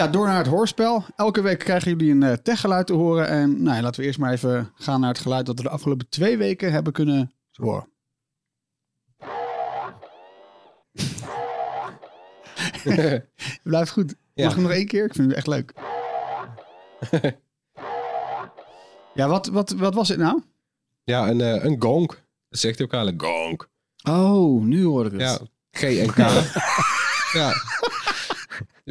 Ja, 0.01 0.07
door 0.07 0.27
naar 0.27 0.37
het 0.37 0.47
hoorspel. 0.47 1.05
Elke 1.15 1.41
week 1.41 1.59
krijgen 1.59 1.89
jullie 1.91 2.11
een 2.11 2.23
eh, 2.23 2.33
techgeluid 2.33 2.87
te 2.87 2.93
horen. 2.93 3.27
En 3.27 3.63
nou, 3.63 3.81
laten 3.81 4.01
we 4.01 4.07
eerst 4.07 4.19
maar 4.19 4.31
even 4.31 4.71
gaan 4.75 4.99
naar 4.99 5.09
het 5.09 5.19
geluid 5.19 5.45
dat 5.45 5.57
we 5.57 5.63
de 5.63 5.69
afgelopen 5.69 6.09
twee 6.09 6.37
weken 6.37 6.71
hebben 6.71 6.93
kunnen 6.93 7.31
horen. 7.51 7.87
Het 12.81 13.25
blijft 13.63 13.91
goed. 13.91 14.15
Ja. 14.33 14.45
Mag 14.45 14.55
ik 14.55 14.61
nog 14.61 14.71
één 14.71 14.87
keer? 14.87 15.05
Ik 15.05 15.13
vind 15.13 15.27
het 15.27 15.37
echt 15.37 15.47
leuk. 15.47 15.73
ja, 19.19 19.27
wat, 19.27 19.47
wat, 19.47 19.71
wat 19.71 19.93
was 19.93 20.07
het 20.07 20.19
nou? 20.19 20.43
Ja, 21.03 21.29
een, 21.29 21.41
eh, 21.41 21.63
een 21.63 21.81
gonk. 21.81 22.23
Dat 22.49 22.59
zegt 22.59 22.77
hij 22.77 22.85
ook 22.85 22.93
eigenlijk. 22.93 23.23
Gonk. 23.23 23.69
Oh, 24.03 24.63
nu 24.63 24.83
hoor 24.83 25.05
ik 25.05 25.11
het. 25.11 25.21
Ja, 25.21 25.37
G 25.71 25.81
en 25.83 26.11
K. 26.11 26.17
ja. 27.39 27.53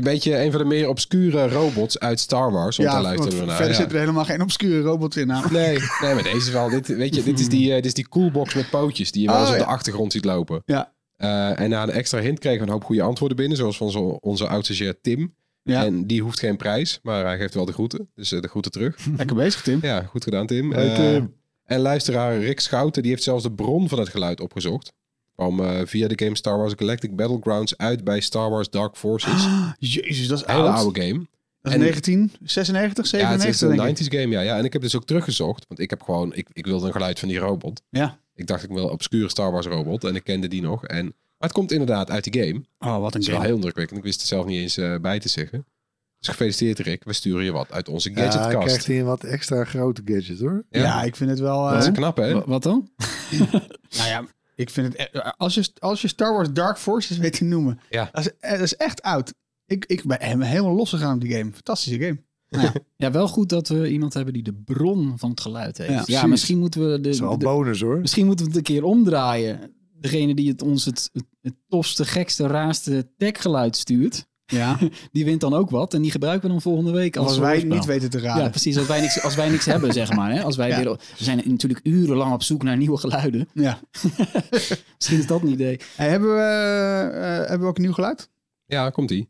Een 0.01 0.13
beetje 0.13 0.39
een 0.39 0.51
van 0.51 0.61
de 0.61 0.67
meer 0.67 0.89
obscure 0.89 1.49
robots 1.49 1.99
uit 1.99 2.21
Star 2.21 2.53
Wars. 2.53 2.77
Want 2.77 2.89
daar 2.89 3.03
want 3.03 3.17
luisteren 3.17 3.41
we 3.41 3.47
naar. 3.47 3.57
verder 3.57 3.73
ja. 3.75 3.79
zitten 3.81 3.97
er 3.97 4.03
helemaal 4.03 4.25
geen 4.25 4.43
obscure 4.43 4.81
robots 4.81 5.17
in. 5.17 5.27
Nee, 5.27 5.79
nee, 6.01 6.15
maar 6.15 6.23
deze 6.23 6.37
is 6.37 6.51
wel. 6.51 6.69
Dit, 6.69 6.87
weet 6.87 7.15
je, 7.15 7.23
dit 7.23 7.41
is 7.41 7.49
die, 7.49 7.69
eh, 7.69 7.75
dit 7.75 7.85
is 7.85 7.95
die 7.95 8.09
coolbox 8.09 8.55
met 8.55 8.71
pootjes 8.71 9.13
die 9.13 9.23
je 9.23 9.29
wel 9.29 9.37
Oh, 9.37 9.43
eens 9.43 9.51
op 9.51 9.57
ja. 9.59 9.65
de 9.65 9.71
achtergrond 9.71 10.13
ziet 10.13 10.25
lopen. 10.25 10.63
Ja. 10.65 10.93
Eh, 11.17 11.61
en 11.61 11.71
na 11.71 11.83
een 11.83 11.91
extra 11.91 12.21
hint 12.21 12.39
kregen 12.39 12.59
we 12.61 12.67
een 12.67 12.73
hoop 12.73 12.85
goede 12.85 13.03
antwoorden 13.03 13.37
binnen, 13.37 13.57
zoals 13.57 13.77
van 13.77 13.91
zo, 13.91 14.01
onze 14.21 14.49
oud-stagiair 14.49 15.01
Tim. 15.01 15.35
Ja. 15.63 15.85
En 15.85 16.07
die 16.07 16.23
hoeft 16.23 16.39
geen 16.39 16.57
prijs, 16.57 16.99
maar 17.03 17.25
hij 17.25 17.37
geeft 17.39 17.55
wel 17.55 17.65
de 17.65 17.73
groeten. 17.73 18.11
Dus 18.15 18.33
eh, 18.33 18.41
de 18.41 18.49
groeten 18.49 18.71
terug. 18.71 18.97
Lekker 19.17 19.37
bezig, 19.37 19.63
Tim. 19.63 19.79
Ja, 19.83 20.03
goed 20.03 20.25
gedaan, 20.25 20.47
Tim. 20.47 20.73
Hey, 20.73 20.95
Tim. 20.95 21.35
en 21.65 21.81
luisteraar 21.81 22.39
Rick 22.39 22.61
Schouten, 22.61 23.03
die 23.03 23.11
heeft 23.11 23.23
zelfs 23.23 23.43
de 23.43 23.53
bron 23.53 23.89
van 23.89 23.99
het 23.99 24.09
geluid 24.09 24.41
opgezocht. 24.41 24.93
Kwam 25.41 25.61
eh, 25.61 25.81
via 25.87 26.09
de 26.09 26.25
game 26.25 26.37
Star 26.37 26.59
Wars 26.59 26.73
Galactic 26.77 27.17
Battlegrounds 27.17 27.77
uit 27.77 28.05
bij 28.05 28.21
Star 28.21 28.51
Wars 28.51 28.71
Dark 28.71 28.97
Forces. 28.97 29.33
Ah, 29.45 29.71
Jezus, 29.79 30.29
dat 30.29 30.39
is 30.39 30.45
Een 30.47 30.55
hele 30.55 30.69
oude 30.69 31.01
game. 31.01 31.19
Dat 31.63 31.73
is 31.73 31.73
En- 31.73 31.79
1996, 31.81 33.11
Ja, 33.11 33.31
het 33.31 33.41
97 33.41 33.49
is 33.49 33.61
een 33.61 33.69
denk 33.69 33.99
ik. 33.99 34.07
90s 34.07 34.19
game, 34.21 34.35
ja, 34.35 34.41
ja. 34.41 34.59
En 34.59 34.65
ik 34.65 34.73
heb 34.73 34.83
dus 34.83 34.97
ook 34.97 35.05
teruggezocht, 35.07 35.65
want 35.69 35.81
ik 35.81 35.91
heb 35.91 36.03
gewoon, 36.03 36.35
ik, 36.35 36.49
ik 36.53 36.67
wilde 36.67 36.87
een 36.87 36.93
geluid 36.93 37.19
van 37.19 37.29
die 37.29 37.39
robot. 37.39 37.83
Ja. 37.91 38.19
Ik 38.35 38.47
dacht, 38.47 38.63
ik 38.63 38.71
wil 38.71 38.85
een 38.85 38.91
obscure 38.91 39.29
Star 39.29 39.53
Wars 39.53 39.67
robot 39.67 40.05
en 40.05 40.15
ik 40.15 40.25
kende 40.25 40.49
die 40.49 40.63
nog. 40.63 40.85
En, 40.87 41.05
maar 41.05 41.49
het 41.49 41.53
komt 41.53 41.73
inderdaad 41.73 42.11
uit 42.11 42.25
die 42.33 42.43
game. 42.43 42.65
Oh, 42.79 43.01
wat 43.01 43.05
een 43.15 43.21
Dat 43.21 43.21
is 43.21 43.27
wel 43.27 43.37
game. 43.37 43.47
heel 43.47 43.55
indrukwekkend. 43.57 43.99
Ik 43.99 44.05
wist 44.05 44.19
het 44.21 44.29
zelf 44.29 44.47
niet 44.47 44.61
eens 44.61 44.77
eh, 44.77 44.95
bij 45.01 45.19
te 45.19 45.29
zeggen. 45.29 45.67
Dus 46.19 46.29
gefeliciteerd 46.29 46.79
Rick, 46.79 47.05
we 47.05 47.13
sturen 47.13 47.45
je 47.45 47.53
wat 47.53 47.73
uit 47.73 47.89
onze 47.89 48.11
Ja, 48.11 48.17
gadgetkast. 48.31 48.65
krijgt 48.67 48.87
hij 48.87 48.99
een 48.99 49.05
wat 49.05 49.25
extra 49.25 49.65
grote 49.65 50.03
gadget 50.05 50.39
hoor. 50.41 50.65
Ja. 50.71 51.03
ik 51.03 51.17
vind 51.17 51.31
het 51.31 51.39
wel... 51.39 51.67
eh, 51.67 51.73
dat 51.73 51.83
is 51.83 51.91
knap, 51.93 52.17
hè? 52.17 52.33
Wa- 52.35 52.43
Wat 52.47 52.63
dan? 52.63 52.89
nou 53.99 54.09
ja, 54.09 54.25
ik 54.61 54.71
vind 54.71 54.87
het... 54.99 55.11
e- 55.13 55.19
Als 55.37 55.55
je, 55.55 55.71
als 55.79 56.03
je 56.03 56.09
Star 56.09 56.33
Wars 56.33 56.53
Dark 56.53 56.79
Forces 56.79 57.17
weet 57.19 57.33
te 57.37 57.45
noemen. 57.45 57.81
Ja. 57.91 58.09
Dat 58.13 58.25
is, 58.27 58.31
eh, 58.41 58.51
dat 58.51 58.61
is 58.61 58.77
echt 58.77 59.03
oud. 59.03 59.35
Ik, 59.67 59.85
ik 59.85 60.05
ben 60.05 60.21
helemaal 60.43 60.75
losgegaan 60.75 61.15
op 61.15 61.21
die 61.21 61.33
game. 61.37 61.53
Fantastische 61.53 61.99
game. 61.99 62.19
Ja, 62.97 63.11
wel 63.11 63.29
goed 63.29 63.49
dat 63.49 63.69
we 63.69 63.91
iemand 63.91 64.15
hebben 64.15 64.33
die 64.33 64.43
de 64.43 64.55
bron 64.55 65.19
van 65.19 65.31
het 65.31 65.41
geluid 65.41 65.79
heeft. 65.79 66.07
Ja, 66.07 66.21
Ja, 66.21 66.27
misschien 66.27 66.59
moeten 66.59 66.81
we 66.91 67.01
Dat 67.01 67.13
is 67.13 67.21
wel 67.21 67.29
de, 67.29 67.35
een 67.35 67.39
de- 67.41 67.45
bonus 67.45 67.81
hoor. 67.81 68.01
misschien 68.01 68.27
moeten 68.27 68.45
we 68.45 68.51
het 68.51 68.61
een 68.61 68.75
keer 68.75 68.85
omdraaien. 68.85 69.73
Degene 70.01 70.35
die 70.35 70.49
het 70.49 70.63
ons 70.63 70.85
het, 70.85 71.11
het, 71.13 71.25
het 71.41 71.55
tofste, 71.69 72.05
gekste, 72.05 72.47
raarste 72.47 73.11
techgeluid 73.17 73.77
stuurt, 73.77 74.27
Ja. 74.51 74.79
die 75.13 75.25
wint 75.25 75.41
dan 75.41 75.55
ook 75.55 75.71
wat. 75.71 75.95
En 75.95 76.03
die 76.03 76.11
gebruiken 76.11 76.47
we 76.47 76.53
dan 76.53 76.63
volgende 76.63 76.91
week 76.93 77.17
als, 77.17 77.29
Als 77.29 77.39
wij 77.39 77.63
niet 77.63 77.85
weten 77.85 78.11
te 78.11 78.21
raden. 78.21 78.43
Ja, 78.43 78.49
precies. 78.49 78.79
Als 78.79 78.87
wij 78.87 79.01
niks, 79.01 79.23
als 79.23 79.35
wij 79.35 79.49
niks 79.49 79.65
hebben, 79.65 79.93
zeg 79.93 80.13
maar. 80.13 80.33
Hè? 80.33 80.43
Als 80.43 80.57
wij 80.57 80.69
Ja. 80.69 80.77
weer, 80.77 80.91
we 80.93 81.25
zijn 81.25 81.43
natuurlijk 81.45 81.81
urenlang 81.83 82.33
op 82.33 82.43
zoek 82.43 82.63
naar 82.63 82.77
nieuwe 82.77 82.99
geluiden. 82.99 83.49
Ja. 83.55 83.81
Misschien 84.97 85.19
is 85.19 85.27
dat 85.27 85.43
een 85.43 85.49
idee. 85.49 85.81
Hey, 85.97 86.09
hebben, 86.09 86.35
we, 86.35 86.41
eh, 86.41 87.39
hebben 87.39 87.61
we 87.61 87.67
ook 87.67 87.77
een 87.77 87.83
nieuw 87.83 87.93
geluid? 87.93 88.31
Ja, 88.67 88.91
komt 88.91 89.11
ie. 89.11 89.29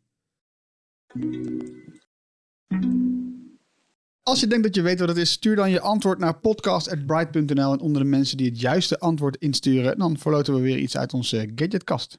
Als 4.22 4.40
je 4.40 4.46
denkt 4.46 4.64
dat 4.64 4.74
je 4.74 4.82
weet 4.82 4.98
wat 5.00 5.08
het 5.08 5.16
is, 5.16 5.30
stuur 5.30 5.56
dan 5.56 5.70
je 5.70 5.80
antwoord 5.80 6.18
naar 6.18 6.38
podcast.bright.nl. 6.38 7.72
En 7.72 7.80
onder 7.80 8.02
de 8.02 8.08
mensen 8.08 8.36
die 8.36 8.46
het 8.48 8.60
juiste 8.60 8.98
antwoord 8.98 9.36
insturen, 9.36 9.98
dan 9.98 10.18
verloten 10.18 10.54
we 10.54 10.60
weer 10.60 10.78
iets 10.78 10.96
uit 10.96 11.14
onze 11.14 11.50
gadgetkast. 11.54 12.18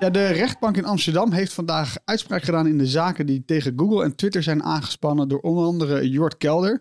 Ja, 0.00 0.10
de 0.10 0.26
rechtbank 0.26 0.76
in 0.76 0.84
Amsterdam 0.84 1.32
heeft 1.32 1.52
vandaag 1.52 1.96
uitspraak 2.04 2.42
gedaan 2.42 2.66
in 2.66 2.78
de 2.78 2.86
zaken 2.86 3.26
die 3.26 3.44
tegen 3.44 3.72
Google 3.76 4.04
en 4.04 4.14
Twitter 4.14 4.42
zijn 4.42 4.62
aangespannen 4.62 5.28
door 5.28 5.40
onder 5.40 5.64
andere 5.64 6.10
Jort 6.10 6.36
Kelder. 6.36 6.80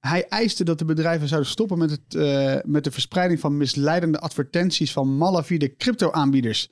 Hij 0.00 0.26
eiste 0.28 0.64
dat 0.64 0.78
de 0.78 0.84
bedrijven 0.84 1.28
zouden 1.28 1.50
stoppen 1.50 1.78
met, 1.78 1.90
het, 1.90 2.14
eh, 2.14 2.54
met 2.64 2.84
de 2.84 2.90
verspreiding 2.90 3.40
van 3.40 3.56
misleidende 3.56 4.18
advertenties 4.18 4.92
van 4.92 5.16
malafide 5.16 5.76
crypto-aanbieders. 5.76 6.70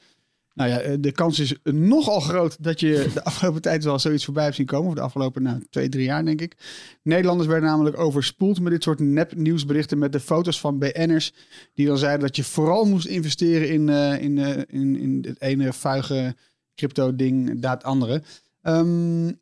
Nou 0.54 0.70
ja, 0.70 0.80
eh, 0.80 0.96
de 1.00 1.12
kans 1.12 1.38
is 1.38 1.54
nogal 1.62 2.20
groot 2.20 2.56
dat 2.60 2.80
je 2.80 3.10
de 3.14 3.24
afgelopen 3.30 3.62
tijd 3.62 3.84
wel 3.84 3.98
zoiets 3.98 4.24
voorbij 4.24 4.44
hebt 4.44 4.56
zien 4.56 4.66
komen. 4.66 4.88
Of 4.88 4.94
de 4.94 5.00
afgelopen 5.00 5.42
nou, 5.42 5.66
twee, 5.70 5.88
drie 5.88 6.04
jaar, 6.04 6.24
denk 6.24 6.40
ik. 6.40 6.56
Nederlanders 7.02 7.48
werden 7.48 7.68
namelijk 7.68 7.98
overspoeld 7.98 8.60
met 8.60 8.72
dit 8.72 8.82
soort 8.82 9.00
nep-nieuwsberichten 9.00 9.98
met 9.98 10.12
de 10.12 10.20
foto's 10.20 10.60
van 10.60 10.78
BN'ers. 10.78 11.32
Die 11.74 11.86
dan 11.86 11.98
zeiden 11.98 12.20
dat 12.20 12.36
je 12.36 12.44
vooral 12.44 12.84
moest 12.84 13.06
investeren 13.06 13.68
in, 13.68 13.88
eh, 13.88 14.22
in, 14.22 14.38
eh, 14.38 14.62
in, 14.66 14.96
in 14.96 15.24
het 15.28 15.40
ene 15.40 15.72
vuige 15.72 16.36
crypto-ding, 16.74 17.60
dat 17.60 17.84
andere. 17.84 18.22
Ehm 18.62 19.32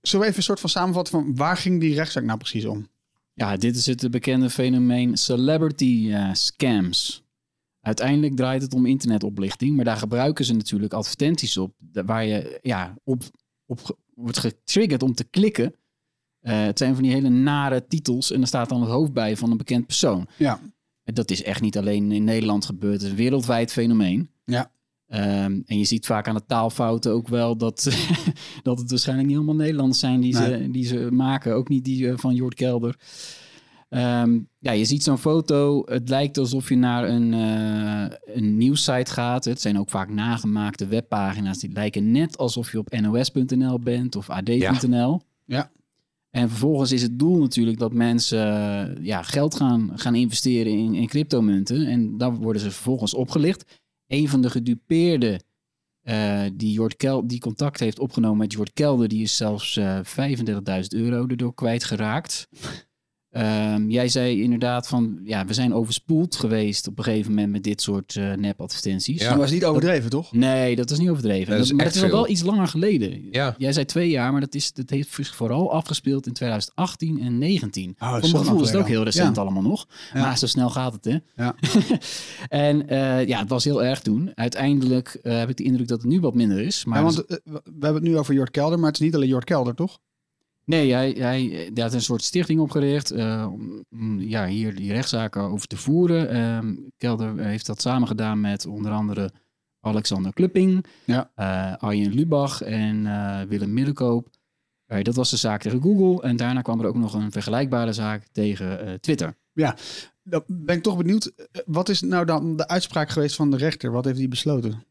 we 0.00 0.18
even 0.18 0.36
een 0.36 0.42
soort 0.42 0.60
van 0.60 0.70
samenvatten 0.70 1.12
van 1.12 1.36
waar 1.36 1.56
ging 1.56 1.80
die 1.80 1.94
rechtszaak 1.94 2.24
nou 2.24 2.38
precies 2.38 2.64
om? 2.64 2.88
Ja, 3.34 3.56
dit 3.56 3.76
is 3.76 3.86
het 3.86 4.10
bekende 4.10 4.50
fenomeen 4.50 5.16
celebrity 5.16 6.14
scams. 6.32 7.23
Uiteindelijk 7.84 8.36
draait 8.36 8.62
het 8.62 8.74
om 8.74 8.86
internetoplichting, 8.86 9.76
maar 9.76 9.84
daar 9.84 9.96
gebruiken 9.96 10.44
ze 10.44 10.54
natuurlijk 10.54 10.92
advertenties 10.92 11.56
op, 11.56 11.74
waar 11.92 12.24
je 12.24 12.58
ja, 12.62 12.94
op, 13.04 13.22
op 13.66 13.98
wordt 14.14 14.38
getriggerd 14.38 15.02
om 15.02 15.14
te 15.14 15.24
klikken. 15.24 15.74
Eh, 16.40 16.64
het 16.64 16.78
zijn 16.78 16.94
van 16.94 17.02
die 17.02 17.12
hele 17.12 17.28
nare 17.28 17.86
titels 17.86 18.30
en 18.30 18.40
er 18.40 18.46
staat 18.46 18.68
dan 18.68 18.80
het 18.80 18.90
hoofd 18.90 19.12
bij 19.12 19.36
van 19.36 19.50
een 19.50 19.56
bekend 19.56 19.86
persoon. 19.86 20.26
Ja. 20.36 20.60
Dat 21.04 21.30
is 21.30 21.42
echt 21.42 21.60
niet 21.60 21.78
alleen 21.78 22.12
in 22.12 22.24
Nederland 22.24 22.64
gebeurd, 22.64 22.92
het 22.94 23.02
is 23.02 23.10
een 23.10 23.16
wereldwijd 23.16 23.72
fenomeen. 23.72 24.30
Ja. 24.44 24.70
Ehm, 25.06 25.60
en 25.66 25.78
je 25.78 25.84
ziet 25.84 26.06
vaak 26.06 26.28
aan 26.28 26.34
de 26.34 26.46
taalfouten 26.46 27.12
ook 27.12 27.28
wel 27.28 27.56
dat, 27.56 27.88
dat 28.62 28.78
het 28.78 28.90
waarschijnlijk 28.90 29.28
niet 29.28 29.36
allemaal 29.36 29.54
Nederlanders 29.54 29.98
zijn 29.98 30.20
die, 30.20 30.34
Nee. 30.34 30.62
ze, 30.62 30.70
die 30.70 30.84
ze 30.84 31.08
maken. 31.10 31.54
Ook 31.54 31.68
niet 31.68 31.84
die 31.84 32.08
eh, 32.08 32.16
van 32.16 32.34
Jort 32.34 32.54
Kelder. 32.54 32.96
Ehm, 33.88 34.38
ja, 34.58 34.72
je 34.72 34.84
ziet 34.84 35.02
zo'n 35.02 35.18
foto. 35.18 35.82
Het 35.86 36.08
lijkt 36.08 36.38
alsof 36.38 36.68
je 36.68 36.76
naar 36.76 37.08
een, 37.08 37.34
eh 37.34 38.34
een 38.34 38.56
nieuwssite 38.56 39.12
gaat. 39.12 39.44
Het 39.44 39.60
zijn 39.60 39.78
ook 39.78 39.90
vaak 39.90 40.08
nagemaakte 40.08 40.86
webpagina's. 40.86 41.58
Die 41.58 41.72
lijken 41.72 42.10
net 42.10 42.38
alsof 42.38 42.72
je 42.72 42.78
op 42.78 42.90
nos.nl 42.90 43.78
bent 43.78 44.16
of 44.16 44.30
ad.nl. 44.30 45.20
Ja. 45.44 45.70
En 46.30 46.48
vervolgens 46.48 46.92
is 46.92 47.02
het 47.02 47.18
doel 47.18 47.38
natuurlijk 47.38 47.78
dat 47.78 47.92
mensen 47.92 48.38
eh, 48.38 49.04
ja, 49.04 49.22
geld 49.22 49.54
gaan, 49.54 49.90
gaan 49.94 50.14
investeren 50.14 50.72
in, 50.72 50.94
in 50.94 51.06
cryptomunten. 51.06 51.86
En 51.86 52.18
dan 52.18 52.36
worden 52.36 52.62
ze 52.62 52.70
vervolgens 52.70 53.14
opgelicht. 53.14 53.80
Een 54.06 54.28
van 54.28 54.40
de 54.40 54.50
gedupeerden 54.50 55.42
eh, 56.04 56.42
die, 56.54 56.72
Jort 56.72 56.96
Kel 56.96 57.26
die 57.26 57.40
contact 57.40 57.80
heeft 57.80 57.98
opgenomen 57.98 58.38
met 58.38 58.52
Jort 58.52 58.72
Kelder, 58.72 59.08
die 59.08 59.22
is 59.22 59.36
zelfs 59.36 59.76
eh 59.76 59.98
35.000 60.04 60.44
euro 60.88 61.26
erdoor 61.26 61.54
kwijtgeraakt. 61.54 62.48
Ehm, 63.34 63.88
jij 63.90 64.08
zei 64.08 64.42
inderdaad 64.42 64.88
van, 64.88 65.18
ja, 65.24 65.44
we 65.46 65.54
zijn 65.54 65.74
overspoeld 65.74 66.36
geweest 66.36 66.88
op 66.88 66.98
een 66.98 67.04
gegeven 67.04 67.30
moment 67.30 67.52
met 67.52 67.62
dit 67.62 67.82
soort 67.82 68.16
eh 68.16 68.32
nep-advertenties. 68.32 69.20
Ja. 69.22 69.28
Dat 69.28 69.38
was 69.38 69.50
niet 69.50 69.64
overdreven, 69.64 70.10
toch? 70.10 70.32
Nee, 70.32 70.76
dat 70.76 70.90
is 70.90 70.98
niet 70.98 71.08
overdreven. 71.08 71.52
Dat 71.52 71.60
is 71.62 71.68
Dat- 71.68 71.76
maar 71.76 71.86
het 71.86 71.94
is 71.94 72.02
al 72.02 72.08
wel 72.10 72.28
iets 72.28 72.42
langer 72.42 72.66
geleden. 72.68 73.28
Ja. 73.30 73.54
Jij 73.58 73.72
zei 73.72 73.84
twee 73.84 74.10
jaar, 74.10 74.32
maar 74.32 74.40
dat, 74.40 74.54
is, 74.54 74.72
dat 74.72 74.90
heeft 74.90 75.14
zich 75.14 75.34
vooral 75.36 75.72
afgespeeld 75.72 76.26
in 76.26 76.32
2018 76.32 77.20
en 77.20 77.38
19. 77.38 77.96
Oh, 77.98 78.10
Voor 78.10 78.20
zo 78.22 78.32
mijn 78.32 78.44
gevoel 78.44 78.62
is 78.62 78.68
het 78.70 78.76
ook 78.80 78.88
heel 78.88 79.02
recent 79.04 79.36
Ja. 79.36 79.42
allemaal 79.42 79.62
nog. 79.62 79.86
Ja. 80.14 80.20
Maar 80.20 80.38
zo 80.38 80.46
snel 80.46 80.70
gaat 80.70 80.92
het, 80.92 81.04
hè? 81.04 81.16
Ja. 81.44 81.54
en 82.48 82.88
eh, 82.88 83.26
ja, 83.26 83.38
het 83.38 83.48
was 83.48 83.64
heel 83.64 83.84
erg 83.84 84.00
toen. 84.00 84.30
Uiteindelijk 84.34 85.18
eh, 85.22 85.38
heb 85.38 85.48
ik 85.50 85.56
de 85.56 85.64
indruk 85.64 85.88
dat 85.88 86.02
het 86.02 86.10
nu 86.10 86.20
wat 86.20 86.34
minder 86.34 86.60
is. 86.60 86.84
Maar 86.84 86.98
Ja, 86.98 87.04
want 87.04 87.16
we 87.26 87.60
hebben 87.80 87.94
het 87.94 88.02
nu 88.02 88.18
over 88.18 88.34
Jort 88.34 88.50
Kelder, 88.50 88.78
maar 88.78 88.90
het 88.90 88.98
is 89.00 89.04
niet 89.06 89.14
alleen 89.14 89.28
Jort 89.28 89.44
Kelder, 89.44 89.74
toch? 89.74 89.98
Nee, 90.64 90.92
hij, 90.92 91.10
hij, 91.10 91.70
hij 91.74 91.82
had 91.82 91.92
een 91.92 92.02
soort 92.02 92.22
stichting 92.22 92.60
opgericht 92.60 93.10
eh, 93.10 93.46
om 93.90 94.20
ja, 94.20 94.46
hier 94.46 94.74
die 94.74 94.92
rechtszaken 94.92 95.42
over 95.42 95.66
te 95.66 95.76
voeren. 95.76 96.28
Ehm, 96.30 96.74
Kelder 96.96 97.38
heeft 97.38 97.66
dat 97.66 97.80
samen 97.80 98.08
gedaan 98.08 98.40
met 98.40 98.66
onder 98.66 98.92
andere 98.92 99.30
Alexander 99.80 100.32
Klupping, 100.32 100.84
Ja. 101.04 101.30
eh, 101.34 101.76
Arjen 101.76 102.12
Lubach 102.14 102.62
en 102.62 103.06
eh, 103.06 103.40
Willem 103.48 103.72
Middelkoop. 103.72 104.28
Dat 105.02 105.14
was 105.14 105.30
de 105.30 105.36
zaak 105.36 105.60
tegen 105.62 105.82
Google. 105.82 106.22
En 106.28 106.36
daarna 106.36 106.60
kwam 106.62 106.80
er 106.80 106.86
ook 106.86 106.94
nog 106.96 107.14
een 107.14 107.32
vergelijkbare 107.32 107.92
zaak 107.92 108.26
tegen 108.32 109.00
Twitter. 109.00 109.36
Dan 110.22 110.42
ben 110.46 110.76
ik 110.76 110.82
toch 110.82 110.96
benieuwd. 110.96 111.32
Wat 111.66 111.88
is 111.88 112.00
nou 112.00 112.24
dan 112.24 112.56
de 112.56 112.68
uitspraak 112.68 113.08
geweest 113.08 113.36
van 113.36 113.50
de 113.50 113.56
rechter? 113.56 113.90
Wat 113.90 114.04
heeft 114.04 114.18
hij 114.18 114.28
besloten? 114.28 114.84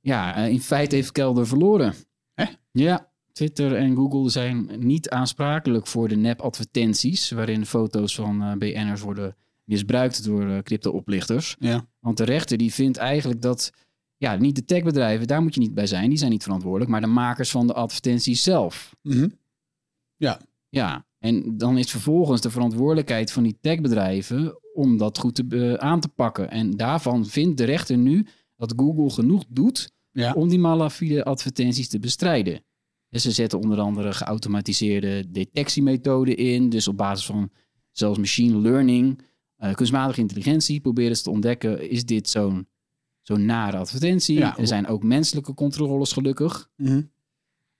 Ja, 0.00 0.34
in 0.36 0.60
feite 0.60 0.94
heeft 0.94 1.12
Kelder 1.12 1.46
verloren. 1.46 1.94
Hè? 2.34 2.44
Ja, 2.70 3.11
Twitter 3.32 3.74
en 3.76 3.94
Google 3.94 4.30
zijn 4.30 4.70
niet 4.78 5.10
aansprakelijk 5.10 5.86
voor 5.86 6.08
de 6.08 6.16
nep-advertenties... 6.16 7.30
waarin 7.30 7.66
foto's 7.66 8.14
van 8.14 8.42
eh, 8.42 8.52
BN'ers 8.56 9.00
worden 9.00 9.36
misbruikt 9.64 10.24
door 10.24 10.48
eh, 10.48 10.58
crypto-oplichters. 10.62 11.56
Ja. 11.58 11.86
Want 12.00 12.16
de 12.16 12.24
rechter 12.24 12.56
die 12.58 12.72
vindt 12.72 12.96
eigenlijk 12.98 13.42
dat... 13.42 13.72
Ja, 14.16 14.36
niet 14.36 14.56
de 14.56 14.64
techbedrijven, 14.64 15.26
daar 15.26 15.42
moet 15.42 15.54
je 15.54 15.60
niet 15.60 15.74
bij 15.74 15.86
zijn. 15.86 16.08
Die 16.08 16.18
zijn 16.18 16.30
niet 16.30 16.42
verantwoordelijk. 16.42 16.90
Maar 16.90 17.00
de 17.00 17.06
makers 17.06 17.50
van 17.50 17.66
de 17.66 17.72
advertenties 17.74 18.42
zelf. 18.42 18.94
Mhm. 19.02 19.28
Ja, 20.68 21.06
en 21.18 21.56
dan 21.58 21.78
is 21.78 21.90
vervolgens 21.90 22.40
de 22.40 22.50
verantwoordelijkheid 22.50 23.32
van 23.32 23.42
die 23.42 23.58
techbedrijven 23.60 24.58
om 24.74 24.96
dat 24.96 25.18
goed 25.18 25.34
te, 25.34 25.44
be- 25.44 25.80
aan 25.80 26.00
te 26.00 26.08
pakken. 26.08 26.50
En 26.50 26.70
daarvan 26.70 27.26
vindt 27.26 27.56
de 27.58 27.64
rechter 27.64 27.96
nu 27.96 28.26
dat 28.56 28.72
Google 28.76 29.10
genoeg 29.10 29.44
doet 29.48 29.92
Ja. 30.12 30.32
om 30.32 30.48
die 30.48 30.58
malafide 30.58 31.24
advertenties 31.24 31.88
te 31.88 31.98
bestrijden. 31.98 32.64
En 33.12 33.20
ze 33.20 33.30
zetten 33.30 33.58
onder 33.58 33.78
andere 33.80 34.12
geautomatiseerde 34.12 35.30
detectiemethoden 35.30 36.36
in. 36.36 36.68
Dus 36.68 36.88
op 36.88 36.96
basis 36.96 37.26
van 37.26 37.50
zelfs 37.90 38.18
machine 38.18 38.58
learning, 38.58 39.22
eh, 39.56 39.74
kunstmatige 39.74 40.20
intelligentie, 40.20 40.80
proberen 40.80 41.16
ze 41.16 41.22
te 41.22 41.30
ontdekken, 41.30 41.90
is 41.90 42.04
dit 42.04 42.28
zo'n 42.28 42.66
zo'n 43.22 43.44
nare 43.44 43.76
advertentie? 43.76 44.38
Ja. 44.38 44.58
Er 44.58 44.66
zijn 44.66 44.86
ook 44.86 45.02
menselijke 45.02 45.54
controles 45.54 46.12
gelukkig. 46.12 46.70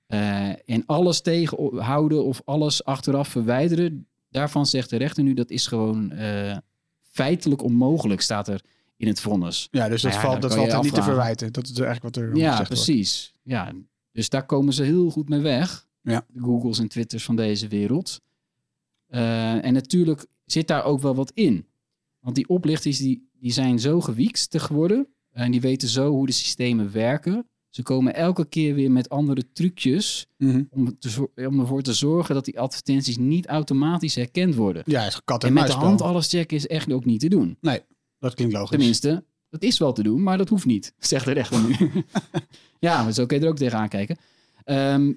Eh, 0.06 0.48
en 0.48 0.82
alles 0.86 1.20
tegenhouden 1.20 2.24
of 2.24 2.42
alles 2.44 2.84
achteraf 2.84 3.28
verwijderen, 3.28 4.06
daarvan 4.30 4.66
zegt 4.66 4.90
de 4.90 4.96
rechter 4.96 5.22
nu 5.22 5.34
dat 5.34 5.50
is 5.50 5.66
gewoon 5.66 6.10
eh, 6.10 6.56
feitelijk 7.02 7.62
onmogelijk, 7.62 8.20
staat 8.20 8.48
er 8.48 8.64
in 8.96 9.06
het 9.06 9.20
vonnis. 9.20 9.68
Ja, 9.70 9.88
dus 9.88 10.02
dat 10.02 10.10
Nou 10.12 10.22
ja, 10.24 10.30
valt, 10.30 10.42
dat 10.42 10.54
valt 10.54 10.82
niet 10.82 10.94
te 10.94 11.02
verwijten. 11.02 11.52
Dat 11.52 11.64
is 11.64 11.78
eigenlijk 11.78 12.02
wat 12.02 12.16
er 12.16 12.36
Ja, 12.36 12.50
gezegd 12.50 12.68
wordt. 12.68 12.84
precies. 12.84 13.34
Ja, 13.42 13.72
dus 14.12 14.29
daar 14.29 14.46
komen 14.46 14.72
ze 14.72 14.83
heel 14.83 15.11
goed 15.11 15.29
mee 15.29 15.40
weg. 15.40 15.87
Ja. 16.03 16.27
De 16.29 16.40
Googles 16.40 16.79
en 16.79 16.88
Twitters 16.88 17.25
van 17.25 17.37
deze 17.37 17.68
wereld. 17.68 18.20
Eh, 19.07 19.64
en 19.64 19.72
natuurlijk 19.72 20.27
zit 20.44 20.66
daar 20.68 20.85
ook 20.85 21.01
wel 21.01 21.14
wat 21.14 21.31
in. 21.35 21.66
Want 22.20 22.35
die 22.35 22.48
oplichters 22.48 22.98
die, 22.98 23.29
die 23.40 23.53
zijn 23.53 23.79
zo 23.79 24.01
gewiekst 24.01 24.61
geworden. 24.61 25.07
En 25.33 25.51
die 25.51 25.61
weten 25.61 25.88
zo 25.88 26.11
hoe 26.11 26.27
de 26.27 26.33
systemen 26.33 26.92
werken. 26.92 27.46
Ze 27.68 27.83
komen 27.83 28.14
elke 28.14 28.44
keer 28.44 28.75
weer 28.75 28.90
met 28.90 29.09
andere 29.09 29.53
trucjes 29.53 30.27
Mhm. 30.38 30.62
om, 30.70 30.98
te, 30.98 31.29
om 31.48 31.61
ervoor 31.61 31.83
te 31.83 31.92
zorgen 31.92 32.35
dat 32.35 32.44
die 32.44 32.61
advertenties 32.61 33.16
niet 33.16 33.46
automatisch 33.46 34.14
herkend 34.14 34.55
worden. 34.55 34.83
Ja, 34.87 35.03
het 35.03 35.12
is 35.12 35.20
kat 35.25 35.42
en, 35.42 35.48
En 35.48 35.55
met 35.55 35.66
de 35.66 35.72
hand 35.72 36.01
alles 36.01 36.29
checken 36.29 36.57
is 36.57 36.66
echt 36.66 36.92
ook 36.92 37.05
niet 37.05 37.20
te 37.20 37.29
doen. 37.29 37.57
Dat 38.18 38.35
klinkt 38.35 38.55
logisch. 38.55 38.70
Tenminste, 38.70 39.25
dat 39.52 39.62
is 39.62 39.78
wel 39.78 39.92
te 39.92 40.02
doen, 40.02 40.22
maar 40.22 40.38
dat 40.38 40.48
hoeft 40.48 40.66
niet, 40.66 40.94
zegt 40.98 41.24
de 41.24 41.32
rechter 41.32 41.62
nu. 41.62 41.74
ja, 42.86 43.02
maar 43.02 43.12
zo 43.12 43.26
kun 43.26 43.38
je 43.38 43.44
er 43.44 43.50
ook 43.50 43.56
tegenaan 43.56 43.88
kijken. 43.88 44.16
Ehm, 44.64 45.12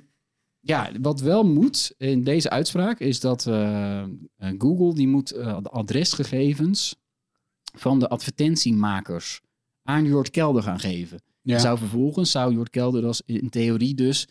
ja, 0.60 0.90
wat 1.02 1.20
wel 1.22 1.44
moet 1.44 1.94
in 1.98 2.24
deze 2.24 2.50
uitspraak 2.50 3.00
is 3.00 3.20
dat 3.20 3.48
eh, 3.48 4.02
eh, 4.02 4.08
Google 4.58 4.94
die 4.94 5.08
moet 5.08 5.32
eh, 5.32 5.58
de 5.62 5.70
adresgegevens 5.70 6.96
van 7.78 8.00
de 8.00 8.10
advertentiemakers 8.10 9.42
aan 9.84 10.06
Jort 10.06 10.30
Kelder 10.30 10.64
gaan 10.64 10.80
geven. 10.80 11.22
Ja. 11.42 11.60
Zou 11.60 11.78
vervolgens 11.78 12.32
zou 12.32 12.54
Jort 12.54 12.70
Kelder 12.70 13.06
als 13.06 13.22
in 13.26 13.50
theorie 13.50 13.96
dus 13.96 14.28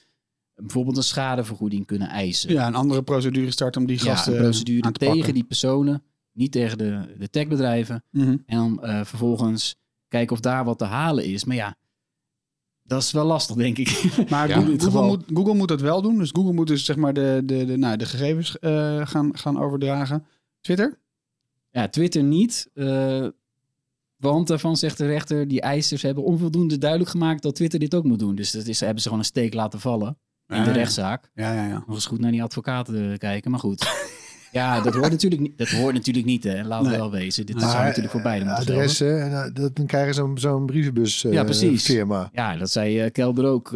bijvoorbeeld 0.54 0.96
een 0.96 1.02
schadevergoeding 1.02 1.86
kunnen 1.86 2.08
eisen. 2.08 2.52
ja, 2.52 2.66
een 2.66 2.74
andere 2.74 3.02
procedure 3.02 3.50
start 3.50 3.76
om 3.76 3.86
die 3.86 3.98
Ja, 3.98 4.04
gasten 4.04 4.32
een 4.32 4.42
procedure 4.42 4.80
te 4.80 4.98
tegen 4.98 5.16
pakken. 5.16 5.34
die 5.34 5.44
personen, 5.44 6.02
niet 6.32 6.52
tegen 6.52 6.78
de, 6.78 7.14
de 7.18 7.30
techbedrijven. 7.30 8.04
Mhm. 8.10 8.36
En 8.46 8.56
dan 8.56 8.78
vervolgens 9.06 9.76
kijken 10.14 10.36
of 10.36 10.40
daar 10.42 10.64
wat 10.64 10.78
te 10.78 10.84
halen 10.84 11.24
is. 11.24 11.44
Maar 11.44 11.56
ja, 11.56 11.76
dat 12.82 13.02
is 13.02 13.12
wel 13.12 13.24
lastig, 13.24 13.56
denk 13.56 13.78
ik. 13.78 13.88
Maar 14.30 14.48
Ja, 14.48 14.54
Google, 14.60 15.00
in 15.00 15.06
moet, 15.06 15.24
Google 15.34 15.54
moet 15.54 15.68
dat 15.68 15.80
wel 15.80 16.02
doen. 16.02 16.18
Dus 16.18 16.30
Google 16.32 16.52
moet 16.52 16.66
dus 16.66 16.84
zeg 16.84 16.96
maar 16.96 17.12
de, 17.12 17.42
de, 17.44 17.64
de, 17.64 17.76
nou, 17.76 17.96
de 17.96 18.06
gegevens 18.06 18.58
eh, 18.58 19.06
gaan, 19.06 19.36
gaan 19.38 19.58
overdragen. 19.60 20.26
Twitter? 20.60 20.98
ja, 21.70 21.88
Twitter 21.88 22.22
niet. 22.22 22.70
eh, 22.74 23.26
want 24.16 24.46
daarvan 24.48 24.76
zegt 24.76 24.98
de 24.98 25.06
rechter, 25.06 25.48
die 25.48 25.60
eisers 25.60 26.02
hebben 26.02 26.24
onvoldoende 26.24 26.78
duidelijk 26.78 27.10
gemaakt 27.10 27.42
dat 27.42 27.54
Twitter 27.54 27.78
dit 27.78 27.94
ook 27.94 28.04
moet 28.04 28.18
doen. 28.18 28.34
Dus 28.34 28.50
dat 28.50 28.66
is, 28.66 28.80
hebben 28.80 28.98
ze 28.98 29.04
gewoon 29.04 29.18
een 29.18 29.28
steek 29.28 29.54
laten 29.54 29.80
vallen 29.80 30.18
in 30.48 30.56
Ja, 30.56 30.64
de 30.64 30.70
rechtszaak. 30.72 31.30
Ja, 31.34 31.52
ja, 31.52 31.66
ja. 31.66 31.84
Nog 31.86 31.94
eens 31.94 32.06
goed 32.06 32.20
naar 32.20 32.30
die 32.30 32.42
advocaten 32.42 33.12
eh, 33.12 33.18
kijken, 33.18 33.50
maar 33.50 33.60
goed. 33.60 33.82
ja, 34.54 34.80
dat 34.80 34.94
hoort 34.94 35.10
natuurlijk 35.10 35.40
niet, 35.42 35.58
dat 35.58 35.68
hoort 35.68 35.94
natuurlijk 35.94 36.26
niet 36.26 36.44
hè. 36.44 36.62
Laten 36.64 36.84
we 36.84 36.90
Nee. 36.90 36.98
wel 37.00 37.10
wezen. 37.10 37.46
Dit 37.46 37.56
Maar, 37.60 37.70
zou 37.70 37.82
natuurlijk 37.84 38.10
voor 38.12 38.22
beide 38.22 38.50
adressen, 38.50 39.22
en, 39.22 39.32
eh, 39.32 39.54
dat, 39.54 39.76
dan 39.76 39.86
krijgen 39.86 40.14
ze 40.14 40.20
zo'n 40.20 40.38
zo'n 40.38 40.66
brievenbus 40.66 41.24
eh, 41.24 41.32
Ja, 41.32 41.44
precies. 41.44 41.84
firma. 41.84 42.30
Ja, 42.32 42.56
dat 42.56 42.70
zei 42.70 43.00
eh, 43.00 43.10
Kelder 43.12 43.44
ook. 43.44 43.70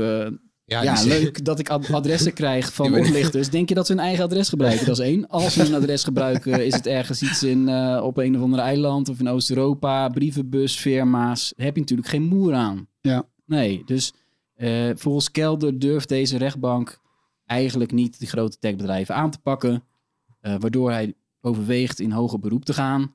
Ja, 0.65 1.03
leuk 1.05 1.45
dat 1.45 1.59
ik 1.59 1.69
ad- 1.69 1.91
adressen 1.93 2.33
krijg 2.33 2.73
van 2.75 2.87
oplichters. 2.99 3.51
Denk 3.51 3.69
je 3.69 3.75
dat 3.75 3.87
ze 3.87 3.93
hun 3.93 4.03
eigen 4.03 4.25
adres 4.25 4.49
gebruiken? 4.49 4.87
Dat 4.87 4.99
is 4.99 5.05
één. 5.05 5.29
Als 5.29 5.53
ze 5.53 5.67
een 5.67 5.75
adres 5.83 6.05
gebruiken, 6.05 6.65
is 6.67 6.75
het 6.75 6.87
ergens 6.87 7.23
iets 7.23 7.43
in, 7.43 7.69
eh, 7.69 8.01
op 8.05 8.17
een 8.17 8.37
of 8.37 8.43
ander 8.43 8.59
eiland 8.61 9.09
of 9.09 9.21
in 9.21 9.29
Oost-Europa, 9.29 10.09
brievenbus, 10.09 10.77
firma's. 10.77 11.53
Daar 11.57 11.67
heb 11.67 11.75
je 11.75 11.81
natuurlijk 11.81 12.09
geen 12.09 12.23
moer 12.23 12.55
aan. 12.55 12.87
Ja. 13.01 13.25
Nee, 13.47 13.83
dus 13.87 14.13
eh, 14.55 14.91
volgens 14.95 15.31
Kelder 15.31 15.79
durft 15.79 16.09
deze 16.09 16.39
rechtbank 16.39 17.01
eigenlijk 17.47 17.93
niet 17.93 18.21
de 18.21 18.27
grote 18.27 18.59
techbedrijven 18.59 19.15
aan 19.15 19.31
te 19.31 19.39
pakken. 19.43 19.83
Eh, 20.49 20.55
waardoor 20.59 20.91
hij 20.91 21.15
overweegt 21.41 22.01
in 22.01 22.11
hoger 22.11 22.39
beroep 22.39 22.65
te 22.65 22.75
gaan. 22.75 23.15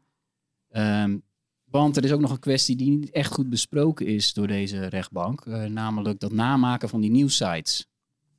Ehm, 0.69 1.17
want 1.63 1.97
er 1.97 2.03
is 2.03 2.11
ook 2.11 2.19
nog 2.19 2.31
een 2.31 2.39
kwestie 2.39 2.75
die 2.75 2.89
niet 2.89 3.11
echt 3.11 3.33
goed 3.33 3.49
besproken 3.49 4.05
is 4.05 4.33
door 4.33 4.47
deze 4.47 4.85
rechtbank. 4.85 5.45
eh, 5.45 5.63
namelijk 5.65 6.19
dat 6.19 6.31
namaken 6.31 6.89
van 6.89 7.01
die 7.01 7.11
nieuwsites. 7.11 7.87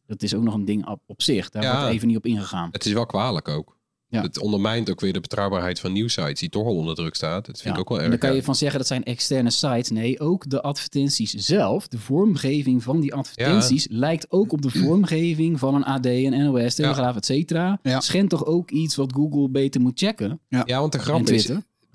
Dat 0.06 0.22
is 0.22 0.34
ook 0.34 0.42
nog 0.42 0.54
een 0.54 0.64
ding 0.64 0.86
op, 0.86 1.02
op 1.06 1.22
zich. 1.22 1.50
Daar 1.50 1.62
Ja. 1.62 1.78
wordt 1.80 1.94
even 1.94 2.08
niet 2.08 2.16
op 2.16 2.26
ingegaan. 2.26 2.68
Het 2.72 2.84
is 2.84 2.92
wel 2.92 3.06
kwalijk 3.06 3.48
ook. 3.48 3.73
Ja. 4.14 4.22
Het 4.22 4.38
ondermijnt 4.38 4.90
ook 4.90 5.00
weer 5.00 5.12
de 5.12 5.20
betrouwbaarheid 5.20 5.80
van 5.80 5.92
nieuwsites 5.92 6.40
die 6.40 6.48
toch 6.48 6.66
al 6.66 6.76
onder 6.76 6.94
druk 6.94 7.14
staat. 7.14 7.46
Dat 7.46 7.60
vind 7.60 7.64
Ja, 7.64 7.72
ik 7.72 7.78
ook 7.78 7.88
wel 7.88 7.98
en 7.98 8.04
erg. 8.04 8.10
dan 8.20 8.28
kan 8.28 8.36
je 8.38 8.42
van 8.44 8.54
zeggen 8.54 8.78
dat 8.78 8.86
zijn 8.88 9.04
externe 9.04 9.50
sites. 9.50 9.90
Nee, 9.90 10.20
ook 10.20 10.50
de 10.50 10.62
advertenties 10.62 11.32
zelf, 11.32 11.88
de 11.88 11.98
vormgeving 11.98 12.82
van 12.82 13.00
die 13.00 13.14
advertenties, 13.14 13.86
lijkt 13.90 14.26
ook 14.30 14.52
op 14.52 14.62
de 14.62 14.70
vormgeving 14.70 15.58
van 15.58 15.74
een 15.74 15.84
AD, 15.84 16.06
een 16.06 16.44
NOS, 16.44 16.74
Telegraaf, 16.74 17.16
et 17.16 17.24
cetera. 17.26 17.78
Ja. 17.82 18.00
Schendt 18.00 18.30
toch 18.30 18.46
ook 18.46 18.70
iets 18.70 18.96
wat 18.96 19.12
Google 19.12 19.48
beter 19.48 19.80
moet 19.80 19.98
checken? 19.98 20.40
Ja, 20.48 20.80
want 20.80 20.92
de 20.92 20.98
grap 20.98 21.28
is. 21.28 21.50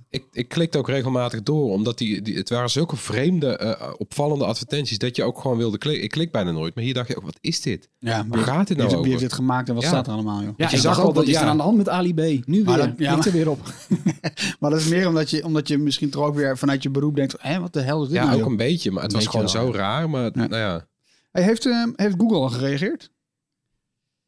Ik, 0.09 0.25
ik 0.31 0.47
klikte 0.49 0.77
ook 0.77 0.87
regelmatig 0.89 1.43
door, 1.43 1.71
omdat 1.71 1.97
die, 1.97 2.21
die, 2.21 2.35
het 2.37 2.49
waren 2.49 2.69
zulke 2.69 2.95
vreemde, 2.95 3.57
eh, 3.57 3.93
opvallende 3.97 4.45
advertenties, 4.45 4.97
dat 4.97 5.15
je 5.15 5.23
ook 5.23 5.39
gewoon 5.41 5.57
wilde 5.57 5.77
klikken. 5.77 6.03
Ik 6.03 6.09
klik 6.11 6.31
bijna 6.31 6.51
nooit, 6.51 6.75
maar 6.75 6.83
hier 6.83 6.93
dacht 6.93 7.07
je 7.07 7.17
ook, 7.17 7.23
wat 7.23 7.37
is 7.41 7.61
dit? 7.61 7.89
Ja, 7.99 8.25
Waar 8.27 8.39
gaat 8.39 8.57
dit 8.67 8.67
wie, 8.67 8.77
nou 8.77 8.89
heeft, 8.89 9.01
wie 9.01 9.09
heeft 9.11 9.23
dit 9.23 9.33
gemaakt 9.33 9.67
en 9.69 9.73
wat 9.73 9.83
Ja. 9.83 9.89
staat 9.89 10.07
er 10.07 10.13
allemaal, 10.13 10.43
joh? 10.43 10.53
Ja, 10.57 10.69
je 10.69 10.77
zag 10.77 10.99
al 10.99 11.05
wat 11.05 11.15
dat- 11.15 11.27
is 11.27 11.35
er 11.35 11.41
ja. 11.43 11.47
aan 11.47 11.57
de 11.57 11.63
hand 11.63 11.77
met 11.77 11.89
Ali 11.89 12.13
B? 12.13 12.45
Nu 12.47 12.63
Maar 12.63 12.77
weer, 12.77 12.85
dat- 12.87 12.97
ja, 12.97 13.11
klikt 13.11 13.25
er 13.25 13.31
weer 13.31 13.49
op. 13.49 13.59
Maar 14.59 14.69
dat 14.71 14.79
is 14.79 14.87
meer 14.87 15.07
omdat 15.07 15.29
je, 15.29 15.43
omdat 15.45 15.67
je 15.67 15.77
misschien 15.77 16.09
toch 16.09 16.23
ook 16.25 16.35
weer 16.35 16.57
vanuit 16.57 16.83
je 16.83 16.89
beroep 16.89 17.15
denkt... 17.15 17.35
Hé, 17.39 17.59
wat 17.59 17.73
de 17.73 17.81
hel 17.81 18.01
is 18.01 18.07
dit 18.07 18.17
Ja, 18.17 18.23
nou, 18.23 18.33
ook 18.35 18.41
joh? 18.41 18.49
een 18.51 18.57
beetje, 18.57 18.91
maar 18.91 19.03
het 19.03 19.11
Een 19.13 19.17
was 19.17 19.27
gewoon 19.27 19.45
wel, 19.51 19.63
zo 19.65 19.71
raar. 19.71 20.09
Maar 20.09 20.23
Ja. 20.23 20.29
nou 20.47 20.55
ja, 20.55 20.87
Hey, 21.31 21.43
heeft, 21.43 21.65
eh, 21.65 21.83
heeft 21.95 22.15
Google 22.17 22.37
al 22.37 22.49
gereageerd? 22.49 23.11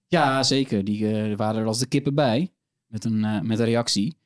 Ja, 0.08 0.44
zeker. 0.44 0.84
Die 0.86 1.12
eh, 1.12 1.36
waren 1.38 1.62
er 1.62 1.68
als 1.68 1.80
de 1.80 1.86
kippen 1.86 2.16
bij 2.16 2.52
met 2.88 3.06
een, 3.06 3.20
met 3.48 3.60
een 3.60 3.66
reactie. 3.66 4.18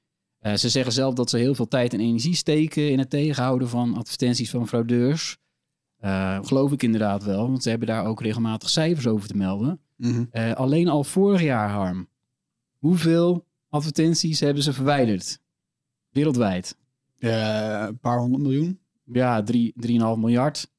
Eh, 0.46 0.54
ze 0.54 0.70
zeggen 0.70 0.92
zelf 0.94 1.14
dat 1.14 1.30
ze 1.30 1.38
heel 1.38 1.56
veel 1.56 1.68
tijd 1.68 1.94
en 1.94 2.00
energie 2.00 2.36
steken 2.36 2.92
in 2.92 3.00
het 3.00 3.10
tegenhouden 3.10 3.70
van 3.70 3.96
advertenties 3.98 4.50
van 4.50 4.68
fraudeurs. 4.68 5.38
Eh, 5.98 6.40
geloof 6.42 6.72
ik 6.72 6.84
inderdaad 6.84 7.24
wel, 7.24 7.48
want 7.50 7.64
ze 7.64 7.70
hebben 7.70 7.88
daar 7.88 8.06
ook 8.06 8.22
regelmatig 8.22 8.70
cijfers 8.70 9.08
over 9.08 9.28
te 9.28 9.38
melden. 9.38 9.80
Mhm. 9.96 10.26
Eh, 10.32 10.54
alleen 10.54 10.88
al 10.88 11.04
vorig 11.04 11.42
jaar, 11.42 11.70
Harm. 11.70 12.08
Hoeveel 12.78 13.46
advertenties 13.70 14.40
hebben 14.40 14.64
ze 14.64 14.74
verwijderd. 14.74 15.40
Wereldwijd. 16.10 16.78
Een 17.20 18.00
paar 18.00 18.20
honderd 18.20 18.44
miljoen. 18.44 18.80
Ja, 19.04 19.44
drie- 19.44 19.74
3,5 19.76 20.18
miljard. 20.18 20.72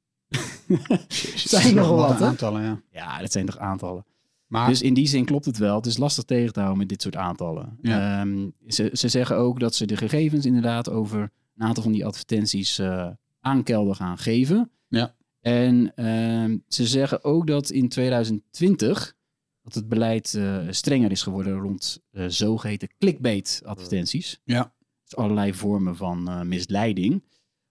Jezus, 1.08 1.48
Zijn 1.60 1.74
nogal 1.74 1.96
wat, 1.96 2.22
aantallen, 2.22 2.62
ja. 2.62 2.80
Ja, 2.90 3.18
dat 3.20 3.32
zijn 3.32 3.46
toch 3.46 3.58
aantallen. 3.58 4.04
Maar 4.46 4.68
Dus 4.68 4.82
in 4.82 4.94
die 4.94 5.06
zin 5.06 5.24
klopt 5.24 5.44
het 5.44 5.58
wel. 5.58 5.76
Het 5.76 5.86
is 5.86 5.96
lastig 5.96 6.24
tegen 6.24 6.52
te 6.52 6.58
houden 6.58 6.78
met 6.78 6.88
dit 6.88 7.02
soort 7.02 7.16
aantallen. 7.16 7.78
Ja. 7.80 8.20
Ehm, 8.20 8.50
ze, 8.66 8.90
ze 8.92 9.08
zeggen 9.08 9.36
ook 9.36 9.60
dat 9.60 9.74
ze 9.74 9.86
de 9.86 9.96
gegevens 9.96 10.46
inderdaad 10.46 10.90
over 10.90 11.20
een 11.56 11.66
aantal 11.66 11.82
van 11.82 11.92
die 11.92 12.06
advertenties 12.06 12.78
eh, 12.78 13.10
aan 13.40 13.62
Kelder 13.62 13.94
gaan 13.94 14.18
geven. 14.18 14.70
Ja. 14.88 15.14
En 15.40 15.94
ehm, 15.94 16.58
ze 16.68 16.86
zeggen 16.86 17.24
ook 17.24 17.46
dat 17.46 17.70
in 17.70 17.88
2020 17.88 19.16
dat 19.62 19.74
het 19.74 19.88
beleid 19.88 20.34
eh, 20.34 20.66
strenger 20.70 21.10
is 21.10 21.22
geworden 21.22 21.58
rond 21.58 22.02
eh, 22.10 22.24
zogeheten 22.28 22.88
clickbait 22.98 23.62
advertenties. 23.64 24.40
Ja. 24.44 24.74
Dus 25.02 25.16
allerlei 25.16 25.54
vormen 25.54 25.96
van 25.96 26.48
misleiding. 26.48 27.24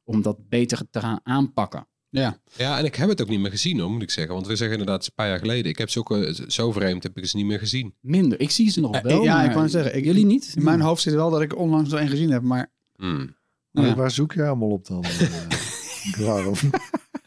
Om 0.04 0.22
dat 0.22 0.50
beter 0.50 0.90
te 0.90 1.00
gaan 1.00 1.20
aanpakken. 1.24 1.88
Ja, 2.16 2.40
Ja, 2.58 2.78
en 2.78 2.86
ik 2.86 2.96
heb 2.96 3.10
het 3.10 3.22
ook 3.22 3.28
niet 3.30 3.40
meer 3.40 3.52
gezien, 3.52 3.80
hoor, 3.80 3.92
moet 3.92 4.02
ik 4.02 4.10
zeggen. 4.12 4.34
Want 4.34 4.48
we 4.48 4.56
zeggen 4.56 4.78
inderdaad, 4.80 5.06
een 5.06 5.12
paar 5.16 5.28
jaar 5.28 5.40
geleden. 5.40 5.72
Ik 5.72 5.78
heb 5.78 5.90
ze 5.90 6.00
ook 6.00 6.12
eh, 6.12 6.34
zo 6.48 6.72
vreemd, 6.72 7.04
heb 7.04 7.18
ik 7.18 7.26
ze 7.26 7.36
niet 7.38 7.46
meer 7.46 7.60
gezien. 7.60 7.96
Minder. 8.02 8.40
Ik 8.40 8.52
zie 8.52 8.70
ze 8.72 8.80
nog 8.82 8.96
Eh, 8.96 9.02
wel. 9.02 9.24
ja, 9.24 9.44
ik 9.44 9.52
wou 9.52 9.70
zeggen, 9.70 9.96
ik- 9.96 10.04
jullie 10.06 10.26
niet? 10.26 10.54
in 10.56 10.64
mijn 10.64 10.82
hoofd 10.82 11.02
zit 11.02 11.14
wel 11.14 11.30
dat 11.30 11.42
ik 11.42 11.58
onlangs 11.58 11.92
er 11.92 12.02
een 12.02 12.10
gezien 12.10 12.32
heb, 12.32 12.42
maar 12.42 12.74
Hmm. 12.96 13.36
Ja. 13.72 13.96
Waar 13.96 14.12
zoek 14.12 14.34
je 14.34 14.46
allemaal 14.46 14.70
op 14.70 14.86
dan? 14.88 15.04
eh, 15.04 16.20
Waarom? 16.28 16.56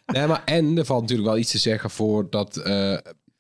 Nee, 0.07 0.26
maar 0.26 0.43
en 0.45 0.78
er 0.78 0.84
valt 0.84 1.01
natuurlijk 1.01 1.28
wel 1.28 1.39
iets 1.39 1.51
te 1.51 1.59
zeggen 1.59 1.91
voor 1.91 2.30
dat 2.30 2.57
eh, 2.57 2.99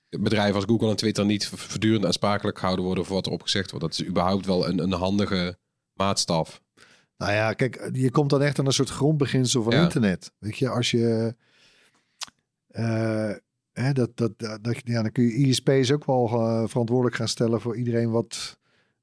bedrijven 0.08 0.54
als 0.54 0.64
Google 0.64 0.90
en 0.90 0.96
Twitter 0.96 1.24
niet 1.24 1.46
voortdurend 1.46 2.04
aansprakelijk 2.04 2.58
gehouden 2.58 2.84
worden 2.84 3.04
voor 3.04 3.14
wat 3.14 3.26
er 3.26 3.32
opgezegd 3.32 3.70
wordt. 3.70 3.84
Dat 3.86 3.98
is 4.00 4.06
überhaupt 4.06 4.46
wel 4.46 4.68
een, 4.68 4.78
een 4.78 4.92
handige 4.92 5.58
maatstaf. 5.92 6.60
Nou 7.18 7.32
ja, 7.32 7.52
kijk, 7.52 7.90
je 7.92 8.10
komt 8.10 8.30
dan 8.30 8.42
echt 8.42 8.58
aan 8.58 8.66
een 8.66 8.72
soort 8.72 8.88
grondbeginsel 8.90 9.62
van 9.62 9.72
Ja. 9.72 9.82
internet. 9.82 10.32
Weet 10.38 10.58
je, 10.58 10.68
als 10.68 10.90
je. 10.90 11.34
eh, 12.68 13.30
hè, 13.72 13.92
dat, 13.92 14.10
dat, 14.16 14.38
dat, 14.38 14.64
dat- 14.64 14.80
ja, 14.84 15.02
dan 15.02 15.12
kun 15.12 15.24
je 15.24 15.32
ISP's 15.34 15.90
ook 15.92 16.04
wel 16.06 16.26
eh, 16.28 16.62
verantwoordelijk 16.68 17.16
gaan 17.16 17.28
stellen 17.28 17.60
voor 17.60 17.76
iedereen 17.76 18.10
wat. 18.10 18.56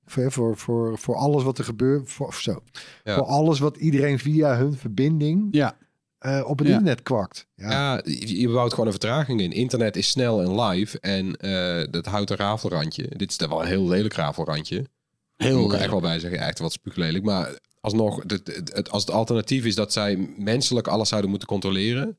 Voor, 0.07 0.31
voor, 0.31 0.57
voor, 0.57 0.97
voor 0.97 1.15
alles 1.15 1.43
wat 1.43 1.57
er 1.57 1.63
gebeurt. 1.63 2.11
Voor, 2.11 2.33
zo. 2.33 2.63
Ja. 3.03 3.15
voor 3.15 3.23
alles 3.25 3.59
wat 3.59 3.77
iedereen 3.77 4.19
via 4.19 4.57
hun 4.57 4.73
verbinding 4.77 5.47
ja. 5.51 5.77
eh, 6.19 6.43
op 6.47 6.57
het 6.59 6.67
Ja. 6.67 6.73
internet 6.73 7.03
kwakt. 7.03 7.47
Ja, 7.55 7.71
Ja, 7.71 8.01
je, 8.03 8.39
je 8.39 8.49
bouwt 8.49 8.69
gewoon 8.69 8.85
een 8.85 8.91
vertraging 8.91 9.41
in. 9.41 9.51
Internet 9.51 9.95
is 9.95 10.09
snel 10.09 10.41
en 10.41 10.61
live 10.61 10.99
en 10.99 11.35
eh, 11.35 11.91
dat 11.91 12.05
houdt 12.05 12.29
een 12.29 12.37
rafelrandje. 12.37 13.07
Dit 13.15 13.29
is 13.29 13.37
dan 13.37 13.49
wel 13.49 13.61
een 13.61 13.67
heel 13.67 13.87
lelijk 13.87 14.13
rafelrandje. 14.13 14.85
Daar 15.37 15.53
moet 15.55 15.65
ik 15.65 15.73
er 15.73 15.79
echt 15.81 15.91
wel 15.91 16.01
bij 16.01 16.19
zeggen. 16.19 16.39
Echt 16.39 16.59
wat 16.59 16.71
spuuglelijk. 16.71 17.23
Maar 17.23 17.59
alsnog, 17.85 18.23
het, 18.23 18.31
het, 18.31 18.71
het- 18.73 18.89
als 18.91 19.05
het 19.05 19.15
alternatief 19.15 19.65
is 19.65 19.75
dat 19.75 19.93
zij 19.93 20.33
menselijk 20.37 20.87
alles 20.87 21.09
zouden 21.09 21.29
moeten 21.29 21.47
controleren. 21.47 22.17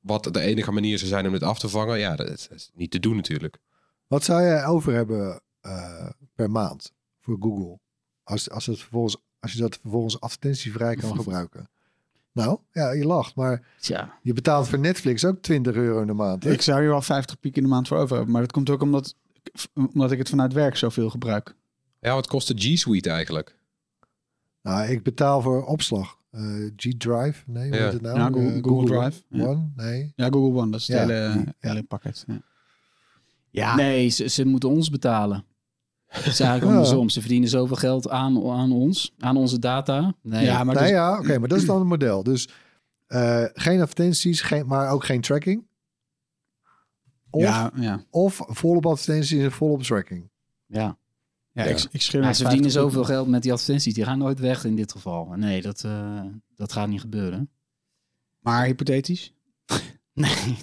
Wat 0.00 0.24
de 0.24 0.40
enige 0.40 0.72
manier 0.72 0.98
zou 0.98 1.10
zijn 1.10 1.26
om 1.26 1.32
dit 1.32 1.42
af 1.42 1.58
te 1.58 1.68
vangen. 1.68 1.98
Ja, 1.98 2.16
dat 2.16 2.28
is, 2.28 2.48
dat 2.48 2.56
is 2.58 2.70
niet 2.74 2.90
te 2.90 2.98
doen 3.00 3.16
natuurlijk. 3.16 3.58
Wat 4.06 4.24
zou 4.24 4.42
jij 4.42 4.64
over 4.66 4.92
hebben 4.92 5.40
eh, 5.60 6.08
per 6.34 6.50
maand 6.50 6.92
voor 7.20 7.36
Google? 7.40 7.78
Als, 8.24 8.50
als, 8.50 8.66
het 8.66 8.78
vervolgens, 8.78 9.16
als 9.40 9.52
je 9.52 9.60
dat 9.60 9.78
vervolgens 9.80 10.20
advertentievrij 10.20 10.94
kan 10.96 11.16
gebruiken. 11.22 11.68
Nou, 12.32 12.58
ja, 12.72 12.90
je 12.90 13.04
lacht, 13.06 13.34
maar 13.34 13.66
Tja. 13.80 14.18
je 14.22 14.32
betaalt 14.32 14.68
voor 14.68 14.78
Netflix 14.78 15.24
ook 15.24 15.42
20 15.42 15.74
euro 15.74 16.00
in 16.00 16.06
de 16.06 16.12
maand. 16.12 16.44
hè? 16.44 16.50
Ik 16.52 16.62
zou 16.62 16.80
hier 16.80 16.88
wel 16.88 17.02
50 17.02 17.40
piek 17.40 17.56
in 17.56 17.62
de 17.62 17.68
maand 17.68 17.88
voor 17.88 17.98
over 17.98 18.14
hebben. 18.16 18.32
Maar 18.32 18.42
dat 18.42 18.52
komt 18.52 18.70
ook 18.70 18.82
omdat, 18.82 19.14
omdat 19.92 20.12
ik 20.12 20.18
het 20.18 20.28
vanuit 20.28 20.52
werk 20.52 20.76
zoveel 20.76 21.10
gebruik. 21.10 21.54
Ja, 22.00 22.14
wat 22.14 22.26
kost 22.26 22.48
de 22.48 22.54
G 22.74 22.78
Suite 22.78 23.10
eigenlijk? 23.10 23.57
Nou, 24.68 24.88
ik 24.90 25.02
betaal 25.02 25.40
voor 25.42 25.64
opslag. 25.64 26.16
Eh, 26.30 26.42
G-Drive, 26.76 27.42
nee, 27.46 27.72
Ja. 27.72 27.76
het 27.76 28.00
nou? 28.00 28.18
Ja, 28.18 28.26
Google- 28.26 28.52
Eh, 28.54 28.62
Google 28.62 28.86
Drive, 28.86 29.22
ja. 29.28 29.44
One, 29.46 29.68
nee. 29.76 30.12
Ja, 30.16 30.24
Google 30.28 30.60
One, 30.60 30.70
dat 30.70 30.80
is 30.80 30.88
het 30.88 30.96
Ja. 30.96 31.02
hele, 31.06 31.14
Ja. 31.44 31.44
hele 31.58 31.82
pakket. 31.82 32.24
Ja. 32.26 32.40
Ja, 33.50 33.74
Nee, 33.74 34.08
ze, 34.08 34.28
ze 34.28 34.44
moeten 34.44 34.68
ons 34.68 34.90
betalen. 34.90 35.44
Het 36.06 36.26
is 36.26 36.40
eigenlijk 36.40 36.62
Ja. 36.62 36.68
andersom. 36.78 37.08
Ze 37.08 37.20
verdienen 37.20 37.48
zoveel 37.48 37.76
geld 37.76 38.08
aan, 38.08 38.50
aan 38.50 38.72
ons, 38.72 39.14
aan 39.18 39.36
onze 39.36 39.58
data. 39.58 40.14
Nee, 40.22 40.44
ja 40.44 40.64
maar 40.64 40.74
nee, 40.74 40.84
dus- 40.84 40.92
ja, 40.92 41.18
oké, 41.18 41.38
maar 41.38 41.48
dat 41.48 41.58
is 41.58 41.66
dan 41.66 41.78
het 41.78 41.88
model. 41.88 42.22
Dus 42.22 42.48
eh, 43.06 43.44
geen 43.52 43.80
advertenties, 43.80 44.40
geen, 44.40 44.66
maar 44.66 44.90
ook 44.90 45.04
geen 45.04 45.20
tracking. 45.20 45.66
Of, 47.30 47.42
ja, 47.42 47.70
ja. 47.74 48.00
of 48.10 48.40
volop 48.46 48.86
advertenties 48.86 49.42
en 49.42 49.52
volop 49.52 49.82
tracking. 49.82 50.30
ja. 50.66 50.96
Ja, 51.58 51.64
Ja. 51.64 51.70
Ik, 51.70 51.86
ik 51.90 52.02
ze 52.02 52.10
verdienen 52.10 52.34
50 52.34 52.72
zoveel 52.72 53.04
geld 53.04 53.28
met 53.28 53.42
die 53.42 53.52
advertenties. 53.52 53.94
Die 53.94 54.04
gaan 54.04 54.18
nooit 54.18 54.38
weg 54.38 54.64
in 54.64 54.76
dit 54.76 54.92
geval. 54.92 55.32
Nee, 55.36 55.62
dat, 55.62 55.84
eh, 55.84 56.20
dat 56.54 56.72
gaat 56.72 56.88
niet 56.88 57.00
gebeuren. 57.00 57.50
Maar 58.38 58.64
hypothetisch? 58.64 59.32
Nee. 60.12 60.56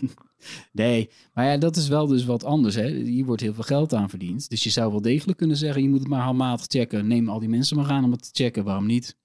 nee, 0.71 1.09
maar 1.33 1.45
ja, 1.45 1.57
dat 1.57 1.75
is 1.75 1.87
wel 1.87 2.07
dus 2.07 2.25
wat 2.25 2.43
anders. 2.43 2.75
Hè. 2.75 2.87
Hier 2.89 3.25
wordt 3.25 3.41
heel 3.41 3.53
veel 3.53 3.63
geld 3.63 3.93
aan 3.93 4.09
verdiend. 4.09 4.49
Dus 4.49 4.63
je 4.63 4.69
zou 4.69 4.91
wel 4.91 5.01
degelijk 5.01 5.37
kunnen 5.37 5.57
zeggen, 5.57 5.81
je 5.83 5.89
moet 5.89 5.99
het 5.99 6.07
maar 6.07 6.21
handmatig 6.21 6.65
checken. 6.67 7.07
Neem 7.07 7.29
al 7.29 7.39
die 7.39 7.49
mensen 7.49 7.77
maar 7.77 7.89
aan 7.89 8.03
om 8.03 8.11
het 8.11 8.21
te 8.33 8.43
checken. 8.43 8.63
Waarom 8.63 8.85
niet? 8.85 9.17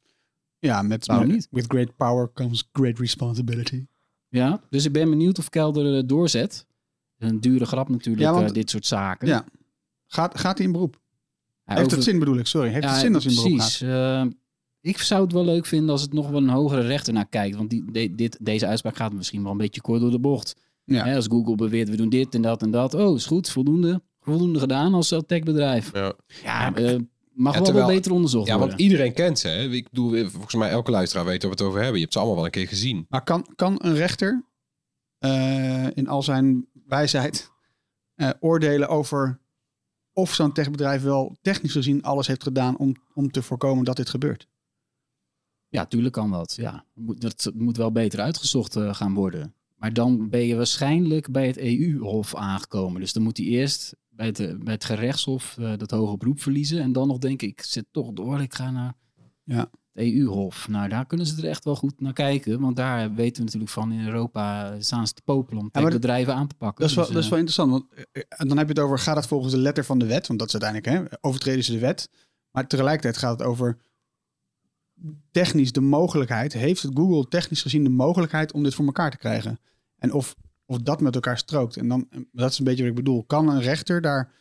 Ja, 0.58 0.82
met, 0.82 1.06
Waarom 1.06 1.26
met- 1.26 1.36
niet? 1.36 1.48
With 1.50 1.64
great 1.68 1.96
power 1.96 2.32
comes 2.32 2.68
great 2.72 2.98
responsibility. 2.98 3.86
Ja, 4.28 4.60
dus 4.70 4.84
ik 4.84 4.92
ben 4.92 5.10
benieuwd 5.10 5.38
of 5.38 5.48
Kelder 5.48 5.96
eh, 5.96 6.02
doorzet. 6.06 6.66
Een 7.18 7.40
dure 7.40 7.64
grap 7.66 7.88
natuurlijk, 7.88 8.24
Ja, 8.24 8.32
want- 8.32 8.48
eh, 8.48 8.52
dit 8.54 8.70
soort 8.70 8.86
zaken. 8.86 9.28
Ja. 9.28 9.44
Gaat, 10.06 10.38
gaat 10.38 10.56
hij 10.58 10.66
in 10.66 10.72
beroep? 10.72 11.00
Heeft 11.74 11.86
over- 11.86 11.96
het 11.98 12.06
zin 12.06 12.18
bedoel 12.18 12.36
ik, 12.38 12.46
sorry. 12.46 12.68
Heeft 12.70 12.84
Ja, 12.84 12.90
het 12.90 13.00
zin 13.00 13.14
als 13.14 13.24
hij 13.24 13.32
in 13.34 13.40
beroep 13.42 13.56
precies. 13.58 13.76
gaat? 13.78 14.24
Eh, 14.24 14.30
ik 14.80 14.98
zou 14.98 15.22
het 15.22 15.32
wel 15.32 15.44
leuk 15.44 15.66
vinden 15.66 15.90
als 15.90 16.02
het 16.02 16.12
nog 16.12 16.28
wel 16.30 16.42
een 16.42 16.48
hogere 16.48 16.80
rechter 16.86 17.12
naar 17.12 17.28
kijkt. 17.28 17.56
Want 17.56 17.70
die, 17.70 17.84
de- 17.92 18.14
dit, 18.14 18.38
deze 18.40 18.66
uitspraak 18.66 18.96
gaat 18.96 19.12
misschien 19.12 19.42
wel 19.42 19.52
een 19.52 19.58
beetje 19.58 19.80
kort 19.80 20.00
door 20.00 20.10
de 20.10 20.18
bocht. 20.20 20.54
Ja. 20.84 21.04
Hè, 21.04 21.14
als 21.16 21.26
Google 21.30 21.54
beweert, 21.54 21.88
we 21.88 21.96
doen 21.96 22.08
dit 22.08 22.34
en 22.34 22.42
dat 22.42 22.62
en 22.62 22.70
dat. 22.70 22.94
Oh, 22.94 23.16
is 23.16 23.26
goed, 23.26 23.50
voldoende. 23.50 24.02
Voldoende 24.20 24.58
gedaan 24.58 24.94
als 24.94 25.10
eh, 25.12 25.18
techbedrijf. 25.18 25.90
Ja. 25.92 26.12
Ja, 26.42 26.74
eh, 26.74 26.96
mag 27.32 27.52
Ja, 27.52 27.58
wel 27.58 27.64
terwijl- 27.64 27.86
wel 27.86 27.94
beter 27.96 28.12
onderzocht 28.12 28.46
Ja, 28.46 28.52
worden. 28.52 28.68
want 28.76 28.80
iedereen 28.88 29.12
kent 29.12 29.38
ze. 29.38 29.48
Hè? 29.48 29.62
Ik 29.68 29.88
bedoel, 29.90 30.28
volgens 30.28 30.54
mij 30.54 30.70
elke 30.70 30.90
luisteraar 30.90 31.24
weet 31.24 31.42
waar 31.42 31.50
we 31.50 31.56
het 31.56 31.66
over 31.66 31.78
hebben. 31.78 31.94
Je 31.96 32.00
hebt 32.02 32.12
ze 32.12 32.18
allemaal 32.18 32.36
wel 32.36 32.44
een 32.46 32.50
keer 32.50 32.68
gezien. 32.68 33.06
Maar 33.08 33.24
kan, 33.24 33.46
kan 33.54 33.74
een 33.82 33.94
rechter 33.94 34.44
eh, 35.18 35.86
in 35.94 36.08
al 36.08 36.22
zijn 36.22 36.66
wijsheid 36.86 37.50
eh, 38.14 38.30
oordelen 38.40 38.88
over 38.88 39.40
of 40.12 40.34
zo'n 40.34 40.52
techbedrijf 40.52 41.02
wel 41.02 41.36
technisch 41.40 41.72
gezien 41.72 42.02
alles 42.02 42.26
heeft 42.26 42.42
gedaan 42.42 42.76
om, 42.76 42.94
om 43.14 43.30
te 43.30 43.42
voorkomen 43.42 43.84
dat 43.84 43.96
dit 43.96 44.08
gebeurt? 44.08 44.48
Ja, 45.68 45.86
tuurlijk 45.86 46.14
kan 46.14 46.30
dat. 46.30 46.54
Ja. 46.56 46.84
Dat 46.94 47.50
moet 47.54 47.76
wel 47.76 47.92
beter 47.92 48.20
uitgezocht 48.20 48.76
eh, 48.76 48.94
gaan 48.94 49.14
worden. 49.14 49.54
Maar 49.76 49.92
dan 49.92 50.28
ben 50.28 50.46
je 50.46 50.56
waarschijnlijk 50.56 51.30
bij 51.30 51.46
het 51.46 51.58
EU-hof 51.58 52.34
aangekomen. 52.34 53.00
Dus 53.00 53.12
dan 53.12 53.22
moet 53.22 53.36
hij 53.36 53.46
eerst 53.46 53.96
bij 54.08 54.26
het, 54.26 54.40
eh, 54.40 54.56
bij 54.58 54.72
het 54.72 54.84
gerechtshof 54.84 55.58
eh, 55.58 55.76
dat 55.76 55.90
hoge 55.90 56.16
beroep 56.16 56.40
verliezen. 56.40 56.80
En 56.80 56.92
dan 56.92 57.08
nog 57.08 57.18
denken, 57.18 57.48
ik 57.48 57.62
zit 57.62 57.86
toch 57.90 58.12
door, 58.12 58.40
ik 58.40 58.54
ga 58.54 58.70
naar 58.70 58.94
Ja. 59.44 59.70
EU-hof. 60.00 60.68
Nou, 60.68 60.88
daar 60.88 61.06
kunnen 61.06 61.26
ze 61.26 61.42
er 61.42 61.48
echt 61.48 61.64
wel 61.64 61.76
goed 61.76 62.00
naar 62.00 62.12
kijken. 62.12 62.60
Want 62.60 62.76
daar 62.76 63.14
weten 63.14 63.36
we 63.36 63.44
natuurlijk 63.44 63.70
van 63.70 63.92
in 63.92 64.06
Europa 64.06 64.74
staan 64.80 65.06
ze 65.06 65.12
te 65.12 65.22
popelen 65.22 65.62
om 65.62 65.70
bedrijven 65.90 66.34
aan 66.34 66.46
te 66.46 66.54
pakken. 66.54 66.80
Dat 66.80 66.90
is 66.90 66.96
wel, 66.96 67.04
Dus, 67.04 67.14
dat 67.14 67.22
is 67.22 67.28
eh, 67.28 67.36
wel 67.36 67.40
interessant. 67.40 67.70
Want 67.70 68.06
eh, 68.12 68.22
en 68.28 68.48
dan 68.48 68.56
heb 68.58 68.66
je 68.66 68.72
het 68.72 68.82
over, 68.82 68.98
gaat 68.98 69.16
het 69.16 69.26
volgens 69.26 69.52
de 69.52 69.58
letter 69.58 69.84
van 69.84 69.98
de 69.98 70.06
wet? 70.06 70.26
Want 70.26 70.38
dat 70.38 70.54
is 70.54 70.60
uiteindelijk, 70.60 71.12
hè, 71.12 71.18
overtreden 71.20 71.64
ze 71.64 71.72
de 71.72 71.78
wet. 71.78 72.08
Maar 72.50 72.66
tegelijkertijd 72.66 73.16
gaat 73.16 73.38
het 73.38 73.48
over 73.48 73.78
technisch 75.30 75.72
de 75.72 75.80
mogelijkheid. 75.80 76.52
Heeft 76.52 76.82
het 76.82 76.92
Google 76.94 77.28
technisch 77.28 77.62
gezien 77.62 77.84
de 77.84 77.90
mogelijkheid 77.90 78.52
om 78.52 78.62
dit 78.62 78.74
voor 78.74 78.84
elkaar 78.84 79.10
te 79.10 79.16
krijgen? 79.16 79.60
En 79.98 80.12
of, 80.12 80.36
of 80.66 80.78
dat 80.78 81.00
met 81.00 81.14
elkaar 81.14 81.38
strookt. 81.38 81.76
En 81.76 81.88
dan, 81.88 82.08
dat 82.32 82.50
is 82.50 82.58
een 82.58 82.64
beetje 82.64 82.82
wat 82.82 82.90
ik 82.90 82.96
bedoel. 82.96 83.24
Kan 83.24 83.48
een 83.48 83.60
rechter 83.60 84.00
daar 84.00 84.32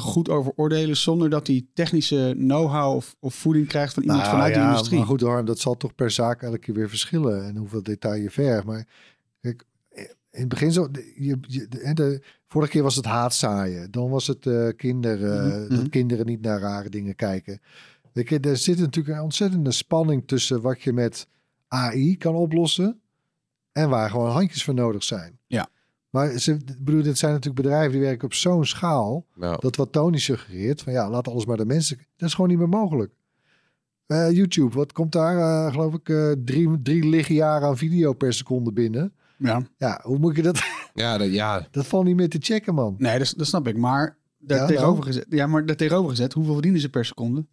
goed 0.00 0.28
over 0.28 0.52
oordelen 0.56 0.96
zonder 0.96 1.30
dat 1.30 1.46
hij 1.46 1.66
technische 1.74 2.34
know-how 2.36 2.96
of, 2.96 3.16
of 3.20 3.34
voeding 3.34 3.66
krijgt 3.66 3.94
van 3.94 4.02
iemand 4.02 4.20
Nou 4.20 4.34
vanuit 4.34 4.54
ja, 4.54 4.60
de 4.62 4.66
industrie? 4.70 4.98
Maar 4.98 5.08
goed, 5.08 5.20
Harm, 5.20 5.46
dat 5.46 5.58
zal 5.58 5.76
toch 5.76 5.94
per 5.94 6.10
zaak 6.10 6.42
elke 6.42 6.58
keer 6.58 6.74
weer 6.74 6.88
verschillen. 6.88 7.44
En 7.44 7.56
hoeveel 7.56 7.82
detail 7.82 8.22
je 8.22 8.30
vergt. 8.30 8.64
Maar 8.64 8.86
kijk, 9.40 9.64
in 10.30 10.40
het 10.40 10.48
begin 10.48 10.72
zo... 10.72 10.88
Je, 11.16 11.38
je, 11.40 11.68
de, 11.68 11.94
de- 11.94 12.22
vorige 12.46 12.70
keer 12.70 12.82
was 12.82 12.96
het 12.96 13.04
haatzaaien. 13.04 13.90
Dan 13.90 14.10
was 14.10 14.26
het 14.26 14.46
eh 14.46 14.68
kinder, 14.76 15.24
eh, 15.24 15.44
Mhm, 15.44 15.68
dat 15.68 15.78
mhm. 15.78 15.88
kinderen 15.88 16.26
niet 16.26 16.40
naar 16.40 16.60
rare 16.60 16.88
dingen 16.88 17.14
kijken. 17.16 17.60
Er 18.40 18.56
zit 18.56 18.78
natuurlijk 18.78 19.16
een 19.16 19.22
ontzettende 19.22 19.72
spanning 19.72 20.26
tussen 20.26 20.60
wat 20.60 20.82
je 20.82 20.92
met 20.92 21.26
AI 21.68 22.16
kan 22.16 22.34
oplossen... 22.34 23.00
en 23.72 23.88
waar 23.88 24.10
gewoon 24.10 24.30
handjes 24.30 24.64
voor 24.64 24.74
nodig 24.74 25.04
zijn. 25.04 25.33
Maar 26.14 26.38
ze, 26.38 26.56
bedoel, 26.78 27.02
dit 27.02 27.18
zijn 27.18 27.32
natuurlijk 27.32 27.62
bedrijven 27.62 27.92
die 27.92 28.00
werken 28.00 28.24
op 28.24 28.34
zo'n 28.34 28.64
schaal... 28.64 29.26
Nou, 29.34 29.56
Dat 29.60 29.76
wat 29.76 29.92
Tony 29.92 30.18
suggereert, 30.18 30.82
van 30.82 30.92
ja, 30.92 31.10
laat 31.10 31.28
alles 31.28 31.46
maar 31.46 31.56
de 31.56 31.64
mensen. 31.66 31.96
Dat 32.16 32.28
is 32.28 32.34
gewoon 32.34 32.50
niet 32.50 32.58
meer 32.58 32.68
mogelijk. 32.68 33.12
Eh, 34.06 34.30
YouTube, 34.30 34.74
wat 34.74 34.92
komt 34.92 35.12
daar, 35.12 35.36
eh, 35.36 35.72
geloof 35.72 35.94
ik, 35.94 36.08
eh, 36.08 36.32
drie, 36.44 36.82
drie 36.82 37.08
lichtjaren 37.08 37.68
aan 37.68 37.76
video 37.76 38.12
per 38.12 38.32
seconde 38.32 38.72
binnen. 38.72 39.12
Ja, 39.38 39.62
Ja, 39.78 40.00
hoe 40.02 40.18
moet 40.18 40.36
je 40.36 40.42
dat? 40.42 40.62
ja, 40.94 41.18
dat, 41.18 41.32
ja, 41.32 41.66
Dat 41.70 41.86
valt 41.86 42.04
niet 42.04 42.16
meer 42.16 42.28
te 42.28 42.38
checken, 42.40 42.74
man. 42.74 42.94
nee, 42.98 43.18
dat, 43.18 43.34
dat 43.36 43.46
snap 43.46 43.68
ik. 43.68 43.76
Maar 43.76 44.16
daar 44.38 44.58
Ja, 44.58 44.66
tegenover 44.66 45.04
gezet, 45.04 45.26
ja, 45.28 45.46
maar 45.46 45.66
daar 45.66 45.76
tegenover 45.76 46.10
gezet, 46.10 46.32
hoeveel 46.32 46.52
verdienen 46.52 46.80
ze 46.80 46.88
per 46.90 47.04
seconde? 47.04 47.46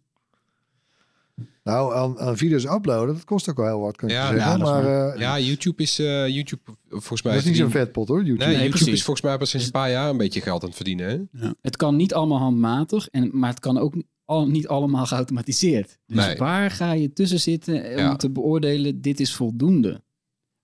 Nou, 1.62 1.94
aan, 1.94 2.18
aan 2.18 2.36
video's 2.36 2.64
uploaden, 2.64 3.14
dat 3.14 3.24
kost 3.24 3.48
ook 3.50 3.56
wel 3.56 3.66
heel 3.66 3.80
wat, 3.80 3.96
kan 3.96 4.08
Ja, 4.08 4.30
je 4.30 4.36
zeggen. 4.38 4.58
ja, 4.58 4.64
maar 4.64 5.12
eh, 5.12 5.20
Ja, 5.20 5.38
YouTube 5.38 5.82
is 5.82 6.00
uh, 6.00 6.28
YouTube 6.28 6.62
volgens 6.88 7.22
mij. 7.22 7.32
dat 7.32 7.42
is 7.42 7.48
niet 7.48 7.58
zo'n 7.58 7.70
vetpot 7.70 8.08
hoor, 8.08 8.16
YouTube. 8.24 8.38
Nee, 8.38 8.46
Nee, 8.48 8.56
YouTube 8.56 8.78
precies. 8.78 8.94
is 8.98 9.04
volgens 9.04 9.26
mij 9.26 9.38
pas 9.38 9.50
sinds 9.50 9.66
een 9.66 9.72
paar 9.72 9.90
jaar 9.90 10.10
een 10.10 10.16
beetje 10.16 10.40
geld 10.40 10.60
aan 10.62 10.68
het 10.68 10.76
verdienen. 10.76 11.28
Hè? 11.38 11.48
Het 11.60 11.76
kan 11.76 11.96
niet 11.96 12.14
allemaal 12.14 12.38
handmatig, 12.38 13.08
en, 13.08 13.30
maar 13.38 13.50
het 13.50 13.60
kan 13.60 13.78
ook 13.78 13.94
niet, 13.94 14.06
al, 14.24 14.46
niet 14.48 14.68
allemaal 14.68 15.06
geautomatiseerd. 15.06 15.98
Dus 16.06 16.26
Nee. 16.26 16.36
waar 16.36 16.70
ga 16.70 16.92
je 16.92 17.12
tussen 17.12 17.40
zitten 17.40 17.84
eh, 17.84 17.96
Ja. 17.96 18.10
om 18.10 18.16
te 18.16 18.30
beoordelen, 18.30 19.00
dit 19.00 19.20
is 19.20 19.34
voldoende? 19.34 20.02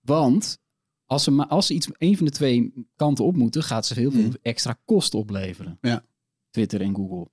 Want 0.00 0.58
als 1.06 1.24
ze, 1.24 1.30
maar, 1.30 1.46
als 1.46 1.66
ze 1.66 1.74
iets, 1.74 1.88
een 1.98 2.16
van 2.16 2.26
de 2.26 2.32
twee 2.32 2.72
kanten 2.96 3.24
op 3.24 3.36
moeten, 3.36 3.62
gaat 3.62 3.86
ze 3.86 3.94
heel 3.94 4.10
veel 4.10 4.20
Hmm. 4.22 4.36
extra 4.42 4.78
kosten 4.84 5.18
opleveren. 5.18 5.78
Ja. 5.80 6.04
Twitter 6.50 6.80
en 6.80 6.94
Google. 6.94 7.28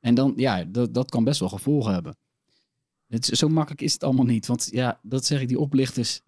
En 0.00 0.14
dan, 0.14 0.32
ja, 0.36 0.64
dat, 0.64 0.94
dat 0.94 1.10
kan 1.10 1.24
best 1.24 1.40
wel 1.40 1.48
gevolgen 1.48 1.92
hebben. 1.92 2.16
Het, 3.12 3.24
zo 3.24 3.48
makkelijk 3.48 3.80
is 3.82 3.92
het 3.92 4.04
allemaal 4.04 4.24
niet. 4.24 4.46
Want 4.46 4.68
ja, 4.70 4.98
dat 5.02 5.24
zeg 5.24 5.40
ik, 5.40 5.48
die 5.48 5.58
oplichters. 5.58 6.20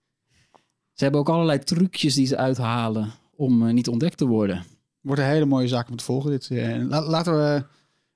Ze 0.92 1.02
hebben 1.04 1.20
ook 1.20 1.28
allerlei 1.28 1.58
trucjes 1.58 2.14
die 2.14 2.26
ze 2.26 2.36
uithalen 2.36 3.12
om 3.36 3.66
eh, 3.66 3.72
niet 3.72 3.88
ontdekt 3.88 4.16
te 4.18 4.26
worden. 4.26 4.64
Wordt 5.00 5.20
een 5.20 5.26
hele 5.28 5.44
mooie 5.44 5.68
zaak 5.68 5.88
om 5.88 5.96
te 5.96 6.04
volgen. 6.04 6.30
Dit, 6.30 6.50
eh, 6.50 6.82
la- 6.88 7.06
laten, 7.06 7.32
we, 7.32 7.64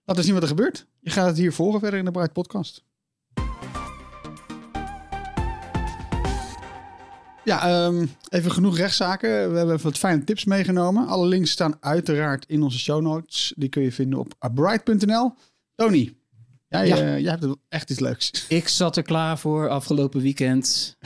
laten 0.04 0.14
we 0.14 0.22
zien 0.22 0.32
wat 0.32 0.42
er 0.42 0.48
gebeurt. 0.48 0.86
Je 1.00 1.10
gaat 1.10 1.26
het 1.26 1.36
hier 1.36 1.52
volgen 1.52 1.80
verder 1.80 1.98
in 1.98 2.04
de 2.04 2.10
Bright 2.10 2.32
Podcast. 2.32 2.84
Ja, 7.44 7.68
ehm, 7.68 8.06
even 8.28 8.50
genoeg 8.50 8.76
rechtszaken. 8.76 9.28
We 9.50 9.56
hebben 9.56 9.74
even 9.74 9.88
wat 9.88 9.98
fijne 9.98 10.24
tips 10.24 10.44
meegenomen. 10.44 11.06
Alle 11.06 11.26
links 11.26 11.50
staan 11.50 11.76
uiteraard 11.80 12.44
in 12.48 12.62
onze 12.62 12.78
show 12.78 13.02
notes. 13.02 13.52
Die 13.56 13.68
kun 13.68 13.82
je 13.82 13.92
vinden 13.92 14.18
op 14.18 14.34
abright.nl. 14.38 15.32
Tony, 15.74 16.16
jij, 16.68 16.86
Ja. 16.86 16.96
eh, 16.96 17.18
jij 17.18 17.30
hebt 17.30 17.46
echt 17.68 17.90
iets 17.90 18.00
leuks. 18.00 18.30
Ik 18.48 18.68
zat 18.68 18.96
er 18.96 19.02
klaar 19.02 19.38
voor 19.38 19.68
afgelopen 19.68 20.20
weekend. 20.20 20.96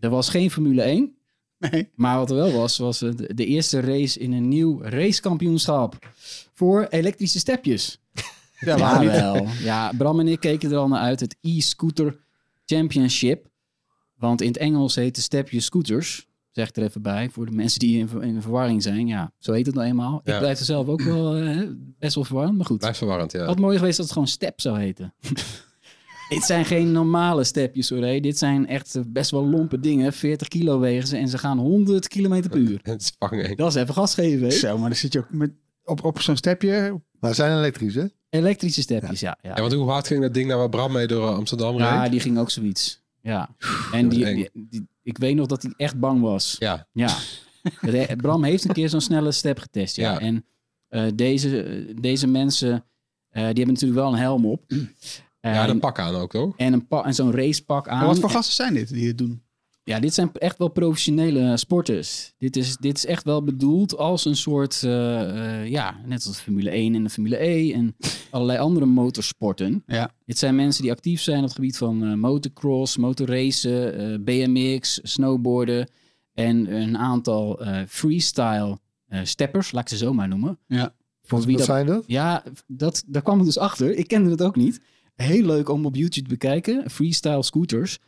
Er 0.00 0.10
was 0.10 0.28
geen 0.28 0.50
Formule 0.50 0.82
1. 0.82 1.16
Nee. 1.58 1.88
Maar 1.94 2.16
wat 2.16 2.30
er 2.30 2.36
wel 2.36 2.52
was, 2.52 2.78
was 2.78 2.98
de, 2.98 3.44
eerste 3.46 3.80
race 3.80 4.18
in 4.18 4.32
een 4.32 4.48
nieuw 4.48 4.82
racekampioenschap. 4.82 6.08
Voor 6.54 6.86
elektrische 6.90 7.38
stepjes. 7.38 7.98
Ja, 8.60 8.76
Ja, 8.76 9.04
wel. 9.04 9.46
Ja, 9.62 9.92
Bram 9.98 10.20
en 10.20 10.28
ik 10.28 10.40
keken 10.40 10.70
er 10.70 10.76
al 10.76 10.88
naar 10.88 11.00
uit. 11.00 11.20
Het 11.20 11.36
e-scooter 11.40 12.16
championship. 12.66 13.46
Want 14.16 14.40
in 14.40 14.48
het 14.48 14.56
Engels 14.56 14.94
heet 14.94 15.14
de 15.14 15.20
stepje 15.20 15.60
scooters. 15.60 16.27
Zeg 16.58 16.74
er 16.76 16.82
even 16.82 17.02
bij, 17.02 17.30
voor 17.30 17.46
de 17.46 17.52
mensen 17.52 17.78
die 17.78 17.98
in, 17.98 18.08
ver- 18.08 18.22
in 18.22 18.42
verwarring 18.42 18.82
zijn. 18.82 19.06
Ja, 19.06 19.32
zo 19.38 19.52
heet 19.52 19.66
het 19.66 19.74
nou 19.74 19.86
eenmaal. 19.86 20.20
Ja. 20.24 20.32
Ik 20.32 20.38
blijf 20.38 20.58
er 20.58 20.64
zelf 20.64 20.86
ook 20.86 21.02
wel 21.02 21.36
eh, 21.36 21.60
best 21.98 22.14
wel 22.14 22.24
verwarrend, 22.24 22.56
maar 22.56 22.66
goed. 22.66 22.78
Blijft 22.78 22.98
verwarrend, 22.98 23.32
ja. 23.32 23.46
Wat 23.46 23.58
mooi 23.58 23.76
geweest 23.78 23.96
dat 23.96 24.04
het 24.04 24.12
gewoon 24.14 24.28
step 24.28 24.60
zou 24.60 24.78
heten. 24.78 25.14
Dit 26.28 26.42
zijn 26.42 26.64
geen 26.64 26.92
normale 26.92 27.44
stepjes 27.44 27.90
hoor. 27.90 28.02
hé. 28.02 28.20
Dit 28.20 28.38
zijn 28.38 28.66
echt 28.66 28.94
eh, 28.94 29.02
best 29.06 29.30
wel 29.30 29.46
lompe 29.48 29.80
dingen. 29.80 30.12
40 30.12 30.48
kilo 30.48 30.78
wegen 30.78 31.08
ze 31.08 31.16
en 31.16 31.28
ze 31.28 31.38
gaan 31.38 31.58
100 31.58 32.08
kilometer 32.08 32.50
per 32.50 32.58
uur. 32.58 32.80
Is. 32.98 33.12
Dat 33.56 33.68
is 33.68 33.74
even 33.74 33.94
gas 33.94 34.14
geven. 34.14 34.46
hè? 34.46 34.50
Zo, 34.50 34.78
maar 34.78 34.88
dan 34.88 34.98
zit 34.98 35.12
je 35.12 35.18
ook 35.18 35.30
met, 35.30 35.50
op, 35.84 36.04
op 36.04 36.20
zo'n 36.20 36.36
stepje. 36.36 37.00
Maar 37.20 37.30
ze 37.30 37.36
zijn 37.36 37.56
elektrisch, 37.58 37.94
hè? 37.94 38.04
Elektrische 38.30 38.80
stepjes, 38.80 39.20
ja. 39.20 39.38
Ja, 39.42 39.52
Ja, 39.54 39.60
want 39.60 39.72
hoe 39.72 39.88
hard 39.90 40.06
ging 40.06 40.20
dat 40.22 40.34
ding 40.34 40.46
nou 40.46 40.58
waar 40.58 40.68
Bram 40.68 40.92
mee 40.92 41.06
door 41.06 41.28
Amsterdam 41.28 41.76
ja 41.78 42.02
reed? 42.02 42.10
die 42.10 42.20
ging 42.20 42.38
ook 42.38 42.50
zoiets. 42.50 43.02
Ja. 43.20 43.48
En 43.92 44.08
die, 44.08 44.24
die, 44.34 44.50
die- 44.52 44.88
ik 45.08 45.18
weet 45.18 45.34
nog 45.34 45.46
dat 45.46 45.62
hij 45.62 45.72
echt 45.76 45.98
bang 46.00 46.20
was. 46.20 46.56
Ja, 46.58 46.86
Ja. 46.92 47.16
Bram 48.16 48.44
heeft 48.44 48.64
een 48.64 48.72
keer 48.72 48.88
zo'n 48.88 49.00
snelle 49.00 49.32
step 49.32 49.58
getest. 49.58 49.96
Ja. 49.96 50.12
Ja. 50.12 50.18
En 50.20 50.44
eh, 50.88 51.06
deze, 51.14 51.86
deze 52.00 52.26
mensen, 52.26 52.72
eh, 52.72 52.82
die 53.32 53.42
hebben 53.42 53.66
natuurlijk 53.74 54.00
wel 54.00 54.12
een 54.12 54.18
helm 54.18 54.46
op. 54.46 54.64
ja 55.40 55.64
En- 55.64 55.70
een 55.70 55.78
pak 55.78 55.98
aan 55.98 56.14
ook, 56.14 56.30
toch? 56.30 56.56
En, 56.56 56.72
een 56.72 56.86
pa- 56.86 57.04
en 57.04 57.14
zo'n 57.14 57.32
racepak 57.32 57.88
aan. 57.88 57.98
Maar 57.98 58.06
wat 58.06 58.18
voor 58.18 58.30
gasten 58.30 58.54
zijn 58.54 58.74
dit 58.74 58.88
die 58.88 59.06
het 59.08 59.18
doen? 59.18 59.42
Ja, 59.88 60.00
dit 60.00 60.14
zijn 60.14 60.32
echt 60.32 60.58
wel 60.58 60.68
professionele 60.68 61.56
sporters. 61.56 62.32
Dit 62.38 62.56
is, 62.56 62.76
dit 62.76 62.96
is 62.96 63.06
echt 63.06 63.24
wel 63.24 63.42
bedoeld 63.44 63.96
als 63.96 64.24
een 64.24 64.36
soort, 64.36 64.82
eh, 64.82 65.60
eh, 65.60 65.68
ja, 65.68 66.00
net 66.04 66.26
als 66.26 66.36
de 66.36 66.42
Formule 66.42 66.70
1 66.70 66.94
en 66.94 67.02
de 67.02 67.10
Formule 67.10 67.44
E 67.44 67.72
en 67.72 67.96
allerlei 68.30 68.58
andere 68.58 68.86
motorsporten. 68.86 69.82
Ja. 69.86 70.10
Dit 70.24 70.38
zijn 70.38 70.54
mensen 70.54 70.82
die 70.82 70.92
actief 70.92 71.20
zijn 71.20 71.38
op 71.38 71.44
het 71.44 71.54
gebied 71.54 71.76
van 71.76 72.04
eh, 72.04 72.14
motocross, 72.14 72.96
motorracen, 72.96 73.94
eh, 73.94 74.18
BMX, 74.20 75.00
snowboarden 75.02 75.88
en 76.34 76.74
een 76.74 76.98
aantal 76.98 77.60
eh, 77.60 77.80
freestyle 77.88 78.78
eh, 79.06 79.20
steppers, 79.24 79.72
laat 79.72 79.82
ik 79.82 79.88
ze 79.88 79.96
zo 79.96 80.12
maar 80.12 80.28
noemen. 80.28 80.58
Ja. 80.66 80.94
Voor 81.22 81.38
Wat, 81.38 81.46
wie 81.46 81.56
dat, 81.56 81.66
zijn 81.66 81.86
dat? 81.86 82.04
ja, 82.06 82.42
dat, 82.66 83.04
daar 83.06 83.22
kwam 83.22 83.38
ik 83.38 83.44
dus 83.44 83.58
achter. 83.58 83.96
Ik 83.96 84.08
kende 84.08 84.30
het 84.30 84.42
ook 84.42 84.56
niet. 84.56 84.80
Heel 85.14 85.44
leuk 85.44 85.68
om 85.68 85.86
op 85.86 85.94
YouTube 85.94 86.28
te 86.28 86.34
bekijken. 86.34 86.90
Freestyle 86.90 87.42
scooters. 87.42 87.98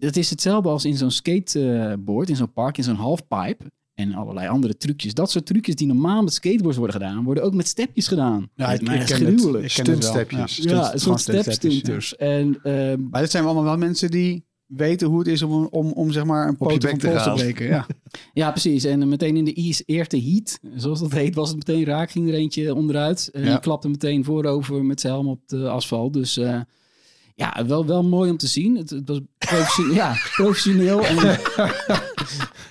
Dat 0.00 0.16
is 0.16 0.30
hetzelfde 0.30 0.68
als 0.68 0.84
in 0.84 0.96
zo'n 0.96 1.10
skateboard, 1.10 2.28
in 2.28 2.36
zo'n 2.36 2.52
park, 2.52 2.78
in 2.78 2.84
zo'n 2.84 2.94
halfpipe. 2.94 3.64
En 3.94 4.14
allerlei 4.14 4.48
andere 4.48 4.76
trucjes. 4.76 5.14
Dat 5.14 5.30
soort 5.30 5.46
trucjes 5.46 5.74
die 5.74 5.86
normaal 5.86 6.22
met 6.22 6.32
skateboards 6.32 6.76
worden 6.78 6.96
gedaan, 7.00 7.24
worden 7.24 7.42
ook 7.44 7.54
met 7.54 7.68
stepjes 7.68 8.08
gedaan. 8.08 8.48
Ja, 8.54 8.72
ik, 8.72 8.84
ken 8.84 8.98
het. 8.98 9.10
gruwelijk. 9.10 9.64
Ik 9.64 9.84
ken 9.84 9.84
het 9.84 9.86
wel. 9.86 9.96
Stuntstepjes. 9.96 10.56
Ja, 10.56 10.84
stunt- 10.96 11.04
ja. 11.04 11.16
stepstunters. 11.16 12.16
En 12.16 12.58
ehm, 12.62 13.08
Maar 13.10 13.20
dit 13.20 13.30
zijn 13.30 13.44
allemaal 13.44 13.64
wel 13.64 13.76
mensen 13.78 14.10
die 14.10 14.44
weten 14.66 15.08
hoe 15.08 15.18
het 15.18 15.28
is 15.28 15.42
om, 15.42 15.66
om, 15.70 15.92
om 15.92 16.10
zeg 16.12 16.24
maar 16.24 16.48
een 16.48 16.56
poot 16.56 16.84
van 16.84 16.98
te 16.98 17.08
pols 17.08 17.22
te 17.22 17.30
breken. 17.32 17.66
Ja. 17.66 17.86
Ja, 18.32 18.50
precies. 18.50 18.84
En 18.84 19.08
meteen 19.08 19.36
in 19.36 19.44
de 19.44 19.52
East 19.54 19.82
eerste 19.86 20.20
heat, 20.22 20.60
zoals 20.76 21.00
dat 21.00 21.12
heet, 21.12 21.34
was 21.34 21.48
het 21.48 21.56
meteen 21.56 21.84
raak. 21.84 22.10
Ging 22.10 22.28
er 22.28 22.34
eentje 22.34 22.74
onderuit. 22.74 23.28
En 23.32 23.44
Ja. 23.44 23.50
die 23.50 23.60
klapte 23.60 23.88
meteen 23.88 24.24
voorover 24.24 24.84
met 24.84 25.00
zijn 25.00 25.12
helm 25.12 25.28
op 25.28 25.40
de 25.48 25.68
asfalt. 25.68 26.12
Dus 26.12 26.36
eh, 26.36 26.60
ja, 27.40 27.66
wel, 27.66 27.86
wel 27.86 28.02
mooi 28.02 28.30
om 28.30 28.36
te 28.36 28.46
zien. 28.46 28.76
Het, 28.76 28.90
het 28.90 29.08
was 29.08 29.20
professioneel, 29.38 29.94
ja, 30.02 30.14
professioneel 30.36 31.04
en 31.04 31.16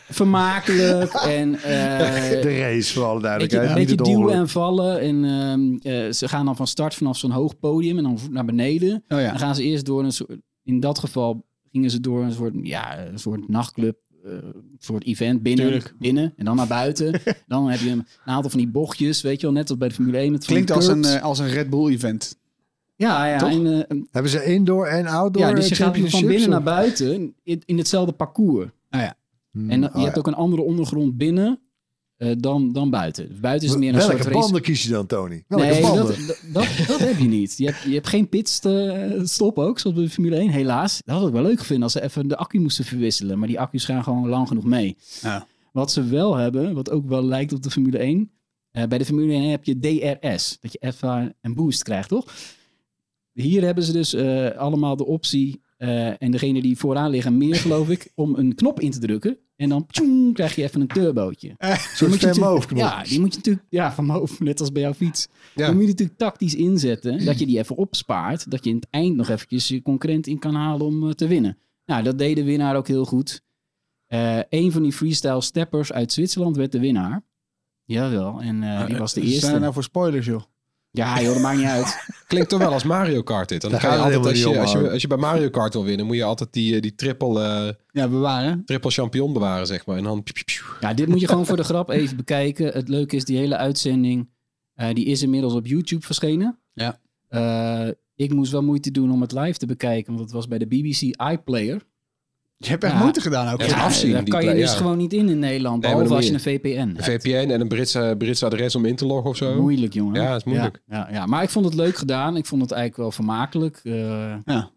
vermakelijk. 0.10 1.14
En 1.14 1.56
eh, 1.56 2.42
De 2.42 2.58
race, 2.60 2.94
voor 2.94 3.04
alle 3.04 3.14
Beetje, 3.20 3.28
duidelijkheid. 3.28 3.70
een 3.70 3.76
beetje 3.76 3.96
het 3.96 4.06
duwen 4.06 4.34
en 4.34 4.50
vallen. 4.50 5.00
En 5.00 5.26
ehm, 5.26 5.94
eh, 5.96 6.12
ze 6.12 6.28
gaan 6.28 6.46
dan 6.46 6.56
van 6.56 6.68
start 6.68 6.94
vanaf 6.96 7.18
zo'n 7.18 7.32
hoog 7.32 7.60
podium 7.60 7.98
en 7.98 8.04
dan 8.04 8.20
naar 8.32 8.46
beneden. 8.46 9.04
Oh 9.08 9.20
ja. 9.20 9.30
Dan 9.30 9.40
gaan 9.40 9.56
ze 9.56 9.64
eerst 9.64 9.86
door 9.86 10.04
een 10.04 10.12
soort, 10.12 10.38
in 10.64 10.80
dat 10.80 11.00
geval 11.00 11.46
gingen 11.72 11.90
ze 11.92 12.00
door 12.00 12.24
een 12.24 12.32
soort, 12.32 12.54
ja, 12.62 13.00
een 13.08 13.20
soort 13.20 13.48
nachtclub, 13.48 13.98
eh, 14.24 14.32
een 14.32 14.76
soort 14.80 15.06
event 15.06 15.44
binnen, 15.44 15.66
Tuurlijk. 15.66 15.94
binnen 16.00 16.34
en 16.38 16.46
dan 16.46 16.56
naar 16.56 16.68
buiten. 16.68 17.22
dan 17.48 17.70
heb 17.70 17.80
je 17.80 17.90
een, 17.90 18.08
aantal 18.26 18.50
van 18.50 18.60
die 18.60 18.70
bochtjes, 18.70 19.22
weet 19.22 19.40
je 19.40 19.46
wel, 19.46 19.56
net 19.56 19.70
als 19.70 19.78
bij 19.78 19.88
de 19.88 19.94
Formule 19.94 20.18
1 20.18 20.32
met 20.32 20.46
van 20.46 20.56
die 20.56 20.64
Klinkt 20.66 20.88
als 20.88 20.96
een, 20.96 21.06
eh, 21.06 21.24
als 21.24 21.40
een 21.40 21.50
Red 21.50 21.70
Bull 21.70 21.92
event. 21.92 22.39
Ja, 23.00 23.26
ja, 23.26 23.38
toch? 23.38 23.50
en, 23.50 23.88
eh, 23.88 23.98
Hebben 24.12 24.32
ze 24.32 24.44
indoor 24.46 24.86
en 24.86 25.08
outdoor 25.08 25.44
ja, 25.44 25.54
dus 25.54 25.68
je 25.68 25.76
eh, 25.76 25.82
gaat 25.82 25.98
van 26.10 26.26
binnen 26.26 26.50
naar 26.50 26.64
buiten 26.64 27.34
in, 27.44 27.62
in 27.66 27.78
hetzelfde 27.78 28.12
parcours. 28.12 28.70
Hmm, 29.52 29.70
En 29.70 29.82
dan- 29.82 29.90
oh 29.90 29.96
je 29.96 30.00
ja. 30.00 30.06
hebt 30.06 30.18
ook 30.18 30.28
een 30.28 30.34
andere 30.34 30.62
ondergrond 30.62 31.18
binnen 31.18 31.60
eh, 32.18 32.32
dan, 32.38 32.74
dan 32.74 32.90
buiten. 32.90 33.38
Buiten 33.42 33.66
is 33.68 33.74
het 33.74 33.80
meer 33.84 33.90
een 33.94 33.98
Welke 34.00 34.12
soort 34.12 34.26
race. 34.26 34.40
banden 34.40 34.62
kies 34.62 34.84
je 34.84 34.90
dan, 34.90 35.06
Tony? 35.06 35.44
Welke 35.48 35.66
nee, 35.66 35.82
banden? 35.82 36.06
dat, 36.06 36.18
dat, 36.28 36.38
dat, 36.54 36.88
dat 36.88 37.00
heb 37.00 37.18
je 37.18 37.28
niet. 37.28 37.58
Je 37.58 37.66
hebt, 37.66 37.82
je 37.82 37.94
hebt 37.94 38.08
geen 38.08 38.30
pitstop 38.30 39.58
ook, 39.60 39.80
zoals 39.80 39.96
bij 39.96 40.06
de 40.06 40.12
Formule 40.12 40.36
1, 40.36 40.50
helaas. 40.50 41.02
Dat 41.06 41.18
had 41.18 41.28
ik 41.28 41.34
wel 41.34 41.42
leuk 41.44 41.60
gevonden 41.60 41.84
als 41.84 41.92
ze 41.94 42.02
even 42.04 42.28
de 42.28 42.38
accu 42.38 42.60
moesten 42.60 42.86
verwisselen. 42.86 43.40
Maar 43.40 43.48
die 43.48 43.60
accu's 43.60 43.86
gaan 43.86 44.04
gewoon 44.04 44.28
lang 44.28 44.48
genoeg 44.48 44.64
mee. 44.66 44.98
Ja. 45.22 45.48
Wat 45.72 45.92
ze 45.92 46.04
wel 46.04 46.36
hebben, 46.36 46.74
wat 46.74 46.90
ook 46.92 47.08
wel 47.08 47.24
lijkt 47.24 47.54
op 47.54 47.64
de 47.64 47.72
Formule 47.72 47.98
1. 47.98 48.32
eh, 48.72 48.84
bij 48.88 48.98
de 48.98 49.06
Formule 49.06 49.34
1 49.34 49.50
heb 49.50 49.64
je 49.64 49.80
DRS. 49.80 50.58
Dat 50.62 50.72
je 50.72 50.78
even 50.82 51.36
een 51.42 51.54
boost 51.54 51.84
krijgt, 51.84 52.10
toch? 52.10 52.26
Hier 53.42 53.64
hebben 53.64 53.84
ze 53.84 53.92
dus 53.92 54.14
eh, 54.14 54.50
allemaal 54.52 54.96
de 54.96 55.06
optie. 55.06 55.62
eh, 55.78 56.22
en 56.22 56.32
degene 56.32 56.62
die 56.62 56.78
vooraan 56.78 57.10
liggen 57.10 57.38
meer, 57.38 57.56
geloof 57.56 57.90
ik, 57.90 58.12
om 58.16 58.36
een 58.36 58.56
knop 58.56 58.80
in 58.80 58.92
te 58.92 59.00
drukken. 59.00 59.38
En 59.56 59.70
dan 59.70 59.86
tjoeng, 59.88 60.34
krijg 60.34 60.56
je 60.56 60.64
even 60.64 60.82
een 60.82 60.88
turbootje. 60.88 61.48
Je 61.48 61.56
Van 61.78 62.10
natuurlijk- 62.10 62.40
Moof 62.40 62.66
knop. 62.66 62.80
Ja, 62.80 63.04
die 63.04 63.20
moet 63.20 63.32
je 63.32 63.38
natuurlijk, 63.38 63.66
ja, 63.70 63.94
van 63.94 64.10
hoofd, 64.10 64.40
net 64.50 64.60
als 64.60 64.72
bij 64.72 64.82
jouw 64.82 64.94
fiets. 64.94 65.28
Ja. 65.56 65.66
Dan 65.66 65.74
moet 65.74 65.84
je 65.84 65.90
natuurlijk 65.90 66.18
tactisch 66.18 66.56
inzetten, 66.56 67.26
dat 67.26 67.40
je 67.40 67.46
die 67.46 67.58
even 67.58 67.76
opspaart. 67.76 68.52
Dat 68.52 68.64
je 68.64 68.70
in 68.70 68.76
het 68.76 68.88
eind 68.90 69.16
nog 69.16 69.30
eventjes 69.30 69.68
je 69.68 69.82
concurrent 69.82 70.28
in 70.28 70.40
kan 70.40 70.56
halen 70.56 70.86
om 70.86 71.08
eh, 71.08 71.14
te 71.14 71.28
winnen. 71.28 71.58
Nou, 71.86 72.04
dat 72.04 72.18
deed 72.18 72.36
de 72.36 72.44
winnaar 72.44 72.76
ook 72.76 72.88
heel 72.88 73.06
goed. 73.06 73.42
Eh 74.08 74.40
een 74.50 74.72
van 74.72 74.84
die 74.84 74.94
freestyle 74.94 75.42
steppers 75.42 75.92
uit 75.92 76.12
Zwitserland 76.14 76.56
werd 76.56 76.72
de 76.72 76.80
winnaar. 76.80 77.24
Jawel, 77.86 78.42
en 78.42 78.64
eh, 78.64 78.86
die 78.86 78.98
was 78.98 79.14
de 79.14 79.20
Zijn 79.20 79.32
er 79.32 79.36
eerste. 79.42 79.60
nou 79.60 79.74
voor 79.74 79.84
spoilers, 79.84 80.26
joh? 80.26 80.42
Ja, 80.92 81.22
joh, 81.22 81.34
dat 81.34 81.42
maakt 81.42 81.58
niet 81.58 81.68
uit. 81.68 82.08
Klinkt 82.28 82.50
toch 82.50 82.60
wel 82.60 82.72
als 82.74 82.84
Mario 82.84 83.22
Kart 83.22 83.50
dit. 83.50 83.62
Dan 83.62 83.72
Daar 83.72 83.80
kan 83.80 83.92
je 83.92 83.98
altijd, 83.98 84.26
als 84.26 84.40
je, 84.40 84.60
als, 84.60 84.72
je, 84.72 84.90
als 84.92 85.02
je 85.02 85.08
bij 85.08 85.18
Mario 85.18 85.50
Kart 85.50 85.74
wil 85.74 85.84
winnen, 85.84 86.06
moet 86.06 86.16
je 86.16 86.24
altijd 86.24 86.54
die, 86.54 86.76
eh, 86.76 86.82
die 86.82 86.96
triple, 86.96 87.44
eh, 87.44 87.74
Ja, 87.92 88.08
bewaren. 88.08 88.66
triple 88.66 88.92
champion 88.92 89.34
bewaren, 89.34 89.68
zeg 89.68 89.86
maar. 89.86 89.98
En 89.98 90.04
dan... 90.04 90.24
Ja, 90.80 90.94
dit 90.94 91.08
moet 91.08 91.20
je 91.20 91.28
gewoon 91.28 91.46
voor 91.46 91.58
de 91.58 91.64
grap 91.64 91.90
even 91.90 92.18
bekijken. 92.18 92.68
Het 92.74 92.88
leuke 92.88 93.16
is, 93.16 93.26
die 93.26 93.38
hele 93.38 93.58
uitzending, 93.58 94.30
eh, 94.74 94.94
die 94.94 95.06
is 95.06 95.22
inmiddels 95.22 95.54
op 95.54 95.66
YouTube 95.68 96.06
verschenen. 96.06 96.60
Ja. 96.74 97.00
Eh, 97.28 97.88
ik 98.16 98.34
moest 98.34 98.52
wel 98.52 98.64
moeite 98.64 98.92
doen 98.92 99.12
om 99.12 99.22
het 99.22 99.32
live 99.32 99.58
te 99.58 99.66
bekijken, 99.66 100.14
want 100.14 100.24
het 100.26 100.34
was 100.34 100.48
bij 100.48 100.58
de 100.58 100.68
BBC 100.68 101.02
iPlayer. 101.32 101.82
Je 102.62 102.70
hebt 102.70 102.84
echt 102.84 102.94
Ja. 102.94 103.00
moeite 103.00 103.22
gedaan 103.22 103.54
ook. 103.54 103.60
Ja, 103.60 103.66
Ja, 103.68 103.74
het 103.74 103.84
afzien, 103.84 104.12
daar 104.12 104.24
die 104.24 104.34
kan 104.34 104.46
je 104.46 104.54
dus 104.54 104.72
ja. 104.72 104.78
gewoon 104.78 104.98
niet 104.98 105.14
in 105.14 105.30
in 105.30 105.40
Nederland, 105.40 105.82
behalve 105.82 106.14
als 106.16 106.28
je 106.28 106.34
een 106.34 106.40
VPN 106.40 106.68
Een 106.78 106.98
hebt. 106.98 107.24
VPN 107.24 107.50
en 107.50 107.62
een 107.62 107.68
Britse, 107.68 108.16
Britse 108.18 108.46
adres 108.46 108.76
om 108.76 108.86
in 108.86 108.96
te 108.96 109.06
loggen 109.06 109.30
of 109.30 109.38
zo. 109.38 109.62
Moeilijk, 109.62 109.94
jongen. 109.94 110.22
Ja, 110.22 110.36
is 110.36 110.44
moeilijk. 110.44 110.82
Ja, 110.86 110.96
ja, 110.98 111.14
ja, 111.14 111.26
maar 111.26 111.44
ik 111.44 111.50
vond 111.50 111.66
het 111.66 111.74
leuk 111.74 111.96
gedaan. 111.96 112.38
Ik 112.38 112.46
vond 112.46 112.62
het 112.62 112.72
eigenlijk 112.72 113.02
wel 113.02 113.12
vermakelijk. 113.12 113.80
Eh, 113.84 114.36
Ja. 114.46 114.72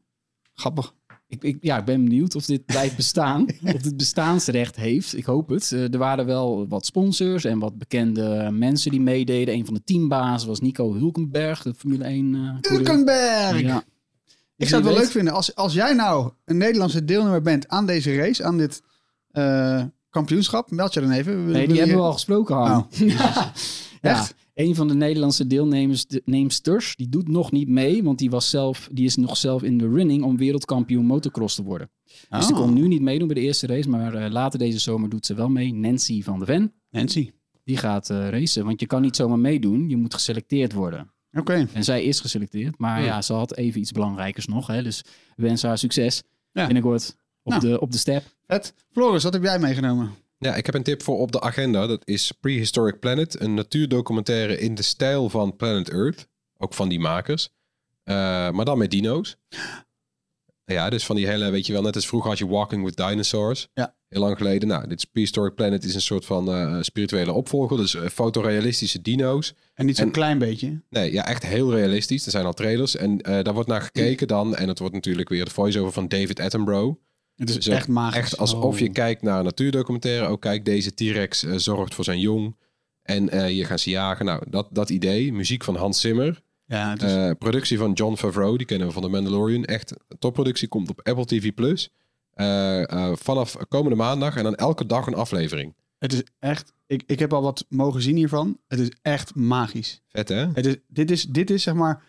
Grappig. 0.54 0.94
Ik, 1.28 1.42
ik, 1.42 1.56
ja, 1.60 1.78
ik 1.78 1.84
ben 1.84 2.04
benieuwd 2.04 2.34
of 2.34 2.44
dit 2.44 2.64
blijft 2.66 2.96
bestaan. 2.96 3.46
of 3.74 3.82
dit 3.82 3.96
bestaansrecht 3.96 4.76
heeft. 4.76 5.16
Ik 5.16 5.24
hoop 5.24 5.48
het. 5.48 5.72
Eh, 5.72 5.92
er 5.92 5.98
waren 5.98 6.26
wel 6.26 6.68
wat 6.68 6.86
sponsors 6.86 7.44
en 7.44 7.58
wat 7.58 7.78
bekende 7.78 8.48
mensen 8.52 8.90
die 8.90 9.00
meededen. 9.00 9.54
Een 9.54 9.64
van 9.64 9.74
de 9.74 9.84
teambazen 9.84 10.48
was 10.48 10.60
Nico 10.60 10.94
Hulkenberg, 10.94 11.62
de 11.62 11.74
Formule 11.74 12.04
1 12.04 12.34
eh. 12.34 12.70
Hulkenberg! 12.72 13.60
Ja. 13.60 13.82
Ik 14.62 14.68
zou 14.68 14.82
het 14.82 14.92
wel 14.92 15.00
leuk 15.00 15.10
vinden 15.10 15.32
als, 15.32 15.54
als 15.54 15.74
jij 15.74 15.92
nou 15.92 16.30
een 16.44 16.56
Nederlandse 16.56 17.04
deelnemer 17.04 17.42
bent 17.42 17.68
aan 17.68 17.86
deze 17.86 18.16
race, 18.16 18.44
aan 18.44 18.58
dit 18.58 18.82
eh, 19.30 19.82
kampioenschap. 20.10 20.70
Meld 20.70 20.94
je 20.94 21.00
dan 21.00 21.10
even. 21.10 21.46
Nee, 21.50 21.68
die 21.68 21.78
hebben 21.78 21.96
we 21.96 22.02
al 22.02 22.12
gesproken, 22.12 22.54
Han. 22.56 22.86
Oh. 22.92 23.08
ja. 23.08 23.52
Echt? 24.00 24.34
Een 24.54 24.74
van 24.74 24.88
de 24.88 24.94
Nederlandse 24.94 25.46
deelnemers, 25.46 26.06
de, 26.06 26.22
neemsters, 26.24 26.96
die 26.96 27.08
doet 27.08 27.28
nog 27.28 27.52
niet 27.52 27.68
mee, 27.68 28.02
want 28.02 28.18
die, 28.18 28.30
was 28.30 28.50
zelf, 28.50 28.88
die 28.92 29.04
is 29.04 29.16
nog 29.16 29.36
zelf 29.36 29.62
in 29.62 29.78
de 29.78 29.88
running 29.88 30.22
om 30.22 30.36
wereldkampioen 30.36 31.04
motocross 31.04 31.54
te 31.54 31.62
worden. 31.62 31.90
Dus 32.28 32.46
die 32.46 32.56
Oh. 32.56 32.60
kon 32.62 32.72
nu 32.74 32.88
niet 32.88 33.00
meedoen 33.02 33.26
bij 33.26 33.36
de 33.36 33.42
eerste 33.42 33.66
race, 33.66 33.88
maar 33.88 34.14
eh, 34.14 34.30
later 34.30 34.58
deze 34.58 34.78
zomer 34.78 35.08
doet 35.08 35.26
ze 35.26 35.34
wel 35.34 35.48
mee. 35.48 35.74
Nancy 35.74 36.22
van 36.22 36.38
de 36.38 36.44
Ven, 36.44 36.72
Nancy. 36.90 37.30
die 37.64 37.76
gaat 37.76 38.10
eh, 38.10 38.28
racen, 38.28 38.64
want 38.64 38.80
je 38.80 38.86
kan 38.86 39.02
niet 39.02 39.16
zomaar 39.16 39.38
meedoen, 39.38 39.88
je 39.88 39.96
moet 39.96 40.14
geselecteerd 40.14 40.72
worden. 40.72 41.11
Oké. 41.32 41.68
En 41.72 41.84
zij 41.84 42.04
is 42.04 42.20
geselecteerd, 42.20 42.78
maar 42.78 42.96
Hmm. 42.96 43.06
ja, 43.06 43.22
ze 43.22 43.32
had 43.32 43.56
even 43.56 43.80
iets 43.80 43.92
belangrijkers 43.92 44.46
nog, 44.46 44.66
hè, 44.66 44.82
dus 44.82 45.02
we 45.36 45.42
wensen 45.42 45.68
haar 45.68 45.78
succes 45.78 46.22
Ja. 46.52 46.64
binnenkort 46.64 47.16
op, 47.42 47.52
Nou. 47.52 47.66
de, 47.68 47.80
op 47.80 47.92
de 47.92 47.98
step. 47.98 48.24
Vet. 48.46 48.74
Floris, 48.92 49.22
wat 49.22 49.32
heb 49.32 49.42
jij 49.42 49.58
meegenomen? 49.58 50.14
Ja, 50.38 50.54
ik 50.54 50.66
heb 50.66 50.74
een 50.74 50.82
tip 50.82 51.02
voor 51.02 51.18
op 51.18 51.32
de 51.32 51.40
agenda. 51.40 51.86
Dat 51.86 52.02
is 52.04 52.32
Prehistoric 52.40 52.98
Planet. 53.00 53.40
Een 53.40 53.54
natuurdocumentaire 53.54 54.58
in 54.58 54.74
de 54.74 54.82
stijl 54.82 55.28
van 55.30 55.56
Planet 55.56 55.90
Earth. 55.90 56.28
Ook 56.58 56.74
van 56.74 56.88
die 56.88 57.00
makers. 57.00 57.48
Eh, 58.04 58.14
maar 58.50 58.64
dan 58.64 58.78
met 58.78 58.90
dino's. 58.90 59.36
Ja, 60.64 60.90
dus 60.90 61.06
van 61.06 61.16
die 61.16 61.26
hele, 61.26 61.50
weet 61.50 61.66
je 61.66 61.72
wel, 61.72 61.82
net 61.82 61.94
als 61.94 62.06
vroeger 62.06 62.30
had 62.30 62.38
je 62.38 62.46
Walking 62.46 62.84
with 62.84 62.96
Dinosaurs. 62.96 63.68
Ja. 63.74 63.94
Heel 64.08 64.20
lang 64.20 64.36
geleden. 64.36 64.68
Nou, 64.68 64.88
dit 64.88 64.98
is 64.98 65.04
Prehistoric 65.04 65.54
Planet 65.54 65.84
is 65.84 65.94
een 65.94 66.00
soort 66.00 66.24
van 66.24 66.52
eh, 66.52 66.78
spirituele 66.80 67.32
opvolger. 67.32 67.76
Dus 67.76 67.94
eh, 67.94 68.06
fotorealistische 68.08 69.02
dino's. 69.02 69.54
En 69.74 69.86
niet 69.86 69.96
zo'n 69.96 70.10
klein 70.10 70.38
beetje. 70.38 70.82
Nee, 70.90 71.12
ja, 71.12 71.26
echt 71.26 71.46
heel 71.46 71.74
realistisch. 71.74 72.24
Er 72.24 72.30
zijn 72.30 72.44
al 72.46 72.52
trailers. 72.52 72.96
En 72.96 73.20
eh, 73.20 73.44
daar 73.44 73.54
wordt 73.54 73.68
naar 73.68 73.82
gekeken 73.82 74.26
dan. 74.28 74.56
En 74.56 74.68
het 74.68 74.78
wordt 74.78 74.94
natuurlijk 74.94 75.28
weer 75.28 75.44
de 75.44 75.50
voice-over 75.50 75.92
van 75.92 76.08
David 76.08 76.40
Attenborough. 76.40 77.00
Het 77.36 77.48
is 77.48 77.54
Dus 77.54 77.66
echt 77.66 77.88
magisch. 77.88 78.18
Echt 78.18 78.38
alsof 78.38 78.74
Oh. 78.74 78.78
je 78.78 78.88
kijkt 78.90 79.22
naar 79.22 79.38
een 79.38 79.44
natuurdocumentaire. 79.44 80.26
Ook 80.26 80.40
kijk, 80.40 80.64
deze 80.64 80.94
T-Rex 80.94 81.40
zorgt 81.40 81.94
voor 81.94 82.04
zijn 82.04 82.20
jong. 82.20 82.56
En 83.02 83.46
hier 83.46 83.66
gaan 83.66 83.78
ze 83.78 83.90
jagen. 83.90 84.24
Nou, 84.24 84.42
dat, 84.50 84.68
dat 84.70 84.90
idee. 84.90 85.32
Muziek 85.32 85.64
van 85.64 85.76
Hans 85.76 86.00
Zimmer. 86.00 86.42
Ja, 86.72 86.94
is, 86.94 87.02
Eh, 87.02 87.30
productie 87.38 87.78
van 87.78 87.92
John 87.92 88.14
Favreau. 88.16 88.56
Die 88.56 88.66
kennen 88.66 88.86
we 88.86 88.92
van 88.92 89.02
The 89.02 89.08
Mandalorian. 89.08 89.64
Echt 89.64 89.94
topproductie. 90.18 90.68
Komt 90.68 90.88
op 90.88 91.00
Apple 91.02 91.24
TV+. 91.24 91.54
Plus. 91.54 91.90
Eh, 92.32 92.90
eh, 92.90 93.16
vanaf 93.16 93.56
komende 93.68 93.96
maandag. 93.96 94.36
En 94.36 94.42
dan 94.42 94.54
elke 94.54 94.86
dag 94.86 95.06
een 95.06 95.14
aflevering. 95.14 95.74
het 95.98 96.12
is 96.12 96.22
echt... 96.38 96.72
Ik, 96.86 97.02
ik 97.06 97.18
heb 97.18 97.32
al 97.32 97.42
wat 97.42 97.66
mogen 97.68 98.02
zien 98.02 98.16
hiervan. 98.16 98.58
Het 98.68 98.78
is 98.78 98.90
echt 99.02 99.34
magisch. 99.34 100.00
Vet, 100.08 100.28
hè? 100.28 100.46
Het 100.52 100.66
is, 100.66 100.76
dit, 100.88 101.10
is, 101.10 101.22
dit 101.24 101.50
is 101.50 101.62
zeg 101.62 101.74
maar... 101.74 102.02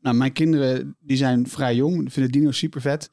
Nou, 0.00 0.16
mijn 0.16 0.32
kinderen 0.32 0.96
die 1.00 1.16
zijn 1.16 1.48
vrij 1.48 1.74
jong. 1.74 2.12
Vinden 2.12 2.32
dino's 2.32 2.58
super 2.58 2.80
vet. 2.80 3.10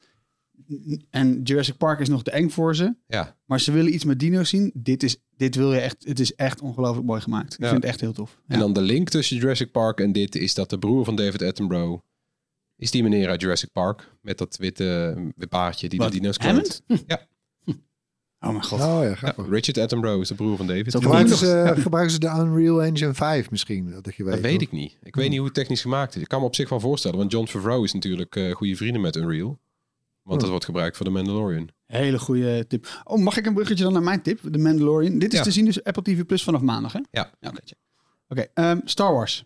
En 1.10 1.42
Jurassic 1.42 1.76
Park 1.76 2.00
is 2.00 2.08
nog 2.08 2.22
te 2.22 2.30
eng 2.30 2.48
voor 2.48 2.76
ze. 2.76 2.94
Ja. 3.06 3.36
Maar 3.44 3.60
ze 3.60 3.72
willen 3.72 3.94
iets 3.94 4.04
met 4.04 4.18
dino's 4.20 4.48
zien. 4.48 4.70
Dit, 4.74 5.02
is, 5.02 5.16
dit 5.36 5.54
wil 5.54 5.72
je 5.72 5.80
echt... 5.80 5.96
Het 6.04 6.20
is 6.20 6.34
echt 6.34 6.60
ongelooflijk 6.60 7.06
mooi 7.06 7.20
gemaakt. 7.20 7.54
Ik 7.54 7.60
Ja. 7.60 7.68
vind 7.68 7.82
het 7.82 7.90
echt 7.90 8.00
heel 8.00 8.12
tof. 8.12 8.38
En 8.46 8.54
Ja. 8.54 8.60
dan 8.62 8.72
de 8.72 8.80
link 8.80 9.08
tussen 9.08 9.36
Jurassic 9.36 9.70
Park 9.70 10.00
en 10.00 10.12
dit 10.12 10.34
is 10.34 10.54
dat 10.54 10.70
de 10.70 10.78
broer 10.78 11.04
van 11.04 11.16
David 11.16 11.42
Attenborough 11.42 12.02
is 12.76 12.90
die 12.90 13.02
meneer 13.02 13.28
uit 13.28 13.40
Jurassic 13.40 13.72
Park 13.72 14.12
met 14.22 14.38
dat 14.38 14.56
witte, 14.56 15.14
witte 15.16 15.46
baardje 15.48 15.88
die 15.88 15.98
Wat, 15.98 16.12
de 16.12 16.18
dino's 16.18 16.36
Hammond? 16.36 16.82
kloont. 16.86 17.04
Ja. 17.06 17.26
Oh 18.40 18.50
mijn 18.50 18.64
god. 18.64 18.80
Oh 18.80 18.98
ja, 19.02 19.16
Ja. 19.20 19.34
Richard 19.48 19.78
Attenborough 19.78 20.20
is 20.20 20.28
de 20.28 20.34
broer 20.34 20.56
van 20.56 20.66
David. 20.66 20.92
Dat, 20.92 21.02
Gebruiken 21.02 21.36
ze, 21.36 21.72
gebruiken 21.76 22.12
ze 22.12 22.18
de 22.20 22.26
Unreal 22.26 22.82
Engine 22.82 23.14
5 23.14 23.50
misschien? 23.50 23.90
Dat 24.02 24.14
je 24.14 24.24
weet, 24.24 24.40
weet 24.40 24.56
of- 24.56 24.62
ik 24.62 24.72
niet. 24.72 24.98
Ik 25.02 25.14
weet 25.14 25.28
niet 25.28 25.36
hoe 25.36 25.46
het 25.46 25.54
technisch 25.54 25.80
gemaakt 25.80 26.16
is. 26.16 26.22
Ik 26.22 26.28
kan 26.28 26.40
me 26.40 26.46
op 26.46 26.54
zich 26.54 26.68
wel 26.68 26.80
voorstellen, 26.80 27.18
want 27.18 27.32
John 27.32 27.46
Favreau 27.46 27.84
is 27.84 27.92
natuurlijk 27.92 28.36
eh 28.36 28.50
goede 28.54 28.76
vrienden 28.76 29.00
met 29.00 29.16
Unreal. 29.16 29.58
Want 30.26 30.40
dat 30.40 30.50
wordt 30.50 30.64
gebruikt 30.64 30.96
voor 30.96 31.06
de 31.06 31.12
Mandalorian. 31.12 31.68
Hele 31.86 32.18
goede 32.18 32.66
tip. 32.66 33.00
Oh, 33.04 33.18
mag 33.18 33.36
ik 33.36 33.46
een 33.46 33.54
bruggetje 33.54 33.84
dan 33.84 33.92
naar 33.92 34.02
mijn 34.02 34.22
tip? 34.22 34.40
The 34.52 34.58
Mandalorian. 34.58 35.18
Dit 35.18 35.32
is 35.32 35.38
Ja. 35.38 35.44
te 35.44 35.50
zien 35.50 35.64
dus 35.64 35.84
Apple 35.84 36.02
TV 36.02 36.24
Plus 36.24 36.42
vanaf 36.42 36.60
maandag, 36.60 36.92
hè? 36.92 37.00
Ja. 37.10 37.30
Oké, 37.40 37.60
check. 37.64 37.78
Oké, 38.28 38.46
ehm, 38.54 38.80
Star 38.84 39.12
Wars. 39.12 39.44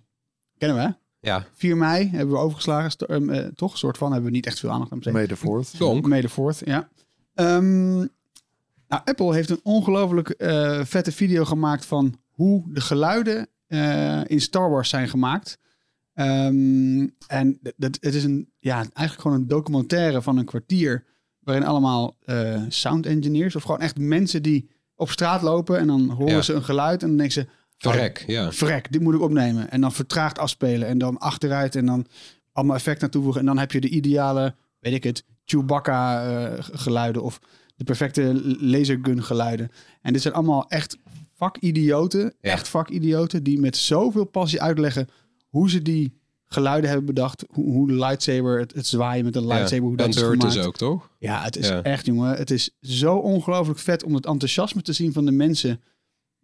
Kennen 0.58 0.76
we, 0.78 0.82
hè? 0.82 0.90
Ja, 1.20 1.46
4 1.54 1.76
mei 1.76 2.08
hebben 2.10 2.34
we 2.34 2.40
overgeslagen. 2.40 3.06
Ehm, 3.08 3.30
eh, 3.30 3.46
toch? 3.46 3.72
Een 3.72 3.78
soort 3.78 3.98
van. 3.98 4.12
Hebben 4.12 4.30
we 4.30 4.36
niet 4.36 4.46
echt 4.46 4.58
veel 4.58 4.70
aandacht 4.70 4.90
aan 4.92 4.96
besteed. 4.98 5.14
May 5.16 5.26
the 5.26 5.36
4th. 5.36 5.78
Donk. 5.78 6.06
May 6.06 6.20
the 6.20 6.28
4th, 6.28 6.62
ja. 6.64 6.88
Ehm, 7.34 7.96
nou, 7.96 9.02
Apple 9.04 9.34
heeft 9.34 9.50
een 9.50 9.60
ongelooflijk 9.62 10.28
eh, 10.28 10.80
vette 10.84 11.12
video 11.12 11.44
gemaakt 11.44 11.84
van 11.86 12.20
hoe 12.30 12.62
de 12.72 12.80
geluiden 12.80 13.48
eh, 13.66 14.20
in 14.26 14.40
Star 14.40 14.70
Wars 14.70 14.88
zijn 14.88 15.08
gemaakt. 15.08 15.58
Ehm, 16.14 17.06
en 17.26 17.58
dat- 17.76 17.98
het 18.00 18.14
is 18.14 18.24
een, 18.24 18.48
ja, 18.58 18.74
eigenlijk 18.76 19.20
gewoon 19.20 19.36
een 19.36 19.48
documentaire 19.48 20.22
van 20.22 20.36
een 20.36 20.44
kwartier. 20.44 21.04
Waarin 21.40 21.64
allemaal 21.64 22.16
eh, 22.24 22.62
sound 22.68 23.06
engineers 23.06 23.56
of 23.56 23.62
gewoon 23.62 23.80
echt 23.80 23.98
mensen 23.98 24.42
die 24.42 24.68
op 24.94 25.10
straat 25.10 25.42
lopen. 25.42 25.78
En 25.78 25.86
dan 25.86 26.08
horen 26.10 26.34
Ja. 26.34 26.42
ze 26.42 26.52
een 26.54 26.64
geluid 26.64 27.02
en 27.02 27.08
dan 27.08 27.16
denken 27.16 27.34
ze... 27.34 27.46
verrek. 27.78 28.24
Ja. 28.26 28.52
Vrek, 28.52 28.92
dit 28.92 29.00
moet 29.00 29.14
ik 29.14 29.20
opnemen. 29.20 29.70
En 29.70 29.80
dan 29.80 29.92
vertraagd 29.92 30.38
afspelen. 30.38 30.88
En 30.88 30.98
dan 30.98 31.18
achteruit 31.18 31.76
en 31.76 31.86
dan 31.86 32.06
allemaal 32.52 32.76
effecten 32.76 33.10
toevoegen. 33.10 33.40
En 33.40 33.46
dan 33.46 33.58
heb 33.58 33.72
je 33.72 33.80
de 33.80 33.88
ideale, 33.88 34.54
weet 34.78 34.92
ik 34.94 35.04
het, 35.04 35.24
Chewbacca 35.44 36.24
eh, 36.28 36.52
geluiden. 36.72 37.22
Of 37.22 37.40
de 37.76 37.84
perfecte 37.84 38.40
lasergun 38.60 39.22
geluiden. 39.22 39.70
En 40.02 40.12
dit 40.12 40.22
zijn 40.22 40.34
allemaal 40.34 40.68
echt 40.68 40.96
vakidioten. 41.34 42.20
Ja. 42.40 42.50
Echt 42.50 42.68
vakidioten. 42.68 43.42
Die 43.42 43.60
met 43.60 43.76
zoveel 43.76 44.24
passie 44.24 44.62
uitleggen 44.62 45.08
hoe 45.50 45.70
ze 45.70 45.82
die 45.82 46.18
geluiden 46.46 46.88
hebben 46.90 47.06
bedacht. 47.06 47.44
Hoe, 47.50 47.72
hoe 47.72 47.86
de 47.86 47.94
lightsaber, 47.94 48.58
het, 48.58 48.74
het 48.74 48.86
zwaaien 48.86 49.24
met 49.24 49.36
een 49.36 49.46
lightsaber, 49.46 49.84
hoe 49.86 49.94
Ben 49.96 50.06
dat 50.06 50.14
is 50.14 50.22
gemaakt. 50.22 50.54
is 50.56 50.64
ook, 50.64 50.76
toch? 50.76 51.08
Ja, 51.18 51.42
het 51.42 51.56
is 51.56 51.68
Ja. 51.68 51.82
echt, 51.82 52.06
jongen. 52.06 52.36
Het 52.36 52.50
is 52.50 52.70
zo 52.80 53.14
ongelooflijk 53.16 53.78
vet 53.78 54.04
om 54.04 54.14
het 54.14 54.26
enthousiasme 54.26 54.82
te 54.82 54.92
zien 54.92 55.12
van 55.12 55.24
de 55.24 55.30
mensen 55.32 55.80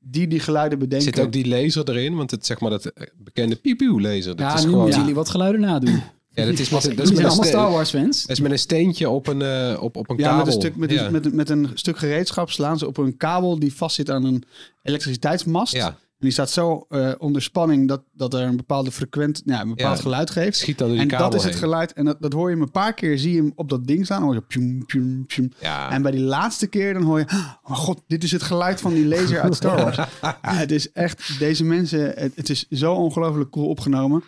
die 0.00 0.28
die 0.28 0.40
geluiden 0.40 0.78
bedenken. 0.78 1.14
Zit 1.14 1.24
ook 1.24 1.32
die 1.32 1.48
laser 1.48 1.88
erin? 1.90 2.14
Want 2.16 2.30
het 2.30 2.46
zeg 2.46 2.60
maar 2.60 2.70
dat 2.70 2.84
eh, 2.86 3.06
bekende 3.16 3.56
piep 3.56 3.80
laser. 3.80 4.36
Dat 4.36 4.38
Ja, 4.38 4.54
is 4.54 4.60
nu 4.60 4.66
gewoon. 4.66 4.74
moeten 4.80 4.94
Ja, 4.94 5.00
jullie 5.00 5.14
wat 5.14 5.28
geluiden 5.28 5.60
nadoen. 5.60 6.02
dat 6.34 6.46
is 6.58 6.70
met, 6.70 6.82
dat 6.82 6.82
is 6.82 6.96
met, 6.96 7.06
zijn 7.06 7.26
allemaal 7.26 7.44
Star 7.44 7.70
Wars 7.70 7.90
fans. 7.90 8.20
dat 8.22 8.30
is 8.30 8.40
met 8.40 8.50
een 8.50 8.58
steentje 8.58 9.08
op 9.10 9.26
een, 9.26 9.42
eh, 9.42 9.78
op, 9.82 9.96
op 9.96 10.10
een 10.10 10.16
Ja, 10.16 10.22
kabel. 10.22 10.44
met 10.44 10.54
een, 10.54 10.60
stuk, 10.60 10.76
met, 10.76 10.90
ja. 10.90 11.06
een, 11.06 11.12
met, 11.12 11.32
met 11.32 11.50
een 11.50 11.70
stuk 11.74 11.98
gereedschap 11.98 12.50
slaan 12.50 12.78
ze 12.78 12.86
op 12.86 12.96
een 12.96 13.16
kabel 13.16 13.58
die 13.58 13.74
vastzit 13.74 14.10
aan 14.10 14.24
een 14.24 14.42
elektriciteitsmast. 14.82 15.72
ja, 15.72 15.96
En 16.18 16.22
die 16.22 16.30
staat 16.30 16.50
zo 16.50 16.86
eh, 16.88 17.12
onder 17.18 17.42
spanning 17.42 17.88
dat, 17.88 18.02
dat 18.12 18.34
er 18.34 18.40
een 18.42 18.56
bepaalde 18.56 18.90
frequent, 18.90 19.42
ja, 19.44 19.60
een 19.60 19.68
bepaald 19.68 19.96
Ja. 19.96 20.02
geluid 20.02 20.30
geeft. 20.30 20.56
schiet 20.58 20.78
dan 20.78 20.86
door 20.86 20.96
die 20.96 21.04
En 21.06 21.10
kabel 21.10 21.26
dat 21.30 21.38
is 21.38 21.42
het 21.44 21.52
heen. 21.52 21.62
geluid. 21.62 21.92
En 21.92 22.04
dat, 22.04 22.16
dat 22.20 22.32
hoor 22.32 22.48
je 22.48 22.54
hem 22.54 22.62
een 22.64 22.70
paar 22.70 22.94
keer, 22.94 23.18
zie 23.18 23.32
je 23.34 23.40
hem 23.40 23.52
op 23.54 23.68
dat 23.68 23.86
ding 23.86 24.04
staan. 24.04 24.16
Dan 24.18 24.26
hoor 24.26 24.36
je 24.36 24.42
pjoem, 24.42 24.86
pjoem, 24.86 25.26
pjoem. 25.26 25.52
Ja. 25.60 25.90
En 25.90 26.02
bij 26.02 26.10
die 26.10 26.20
laatste 26.20 26.66
keer 26.66 26.92
dan 26.94 27.02
hoor 27.02 27.18
je... 27.18 27.24
Oh 27.24 27.54
mijn 27.68 27.80
god, 27.80 28.02
dit 28.06 28.24
is 28.24 28.32
het 28.32 28.42
geluid 28.42 28.80
van 28.80 28.94
die 28.94 29.06
laser 29.06 29.40
uit 29.40 29.54
Star 29.54 29.76
Wars. 29.76 29.96
ja, 30.20 30.38
het 30.42 30.70
is 30.70 30.92
echt... 30.92 31.38
Deze 31.38 31.64
mensen... 31.64 32.00
Het, 32.14 32.32
het 32.36 32.50
is 32.50 32.66
zo 32.68 32.94
ongelooflijk 32.94 33.50
cool 33.50 33.68
opgenomen. 33.68 34.22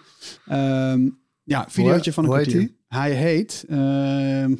Ehm, 0.46 1.08
ja, 1.42 1.64
videootje 1.68 2.12
van 2.12 2.24
een 2.24 2.30
hoe 2.30 2.38
heet. 2.38 2.72
Hij 2.88 3.12
heet... 3.12 3.64
ehm, 3.68 4.54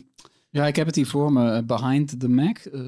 Ja, 0.51 0.67
ik 0.67 0.77
heb 0.77 0.87
het 0.87 0.95
hier 0.95 1.07
voor 1.07 1.33
me. 1.33 1.51
eh, 1.53 1.63
Behind 1.67 2.21
the 2.21 2.29
Mac, 2.29 2.59
eh, 2.59 2.81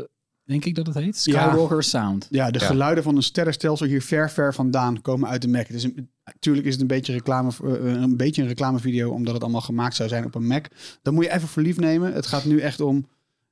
denk 0.51 0.65
ik 0.65 0.75
dat 0.75 0.87
het 0.87 0.95
heet. 0.95 1.25
Ja. 1.25 1.47
Skywalker 1.49 1.83
Sound. 1.83 2.27
Ja, 2.31 2.51
de 2.51 2.59
Ja. 2.59 2.67
geluiden 2.67 3.05
van 3.05 3.17
een 3.17 3.23
sterrenstelsel 3.23 3.87
hier 3.87 4.03
ver, 4.03 4.31
ver 4.31 4.55
vandaan 4.55 5.03
komen 5.03 5.29
uit 5.29 5.43
de 5.43 5.49
Mac. 5.49 5.67
Het 5.67 5.77
is 5.77 5.83
een, 5.85 6.11
natuurlijk 6.25 6.67
is 6.67 6.73
het 6.73 6.81
een 6.83 6.87
beetje, 6.89 7.13
reclame, 7.13 7.51
eh, 7.65 7.71
een 8.03 8.17
beetje 8.17 8.43
een 8.43 8.49
reclamevideo, 8.49 9.11
omdat 9.11 9.35
het 9.35 9.43
allemaal 9.43 9.61
gemaakt 9.61 9.95
zou 9.95 10.09
zijn 10.09 10.25
op 10.25 10.35
een 10.35 10.47
Mac. 10.47 10.67
Dat 11.03 11.15
moet 11.15 11.25
je 11.25 11.33
even 11.33 11.49
voor 11.49 11.63
lief 11.63 11.77
nemen. 11.77 12.13
Het 12.13 12.27
gaat 12.27 12.45
nu 12.45 12.61
echt 12.61 12.81
om 12.81 13.07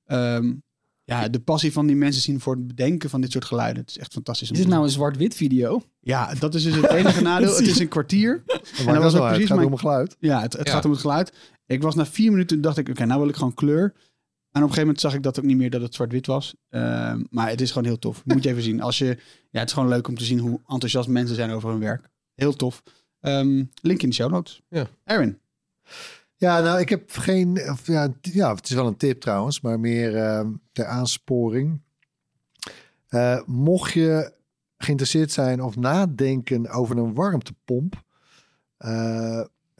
ehm, 0.06 0.52
ja, 1.04 1.28
de 1.28 1.40
passie 1.40 1.72
van 1.72 1.86
die 1.86 1.96
mensen 1.96 2.22
zien 2.22 2.40
voor 2.40 2.54
het 2.54 2.66
bedenken 2.66 3.10
van 3.10 3.20
dit 3.20 3.32
soort 3.32 3.44
geluiden. 3.44 3.80
Het 3.82 3.90
is 3.90 3.98
echt 3.98 4.12
fantastisch. 4.12 4.48
om 4.50 4.54
Is 4.56 4.60
het 4.62 4.70
nou 4.70 4.82
een 4.84 4.90
zwart-wit 4.90 5.34
video? 5.34 5.82
Ja, 6.00 6.34
dat 6.38 6.54
is 6.54 6.62
dus 6.62 6.74
het 6.74 6.90
enige 6.90 7.22
nadeel. 7.22 7.56
Het 7.56 7.66
is 7.66 7.78
een 7.78 7.88
kwartier. 7.88 8.42
Dat 8.46 8.60
dat 8.86 8.96
was 9.02 9.14
ook 9.14 9.20
uit. 9.20 9.28
precies 9.28 9.38
Het 9.38 9.46
gaat 9.46 9.56
mijn- 9.56 9.66
om 9.66 9.72
het 9.72 9.80
geluid. 9.80 10.16
Ja, 10.20 10.40
het, 10.40 10.52
het 10.52 10.66
Ja. 10.66 10.72
gaat 10.72 10.84
om 10.84 10.90
het 10.90 11.00
geluid. 11.00 11.32
Ik 11.66 11.82
was 11.82 11.94
na 11.94 12.06
vier 12.06 12.30
minuten, 12.30 12.60
dacht 12.60 12.76
ik, 12.78 12.88
oké, 12.88 13.04
nou 13.04 13.20
wil 13.20 13.28
ik 13.28 13.34
gewoon 13.36 13.54
kleur. 13.54 13.94
En 14.58 14.64
op 14.64 14.70
een 14.70 14.74
gegeven 14.74 14.94
moment 14.94 15.00
zag 15.00 15.14
ik 15.14 15.22
dat 15.22 15.38
ook 15.38 15.44
niet 15.44 15.56
meer 15.56 15.70
dat 15.70 15.80
het 15.80 15.94
zwart-wit 15.94 16.26
was. 16.26 16.54
Ehm, 16.68 17.24
maar 17.30 17.48
het 17.48 17.60
is 17.60 17.70
gewoon 17.70 17.86
heel 17.86 17.98
tof. 17.98 18.24
Moet 18.24 18.42
je 18.42 18.50
even 18.50 18.62
zien. 18.62 18.80
Als 18.80 18.98
je, 18.98 19.06
ja, 19.50 19.58
het 19.58 19.68
is 19.68 19.74
gewoon 19.74 19.88
leuk 19.88 20.08
om 20.08 20.16
te 20.16 20.24
zien 20.24 20.38
hoe 20.38 20.60
enthousiast 20.66 21.08
mensen 21.08 21.36
zijn 21.36 21.50
over 21.50 21.70
hun 21.70 21.78
werk. 21.78 22.10
Heel 22.34 22.52
tof. 22.52 22.82
Ehm, 23.20 23.64
link 23.82 24.02
in 24.02 24.08
de 24.08 24.14
show 24.14 24.30
notes. 24.30 24.62
Ja. 24.68 24.86
Aaron. 25.04 25.38
Ja, 26.36 26.60
nou, 26.60 26.80
ik 26.80 26.88
heb 26.88 27.10
geen... 27.10 27.70
Of, 27.70 27.86
ja, 27.86 28.08
ja, 28.20 28.54
het 28.54 28.68
is 28.68 28.74
wel 28.74 28.86
een 28.86 28.96
tip 28.96 29.20
trouwens, 29.20 29.60
maar 29.60 29.80
meer 29.80 30.16
ehm, 30.16 30.52
ter 30.72 30.86
aansporing. 30.86 31.80
Eh, 33.08 33.40
mocht 33.46 33.92
je 33.92 34.32
geïnteresseerd 34.76 35.32
zijn 35.32 35.62
of 35.62 35.76
nadenken 35.76 36.70
over 36.70 36.96
een 36.96 37.14
warmtepomp... 37.14 38.02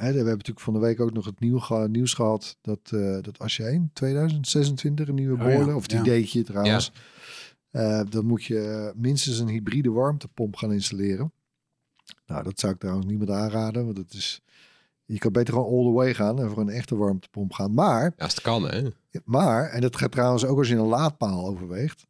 we 0.07 0.14
hebben 0.14 0.24
natuurlijk 0.24 0.61
van 0.61 0.72
de 0.74 0.80
week 0.80 1.01
ook 1.01 1.12
nog 1.12 1.24
het 1.24 1.40
nieuw 1.40 1.86
nieuws 1.86 2.14
gehad 2.14 2.57
dat, 2.61 2.80
eh, 2.84 3.18
dat 3.22 3.38
als 3.38 3.57
je 3.57 3.72
in 3.72 3.90
2026 3.92 5.09
een 5.09 5.14
nieuwe 5.14 5.42
Oh 5.42 5.49
ja, 5.49 5.57
boiler, 5.57 5.74
of 5.74 5.82
het 5.82 5.92
ja. 5.92 6.01
ideetje 6.01 6.42
trouwens, 6.42 6.92
eh, 7.70 8.01
dan 8.09 8.24
moet 8.24 8.44
je 8.44 8.61
eh, 8.61 9.01
minstens 9.01 9.38
een 9.38 9.49
hybride 9.49 9.90
warmtepomp 9.90 10.57
gaan 10.57 10.72
installeren. 10.72 11.32
Nou, 12.26 12.42
dat 12.42 12.61
zou 12.61 12.72
ik 12.72 12.78
trouwens 12.78 13.07
niemand 13.07 13.30
aanraden, 13.30 13.84
want 13.84 13.96
het 13.96 14.12
is, 14.12 14.40
je 15.05 15.18
kan 15.18 15.32
beter 15.32 15.55
gewoon 15.55 15.72
all 15.72 15.84
the 15.84 15.96
way 15.96 16.14
gaan 16.14 16.40
en 16.40 16.49
voor 16.49 16.61
een 16.61 16.68
echte 16.68 16.96
warmtepomp 16.96 17.53
gaan. 17.53 17.74
Maar, 17.74 18.03
Ja, 18.16 18.24
als 18.24 18.34
het 18.34 18.42
kan, 18.42 18.68
hè? 18.68 18.88
maar, 19.24 19.70
en 19.70 19.80
dat 19.80 19.96
gaat 19.96 20.12
trouwens 20.12 20.44
ook 20.44 20.59
als 20.59 20.68
je 20.68 20.74
een 20.76 20.86
laadpaal 20.86 21.46
overweegt, 21.46 22.07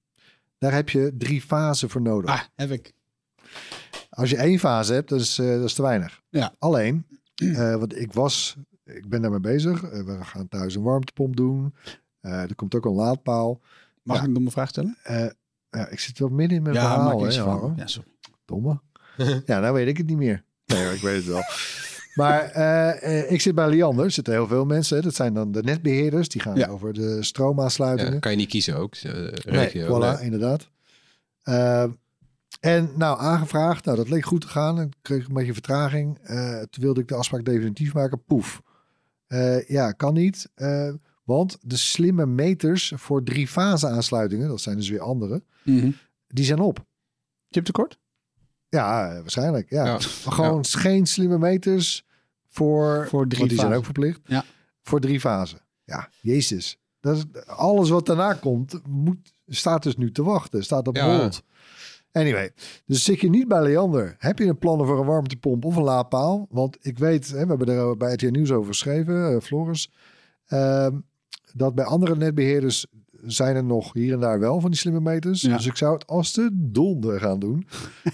daar 0.59 0.73
heb 0.75 0.89
je 0.89 1.15
drie 1.19 1.43
fasen 1.43 1.91
voor 1.91 2.03
nodig. 2.03 2.31
Ah, 2.31 2.41
heb 2.55 2.71
ik. 2.71 2.93
Als 4.11 4.31
je 4.31 4.37
één 4.37 4.59
fase 4.59 4.93
hebt, 4.93 5.09
dat 5.09 5.21
is, 5.21 5.39
eh, 5.39 5.47
dat 5.47 5.65
is 5.65 5.75
te 5.75 5.83
weinig. 5.83 6.23
Ja. 6.29 6.55
Alleen, 6.59 7.07
eh, 7.39 7.75
want 7.77 8.01
ik 8.01 8.13
was, 8.13 8.57
ik 8.85 9.09
ben 9.09 9.21
daarmee 9.23 9.41
bezig. 9.41 9.83
Eh, 9.83 10.01
we 10.03 10.19
gaan 10.25 10.49
thuis 10.49 10.75
een 10.75 10.83
warmtepomp 10.83 11.37
doen. 11.37 11.75
Eh, 12.21 12.41
er 12.43 12.55
komt 12.55 12.75
ook 12.75 12.85
een 12.85 12.93
laadpaal. 12.93 13.61
Mag 14.03 14.17
Ja. 14.17 14.23
ik 14.23 14.29
nog 14.29 14.43
een 14.45 14.51
vraag 14.51 14.69
stellen? 14.69 14.97
Ja, 15.71 15.89
ik 15.89 15.99
zit 16.01 16.19
wel 16.19 16.29
midden 16.29 16.57
in 16.57 16.63
mijn 16.63 16.75
ja, 16.75 16.81
verhaal. 16.81 17.19
maak 17.19 17.33
hè, 17.33 17.43
van. 17.43 17.73
Ja, 17.77 17.87
sorry. 17.87 18.09
Domme. 18.45 18.81
ja, 19.47 19.61
nou 19.61 19.75
weet 19.75 19.89
ik 19.89 19.97
het 19.97 20.07
niet 20.07 20.17
meer. 20.17 20.43
Nee, 20.67 20.95
ik 20.95 21.01
weet 21.01 21.17
het 21.17 21.27
wel. 21.27 21.43
Maar 22.15 22.45
ik 23.29 23.41
zit 23.41 23.55
bij 23.55 23.69
Liander. 23.69 24.05
Er 24.05 24.11
zitten 24.11 24.33
heel 24.33 24.47
veel 24.47 24.65
mensen. 24.65 25.03
Dat 25.03 25.15
zijn 25.15 25.35
dan 25.35 25.53
de 25.53 25.63
netbeheerders. 25.63 26.29
Die 26.29 26.41
gaan 26.41 26.57
Ja. 26.57 26.69
over 26.69 26.93
de 26.93 27.23
stroomaansluitingen. 27.23 28.13
Ja, 28.13 28.19
kan 28.19 28.31
je 28.31 28.37
niet 28.37 28.49
kiezen 28.49 28.77
ook. 28.77 28.95
eh, 28.95 29.13
Nee, 29.53 29.71
voilà, 29.85 29.99
nee. 30.17 30.21
inderdaad. 30.25 30.69
Eh, 31.43 31.85
en 32.61 32.91
nou, 32.97 33.21
aangevraagd. 33.21 33.85
Nou, 33.85 33.97
dat 33.97 34.09
leek 34.09 34.25
goed 34.25 34.41
te 34.41 34.49
gaan. 34.49 34.81
Ik 34.81 34.93
kreeg 35.03 35.27
een 35.29 35.35
beetje 35.35 35.53
vertraging. 35.53 36.19
Eh, 36.23 36.61
toen 36.61 36.85
wilde 36.85 37.01
ik 37.01 37.09
de 37.09 37.15
afspraak 37.15 37.45
definitief 37.45 37.95
maken. 37.95 38.25
Poef. 38.25 38.63
Eh, 39.27 39.69
ja, 39.69 39.93
kan 39.93 40.15
niet. 40.15 40.51
Eh, 40.55 40.93
want 41.25 41.59
de 41.61 41.77
slimme 41.77 42.27
meters 42.27 42.93
voor 42.97 43.23
drie 43.23 43.49
fase 43.49 43.89
aansluitingen, 43.89 44.49
dat 44.49 44.61
zijn 44.61 44.77
dus 44.77 44.89
weer 44.89 45.01
andere, 45.01 45.43
Mhm. 45.65 45.91
die 46.27 46.45
zijn 46.45 46.59
op. 46.59 46.87
Chiptekort? 47.51 47.99
Ja, 48.69 49.13
waarschijnlijk. 49.21 49.71
Ja. 49.71 49.99
Gewoon 50.29 50.65
geen 50.65 51.07
slimme 51.07 51.39
meters 51.39 52.05
voor, 52.49 53.07
Voor 53.09 53.27
drie 53.27 53.39
want 53.39 53.51
die 53.51 53.61
zijn 53.61 53.73
ook 53.73 53.85
verplicht. 53.85 54.21
Ja. 54.25 54.45
Voor 54.83 55.01
drie 55.01 55.21
fasen. 55.21 55.61
Ja, 55.85 56.09
jezus. 56.21 56.79
Dat 57.01 57.17
is, 57.17 57.25
alles 57.47 57.89
wat 57.89 58.07
daarna 58.07 58.33
komt, 58.35 58.81
moet, 58.87 59.33
staat 59.47 59.83
dus 59.83 59.97
nu 59.97 60.13
te 60.13 60.23
wachten. 60.23 60.65
Staat 60.65 60.89
op 60.89 60.97
Ja. 60.97 61.17
hold. 61.19 61.43
Anyway, 62.19 62.51
dus 62.87 63.05
zit 63.05 63.21
je 63.21 63.29
niet 63.31 63.49
bij 63.49 63.63
Leander. 63.63 64.15
Heb 64.19 64.39
je 64.39 64.45
een 64.45 64.59
plannen 64.59 64.87
voor 64.87 64.99
een 65.01 65.07
warmtepomp 65.07 65.65
of 65.65 65.77
een 65.77 65.83
laadpaal? 65.83 66.47
Want 66.51 66.77
ik 66.81 66.99
weet, 66.99 67.29
hè, 67.31 67.43
we 67.43 67.47
hebben 67.55 67.69
er 67.69 67.97
bij 67.97 68.13
RTL 68.13 68.27
Nieuws 68.31 68.51
over 68.53 68.73
geschreven, 68.73 69.33
eh, 69.35 69.41
Floris, 69.41 69.91
ehm, 70.47 70.93
dat 71.53 71.75
bij 71.75 71.85
andere 71.85 72.17
netbeheerders 72.17 72.87
zijn 73.27 73.57
er 73.57 73.65
nog 73.65 73.93
hier 73.93 74.13
en 74.13 74.21
daar 74.21 74.39
wel 74.41 74.61
van 74.61 74.71
die 74.71 74.79
slimme 74.79 75.01
meters. 75.01 75.41
Ja. 75.41 75.57
Dus 75.57 75.67
ik 75.67 75.77
zou 75.77 75.95
het 75.95 76.07
als 76.07 76.33
de 76.33 76.51
donder 76.53 77.21
gaan 77.21 77.39
doen. 77.39 77.67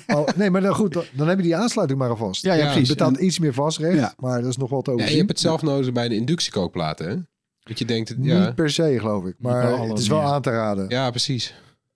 Al- 0.06 0.28
nee, 0.36 0.50
maar 0.50 0.60
dan 0.60 0.74
goed, 0.74 0.92
dan, 0.92 1.04
dan 1.12 1.28
heb 1.28 1.36
je 1.36 1.42
die 1.42 1.56
aansluiting 1.56 1.98
maar 2.00 2.08
alvast. 2.10 2.42
Ja, 2.42 2.52
ja, 2.52 2.58
Ja, 2.58 2.64
Je 2.66 2.70
precies. 2.70 2.88
betaalt 2.88 3.16
En- 3.18 3.24
iets 3.24 3.38
meer 3.38 3.54
vastrecht, 3.54 3.98
Ja. 3.98 4.14
maar 4.18 4.40
dat 4.40 4.50
is 4.50 4.56
nog 4.56 4.70
wat 4.70 4.88
over. 4.88 5.04
en 5.04 5.10
je 5.10 5.16
hebt 5.16 5.28
het 5.28 5.40
zelf 5.40 5.62
nodig 5.62 5.92
bij 5.92 6.08
de 6.08 6.14
inductiekookplaten, 6.14 7.08
hè? 7.08 7.16
Dat 7.62 7.78
je 7.78 7.84
denkt, 7.84 8.14
ja, 8.20 8.44
Niet 8.44 8.54
per 8.54 8.70
se, 8.70 8.96
geloof 9.00 9.24
ik. 9.24 9.34
Maar 9.38 9.78
het 9.88 9.98
is 9.98 10.08
wel 10.08 10.20
aan 10.22 10.42
te 10.42 10.50
raden. 10.50 10.88
ja, 10.88 11.10
precies. 11.10 11.54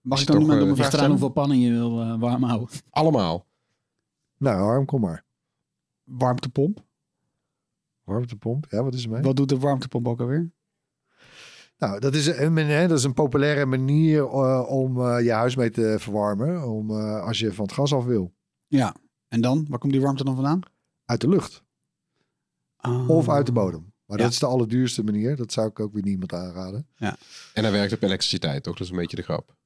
Mag 0.09 0.21
ik 0.21 0.27
dan 0.27 0.37
toch, 0.37 0.45
niemand 0.47 0.59
eh, 0.59 0.65
om 0.65 0.71
een 0.71 0.77
vraag 0.77 0.91
stellen? 0.93 1.11
hoeveel 1.11 1.29
pannen 1.29 1.61
je 1.61 1.71
wil 1.71 2.01
eh, 2.03 2.19
warm 2.21 2.43
houden. 2.43 2.69
Allemaal. 2.91 3.47
Nou, 4.37 4.61
Harm, 4.63 4.85
kom 4.85 5.01
maar. 5.01 5.25
Warmtepomp. 6.05 6.87
Warmtepomp, 8.05 8.67
ja, 8.71 8.83
wat 8.83 8.95
is 8.95 9.05
er 9.05 9.11
mee? 9.11 9.23
Wat 9.23 9.37
doet 9.37 9.49
de 9.49 9.59
warmtepomp 9.59 10.09
ook 10.09 10.21
alweer? 10.21 10.53
Nou, 11.79 12.01
dat 12.01 12.15
is 12.15 12.27
een, 12.27 12.57
hè, 12.57 12.89
dat 12.89 12.99
is 12.99 13.05
een 13.05 13.15
populaire 13.15 13.67
manier 13.67 14.23
eh, 14.23 14.65
om 14.69 15.01
eh, 15.01 15.25
je 15.25 15.33
huis 15.33 15.57
mee 15.57 15.71
te 15.71 15.97
verwarmen. 15.99 16.69
Om, 16.69 16.91
eh, 16.91 17.21
als 17.23 17.39
je 17.39 17.53
van 17.53 17.65
het 17.65 17.75
gas 17.75 17.93
af 17.95 18.05
wil. 18.05 18.35
Ja. 18.67 18.95
En 19.29 19.41
dan? 19.41 19.67
Waar 19.69 19.79
komt 19.79 19.93
die 19.93 20.01
warmte 20.03 20.25
dan 20.25 20.35
vandaan? 20.35 20.61
Uit 21.05 21.21
de 21.21 21.29
lucht 21.29 21.67
Ah. 22.77 23.09
of 23.09 23.29
uit 23.29 23.47
de 23.47 23.53
bodem. 23.53 23.93
Maar 24.05 24.17
Ja. 24.19 24.23
dat 24.23 24.33
is 24.33 24.39
de 24.39 24.47
allerduurste 24.47 25.05
manier. 25.05 25.37
Dat 25.37 25.53
zou 25.53 25.69
ik 25.69 25.81
ook 25.81 25.93
weer 25.93 26.03
niemand 26.03 26.33
aanraden. 26.33 26.89
En 26.97 27.63
hij 27.65 27.73
werkt 27.73 27.93
op 27.93 28.03
elektriciteit, 28.03 28.63
toch? 28.63 28.77
Dat 28.77 28.87
is 28.87 28.91
een 28.93 28.99
beetje 28.99 29.17
de 29.17 29.23
grap. 29.23 29.57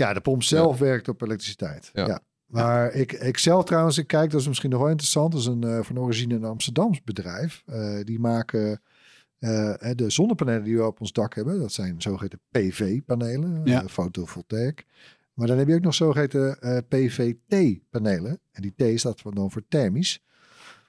Ja, 0.00 0.12
de 0.12 0.20
pomp 0.20 0.42
zelf 0.42 0.78
werkt 0.78 1.08
op 1.08 1.22
elektriciteit. 1.22 1.90
Ja. 1.92 2.06
Ja. 2.06 2.20
Maar 2.46 2.92
ik, 2.92 3.12
ik 3.12 3.38
zelf 3.38 3.64
trouwens, 3.64 3.98
ik 3.98 4.06
kijk, 4.06 4.30
dat 4.30 4.40
is 4.40 4.48
misschien 4.48 4.70
nog 4.70 4.80
wel 4.80 4.88
interessant. 4.88 5.32
Dat 5.32 5.40
is 5.40 5.46
een, 5.46 5.64
eh, 5.64 5.82
van 5.82 5.98
origine 5.98 6.34
een 6.34 6.44
Amsterdams 6.44 7.02
bedrijf. 7.02 7.62
Eh, 7.66 7.98
die 8.04 8.18
maken 8.18 8.82
eh, 9.38 9.74
de 9.94 10.10
zonnepanelen 10.10 10.64
die 10.64 10.76
we 10.76 10.86
op 10.86 11.00
ons 11.00 11.12
dak 11.12 11.34
hebben. 11.34 11.58
Dat 11.60 11.72
zijn 11.72 12.02
zogeheten 12.02 12.40
PV-panelen, 12.50 13.60
Ja. 13.64 13.88
fotovoltaïk. 13.88 14.86
Maar 15.34 15.46
dan 15.46 15.58
heb 15.58 15.68
je 15.68 15.74
ook 15.74 15.80
nog 15.80 15.94
zogeheten 15.94 16.60
eh 16.60 16.78
PVT-panelen. 16.88 18.40
En 18.52 18.62
die 18.62 18.94
T 18.96 18.98
staat 19.00 19.22
dan 19.34 19.50
voor 19.50 19.62
thermisch. 19.68 20.22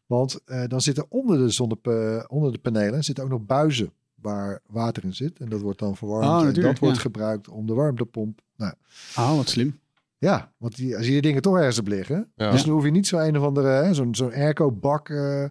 Want 0.06 0.40
dan 0.68 0.82
zitten 0.82 1.06
onder 1.10 1.38
de, 1.38 1.50
zonnepa- 1.50 2.26
onder 2.28 2.52
de 2.52 2.58
panelen 2.58 3.04
zitten 3.04 3.24
ook 3.24 3.30
nog 3.30 3.46
buizen 3.46 3.94
waar 4.22 4.60
water 4.68 5.04
in 5.04 5.14
zit. 5.16 5.40
En 5.40 5.50
dat 5.50 5.62
wordt 5.62 5.80
dan 5.80 5.96
verwarmd. 5.98 6.28
Oh, 6.30 6.48
en 6.48 6.62
dat 6.62 6.80
wordt 6.80 6.96
ja. 6.96 7.02
gebruikt 7.02 7.50
om 7.50 7.66
de 7.66 7.74
warmtepomp. 7.74 8.42
Nou, 8.56 8.74
Oh, 9.18 9.36
wat 9.36 9.50
slim. 9.50 9.80
ja, 10.18 10.52
want 10.58 10.76
die, 10.76 10.98
als 10.98 11.06
je 11.06 11.12
die 11.12 11.22
dingen 11.22 11.42
toch 11.42 11.58
ergens 11.58 11.80
op 11.80 11.88
liggen, 11.88 12.32
Ja. 12.36 12.52
dus 12.52 12.64
dan 12.64 12.74
hoef 12.74 12.84
je 12.84 12.92
niet 12.92 13.08
zo 13.08 13.18
een 13.18 13.38
of 13.38 13.44
andere, 13.44 13.68
hè, 13.68 13.94
zo'n 13.94 14.16
zo'n 14.16 14.34
airco-bak 14.34 15.10
eh, 15.10 15.44
eh, 15.44 15.50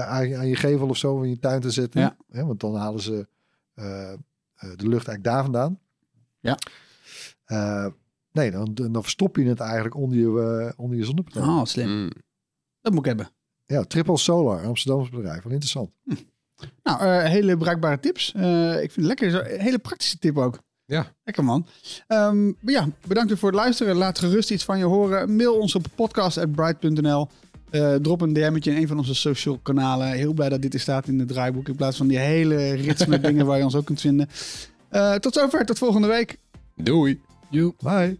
aan, 0.00 0.28
je- 0.28 0.36
aan 0.36 0.46
je 0.48 0.56
gevel 0.56 0.88
of 0.88 0.96
zo 0.96 1.20
in 1.22 1.28
je 1.30 1.38
tuin 1.38 1.60
te 1.60 1.70
zetten. 1.70 2.00
Ja. 2.00 2.16
Hè, 2.30 2.44
want 2.44 2.60
dan 2.60 2.74
halen 2.74 3.00
ze 3.00 3.26
eh, 3.74 4.12
eh, 4.12 4.18
de 4.54 4.88
lucht 4.88 5.08
eigenlijk 5.08 5.24
daar 5.24 5.42
vandaan. 5.42 5.78
Ja. 6.40 6.58
Eh, 7.44 7.86
nee, 8.32 8.50
dan, 8.50 8.70
dan 8.74 9.02
verstop 9.02 9.36
je 9.36 9.44
het 9.44 9.60
eigenlijk 9.60 9.94
onder 9.96 10.18
je, 10.18 10.72
onder 10.76 10.96
je 10.96 11.04
zonnepaneel. 11.04 11.48
Oh, 11.48 11.56
wat 11.56 11.68
slim. 11.68 11.88
Mm. 11.88 12.10
Dat 12.80 12.92
moet 12.92 13.00
ik 13.00 13.06
hebben. 13.06 13.30
Ja, 13.66 13.82
Triple 13.84 14.16
Solar, 14.18 14.64
Amsterdamse 14.66 15.10
bedrijf. 15.10 15.42
Wel 15.42 15.52
interessant. 15.52 15.90
Nou, 16.82 17.00
eh, 17.00 17.24
hele 17.24 17.56
bruikbare 17.56 18.00
tips. 18.00 18.32
Eh, 18.34 18.82
ik 18.82 18.92
vind 18.92 18.96
het 18.96 19.04
lekker. 19.04 19.30
Zo, 19.30 19.42
hele 19.42 19.78
praktische 19.78 20.18
tip 20.18 20.38
ook. 20.38 20.58
Ja. 20.84 21.12
Lekker 21.24 21.44
man. 21.44 21.66
Ehm, 22.06 22.44
maar 22.46 22.72
ja, 22.72 22.88
bedankt 23.06 23.38
voor 23.38 23.48
het 23.48 23.58
luisteren. 23.58 23.96
Laat 23.96 24.18
gerust 24.18 24.50
iets 24.50 24.64
van 24.64 24.78
je 24.78 24.84
horen. 24.84 25.36
Mail 25.36 25.58
ons 25.58 25.74
op 25.74 25.86
podcast.bright.nl. 25.94 27.28
Eh, 27.70 27.94
drop 27.94 28.20
een 28.20 28.32
DM'tje 28.32 28.70
in 28.70 28.76
een 28.76 28.88
van 28.88 28.98
onze 28.98 29.14
social 29.14 29.58
kanalen. 29.62 30.12
Heel 30.12 30.32
blij 30.32 30.48
dat 30.48 30.62
dit 30.62 30.74
er 30.74 30.80
staat 30.80 31.08
in 31.08 31.18
het 31.18 31.28
draaiboek. 31.28 31.68
In 31.68 31.76
plaats 31.76 31.96
van 31.96 32.06
die 32.06 32.18
hele 32.18 32.72
rits 32.74 33.06
met 33.06 33.22
dingen 33.28 33.46
waar 33.46 33.58
je 33.58 33.64
ons 33.64 33.74
ook 33.74 33.84
kunt 33.84 34.00
vinden. 34.00 34.28
Eh, 34.88 35.14
tot 35.14 35.34
zover. 35.34 35.66
Tot 35.66 35.78
volgende 35.78 36.08
week. 36.08 36.36
Doei. 36.74 37.20
Joe. 37.50 37.74
Bye. 37.82 38.18